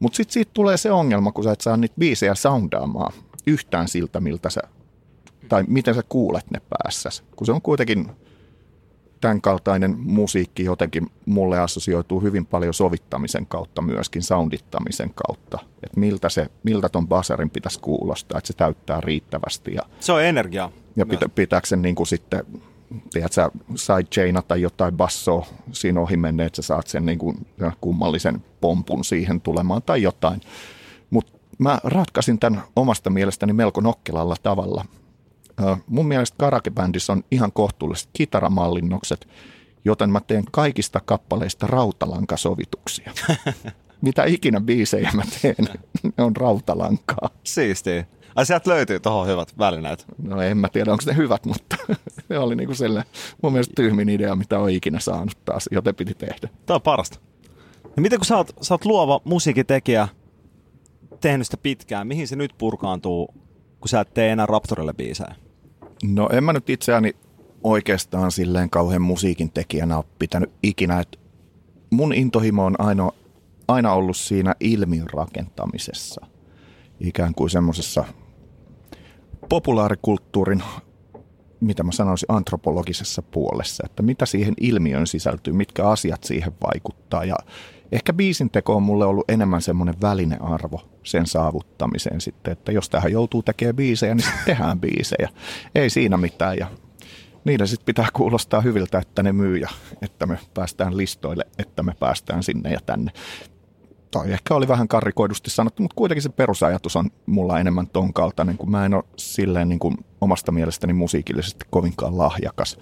Mutta 0.00 0.16
sitten 0.16 0.32
siitä 0.32 0.50
tulee 0.54 0.76
se 0.76 0.92
ongelma, 0.92 1.32
kun 1.32 1.44
sä 1.44 1.52
et 1.52 1.60
saa 1.60 1.76
niitä 1.76 1.94
biisejä 1.98 2.34
soundaamaan 2.34 3.12
yhtään 3.46 3.88
siltä, 3.88 4.20
miltä 4.20 4.50
sä, 4.50 4.60
tai 5.48 5.64
miten 5.68 5.94
sä 5.94 6.02
kuulet 6.08 6.50
ne 6.50 6.60
päässäs. 6.68 7.24
Kun 7.36 7.46
se 7.46 7.52
on 7.52 7.62
kuitenkin 7.62 8.10
tämän 9.26 9.40
kaltainen 9.40 9.96
musiikki 9.98 10.64
jotenkin 10.64 11.10
mulle 11.26 11.58
assosioituu 11.58 12.20
hyvin 12.20 12.46
paljon 12.46 12.74
sovittamisen 12.74 13.46
kautta 13.46 13.82
myöskin, 13.82 14.22
soundittamisen 14.22 15.10
kautta. 15.14 15.58
Että 15.82 16.00
miltä, 16.00 16.28
se, 16.28 16.46
miltä 16.62 16.88
ton 16.88 17.08
basarin 17.08 17.50
pitäisi 17.50 17.80
kuulostaa, 17.80 18.38
että 18.38 18.46
se 18.46 18.52
täyttää 18.52 19.00
riittävästi 19.00 19.74
ja, 19.74 19.82
Se 20.00 20.12
on 20.12 20.22
energiaa. 20.24 20.72
ja 20.96 21.06
pitä, 21.06 21.28
pitääkö 21.28 21.66
sen 21.66 21.82
niin 21.82 21.94
kuin 21.94 22.06
sitten, 22.06 22.44
tiedätkö, 23.12 23.50
sidechaina 23.74 24.42
tai 24.42 24.62
jotain 24.62 24.96
bassoa 24.96 25.46
siinä 25.72 26.00
ohi 26.00 26.16
mennä, 26.16 26.44
että 26.44 26.62
sä 26.62 26.66
saat 26.66 26.86
sen 26.86 27.06
niin 27.06 27.18
kuin 27.18 27.46
kummallisen 27.80 28.44
pompun 28.60 29.04
siihen 29.04 29.40
tulemaan 29.40 29.82
tai 29.82 30.02
jotain. 30.02 30.40
Mutta 31.10 31.32
mä 31.58 31.78
ratkaisin 31.84 32.38
tämän 32.38 32.62
omasta 32.76 33.10
mielestäni 33.10 33.52
melko 33.52 33.80
nokkelalla 33.80 34.36
tavalla. 34.42 34.84
Mun 35.86 36.06
mielestä 36.06 36.36
karakebändissä 36.38 37.12
on 37.12 37.24
ihan 37.30 37.52
kohtuulliset 37.52 38.08
kitaramallinnokset, 38.12 39.28
joten 39.84 40.10
mä 40.10 40.20
teen 40.20 40.44
kaikista 40.50 41.00
kappaleista 41.00 41.66
rautalankasovituksia. 41.66 43.12
Mitä 44.00 44.24
ikinä 44.24 44.60
biisejä 44.60 45.10
mä 45.14 45.22
teen, 45.42 45.68
ne 46.18 46.24
on 46.24 46.36
rautalankaa. 46.36 47.30
Siistiä. 47.44 48.04
Ai 48.34 48.46
sieltä 48.46 48.70
löytyy 48.70 49.00
tuohon 49.00 49.26
hyvät 49.26 49.58
välineet. 49.58 50.04
No 50.22 50.42
en 50.42 50.58
mä 50.58 50.68
tiedä, 50.68 50.92
onko 50.92 51.04
ne 51.06 51.16
hyvät, 51.16 51.46
mutta 51.46 51.76
ne 52.28 52.38
oli 52.38 52.56
niinku 52.56 52.74
sellainen 52.74 53.12
mun 53.42 53.52
mielestä 53.52 53.72
tyhmin 53.76 54.08
idea, 54.08 54.36
mitä 54.36 54.58
on 54.58 54.70
ikinä 54.70 55.00
saanut 55.00 55.44
taas, 55.44 55.68
joten 55.70 55.94
piti 55.94 56.14
tehdä. 56.14 56.48
Tämä 56.66 56.74
on 56.74 56.82
parasta. 56.82 57.18
Ja 57.96 58.02
miten 58.02 58.18
kun 58.18 58.26
sä 58.26 58.36
oot, 58.36 58.50
sä 58.60 58.74
oot 58.74 58.84
luova 58.84 59.20
musiikitekijä, 59.24 60.08
tehnyt 61.20 61.46
sitä 61.46 61.56
pitkään, 61.56 62.06
mihin 62.06 62.28
se 62.28 62.36
nyt 62.36 62.54
purkaantuu, 62.58 63.34
kun 63.80 63.88
sä 63.88 64.00
et 64.00 64.14
tee 64.14 64.30
enää 64.30 64.46
Raptorille 64.46 64.94
biisejä? 64.94 65.34
No 66.14 66.28
en 66.32 66.44
mä 66.44 66.52
nyt 66.52 66.70
itseäni 66.70 67.16
oikeastaan 67.64 68.32
silleen 68.32 68.70
kauhean 68.70 69.02
musiikin 69.02 69.50
tekijänä 69.50 69.96
ole 69.96 70.04
pitänyt 70.18 70.50
ikinä, 70.62 71.00
että 71.00 71.18
mun 71.90 72.14
intohimo 72.14 72.64
on 72.64 72.80
aina, 72.80 73.10
aina 73.68 73.92
ollut 73.92 74.16
siinä 74.16 74.54
ilmiön 74.60 75.10
rakentamisessa. 75.12 76.26
Ikään 77.00 77.34
kuin 77.34 77.50
semmoisessa 77.50 78.04
populaarikulttuurin, 79.48 80.62
mitä 81.60 81.82
mä 81.82 81.92
sanoisin, 81.92 82.26
antropologisessa 82.32 83.22
puolessa, 83.22 83.82
että 83.86 84.02
mitä 84.02 84.26
siihen 84.26 84.54
ilmiön 84.60 85.06
sisältyy, 85.06 85.52
mitkä 85.52 85.88
asiat 85.88 86.24
siihen 86.24 86.52
vaikuttaa. 86.62 87.24
Ja 87.24 87.36
ehkä 87.92 88.12
biisin 88.12 88.50
teko 88.50 88.76
on 88.76 88.82
mulle 88.82 89.06
ollut 89.06 89.30
enemmän 89.30 89.62
semmoinen 89.62 89.94
välinearvo 90.02 90.80
sen 91.02 91.26
saavuttamiseen 91.26 92.20
sitten, 92.20 92.52
että 92.52 92.72
jos 92.72 92.88
tähän 92.90 93.12
joutuu 93.12 93.42
tekemään 93.42 93.76
biisejä, 93.76 94.14
niin 94.14 94.24
sitten 94.24 94.44
tehdään 94.46 94.80
biisejä. 94.80 95.28
Ei 95.74 95.90
siinä 95.90 96.16
mitään 96.16 96.56
ja 96.58 96.66
niiden 97.44 97.68
sitten 97.68 97.86
pitää 97.86 98.08
kuulostaa 98.12 98.60
hyviltä, 98.60 98.98
että 98.98 99.22
ne 99.22 99.32
myy 99.32 99.56
ja 99.56 99.68
että 100.02 100.26
me 100.26 100.38
päästään 100.54 100.96
listoille, 100.96 101.46
että 101.58 101.82
me 101.82 101.92
päästään 102.00 102.42
sinne 102.42 102.72
ja 102.72 102.80
tänne. 102.86 103.12
Toi 104.10 104.32
ehkä 104.32 104.54
oli 104.54 104.68
vähän 104.68 104.88
karrikoidusti 104.88 105.50
sanottu, 105.50 105.82
mutta 105.82 105.94
kuitenkin 105.94 106.22
se 106.22 106.28
perusajatus 106.28 106.96
on 106.96 107.10
mulla 107.26 107.60
enemmän 107.60 107.86
ton 107.86 108.12
kaltainen, 108.12 108.58
kun 108.58 108.70
mä 108.70 108.86
en 108.86 108.94
ole 108.94 109.04
silleen 109.16 109.68
niin 109.68 109.78
kuin 109.78 109.96
omasta 110.20 110.52
mielestäni 110.52 110.92
musiikillisesti 110.92 111.64
kovinkaan 111.70 112.18
lahjakas, 112.18 112.78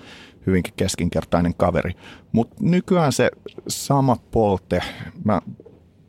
hyvinkin 0.46 0.74
keskinkertainen 0.76 1.54
kaveri. 1.54 1.92
Mutta 2.32 2.56
nykyään 2.60 3.12
se 3.12 3.30
sama 3.68 4.16
polte, 4.30 4.82
mä 5.24 5.40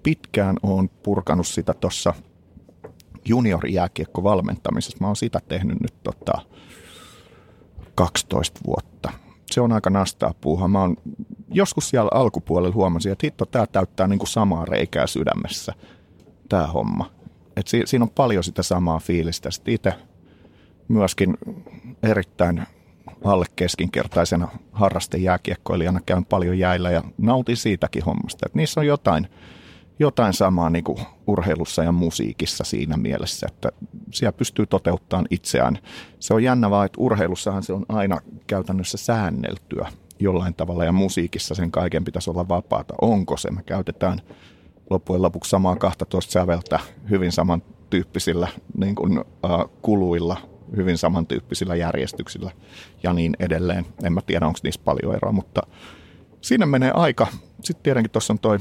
pitkään 0.03 0.55
oon 0.63 0.89
purkanut 0.89 1.47
sitä 1.47 1.73
tuossa 1.73 2.13
juniorijääkiekko 3.25 4.23
valmentamisessa. 4.23 4.97
Mä 5.01 5.07
oon 5.07 5.15
sitä 5.15 5.39
tehnyt 5.47 5.81
nyt 5.81 6.03
tota 6.03 6.41
12 7.95 8.59
vuotta. 8.67 9.11
Se 9.51 9.61
on 9.61 9.71
aika 9.71 9.89
nastaa 9.89 10.33
puuhaa. 10.41 10.67
Mä 10.67 10.81
oon 10.81 10.97
joskus 11.51 11.89
siellä 11.89 12.09
alkupuolella 12.13 12.75
huomasin, 12.75 13.11
että 13.11 13.27
hitto, 13.27 13.45
tää 13.45 13.67
täyttää 13.67 14.07
niinku 14.07 14.25
samaa 14.25 14.65
reikää 14.65 15.07
sydämessä, 15.07 15.73
tämä 16.49 16.67
homma. 16.67 17.11
Et 17.57 17.67
si- 17.67 17.83
siinä 17.85 18.03
on 18.03 18.09
paljon 18.09 18.43
sitä 18.43 18.63
samaa 18.63 18.99
fiilistä. 18.99 19.51
Sitten 19.51 19.73
itse 19.73 19.93
myöskin 20.87 21.37
erittäin 22.03 22.63
alle 23.25 23.45
keskinkertaisena 23.55 24.47
harrastejääkiekkoilijana 24.71 25.99
käyn 26.05 26.25
paljon 26.25 26.59
jäillä 26.59 26.91
ja 26.91 27.03
nautin 27.17 27.57
siitäkin 27.57 28.03
hommasta. 28.03 28.45
Et 28.45 28.55
niissä 28.55 28.79
on 28.79 28.87
jotain, 28.87 29.27
jotain 29.99 30.33
samaa 30.33 30.69
niin 30.69 30.83
kuin 30.83 30.97
urheilussa 31.27 31.83
ja 31.83 31.91
musiikissa 31.91 32.63
siinä 32.63 32.97
mielessä, 32.97 33.47
että 33.49 33.69
siellä 34.13 34.37
pystyy 34.37 34.65
toteuttamaan 34.65 35.27
itseään. 35.29 35.77
Se 36.19 36.33
on 36.33 36.43
jännä 36.43 36.69
vaan, 36.69 36.85
että 36.85 37.01
urheilussahan 37.01 37.63
se 37.63 37.73
on 37.73 37.85
aina 37.89 38.19
käytännössä 38.47 38.97
säänneltyä 38.97 39.87
jollain 40.19 40.53
tavalla 40.53 40.85
ja 40.85 40.91
musiikissa 40.91 41.55
sen 41.55 41.71
kaiken 41.71 42.03
pitäisi 42.03 42.29
olla 42.29 42.47
vapaata. 42.47 42.93
Onko 43.01 43.37
se? 43.37 43.51
Me 43.51 43.63
käytetään 43.63 44.21
loppujen 44.89 45.21
lopuksi 45.21 45.49
samaa 45.49 45.75
12 45.75 46.31
säveltä 46.31 46.79
hyvin 47.09 47.31
samantyyppisillä 47.31 48.47
niin 48.77 48.95
kuin, 48.95 49.17
äh, 49.19 49.51
kuluilla, 49.81 50.37
hyvin 50.75 50.97
samantyyppisillä 50.97 51.75
järjestyksillä 51.75 52.51
ja 53.03 53.13
niin 53.13 53.35
edelleen. 53.39 53.85
En 54.03 54.13
mä 54.13 54.21
tiedä, 54.21 54.47
onko 54.47 54.59
niissä 54.63 54.81
paljon 54.85 55.15
eroa, 55.15 55.31
mutta 55.31 55.61
siinä 56.41 56.65
menee 56.65 56.91
aika. 56.93 57.27
Sitten 57.63 57.83
tietenkin 57.83 58.11
tuossa 58.11 58.33
on 58.33 58.39
toi 58.39 58.59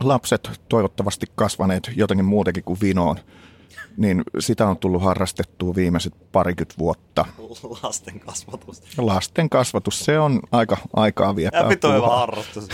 lapset 0.00 0.60
toivottavasti 0.68 1.26
kasvaneet 1.34 1.90
jotenkin 1.96 2.24
muutenkin 2.24 2.64
kuin 2.64 2.80
vinoon, 2.80 3.16
niin 3.96 4.22
sitä 4.38 4.68
on 4.68 4.78
tullut 4.78 5.02
harrastettua 5.02 5.74
viimeiset 5.74 6.32
parikymmentä 6.32 6.74
vuotta. 6.78 7.24
Lasten 7.82 8.20
kasvatus. 8.20 8.82
Lasten 8.98 9.50
kasvatus, 9.50 10.04
se 10.04 10.18
on 10.18 10.40
aika 10.52 10.76
aikaa 10.96 11.32
hyvä 11.32 11.50
puuhaa. 11.80 12.18
harrastus. 12.18 12.68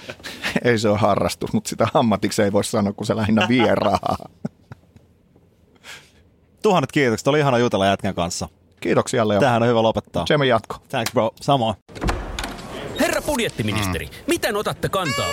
Ei 0.64 0.78
se 0.78 0.88
ole 0.88 0.98
harrastus, 0.98 1.52
mutta 1.52 1.68
sitä 1.70 1.88
ammatiksi 1.94 2.42
ei 2.42 2.52
voi 2.52 2.64
sanoa, 2.64 2.92
kun 2.92 3.06
se 3.06 3.16
lähinnä 3.16 3.46
vie 3.48 3.74
rahaa. 3.74 4.16
Tuhannet 6.62 6.92
kiitokset, 6.92 7.28
oli 7.28 7.38
ihana 7.38 7.58
jutella 7.58 7.86
jätkän 7.86 8.14
kanssa. 8.14 8.48
Kiitoksia 8.80 9.28
Leo. 9.28 9.40
Tähän 9.40 9.62
on 9.62 9.68
hyvä 9.68 9.82
lopettaa. 9.82 10.24
Tsemme 10.24 10.46
jatko. 10.46 10.76
Thanks 10.88 11.12
bro, 11.12 11.30
samoin. 11.40 11.76
Herra 13.00 13.22
budjettiministeri, 13.22 14.08
miten 14.26 14.56
otatte 14.56 14.88
kantaa? 14.88 15.28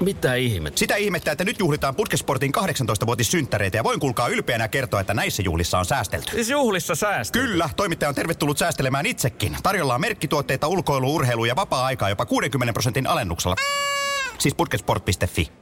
Mitä 0.00 0.34
ihmettä? 0.34 0.78
Sitä 0.78 0.96
ihmettä, 0.96 1.32
että 1.32 1.44
nyt 1.44 1.58
juhlitaan 1.58 1.94
Putkesportin 1.94 2.52
18-vuotissynttäreitä 2.56 3.76
ja 3.76 3.84
voin 3.84 4.00
kuulkaa 4.00 4.28
ylpeänä 4.28 4.68
kertoa, 4.68 5.00
että 5.00 5.14
näissä 5.14 5.42
juhlissa 5.42 5.78
on 5.78 5.84
säästelty. 5.84 6.30
Siis 6.30 6.50
juhlissa 6.50 6.94
säästö. 6.94 7.38
Kyllä, 7.38 7.70
toimittaja 7.76 8.08
on 8.08 8.14
tervetullut 8.14 8.58
säästelemään 8.58 9.06
itsekin. 9.06 9.56
Tarjolla 9.62 9.94
on 9.94 10.00
merkkituotteita, 10.00 10.68
ulkoilu, 10.68 11.14
urheilu 11.14 11.44
ja 11.44 11.56
vapaa-aikaa 11.56 12.08
jopa 12.08 12.26
60 12.26 12.72
prosentin 12.72 13.06
alennuksella. 13.06 13.56
Siis 14.38 14.54
putkesport.fi. 14.54 15.52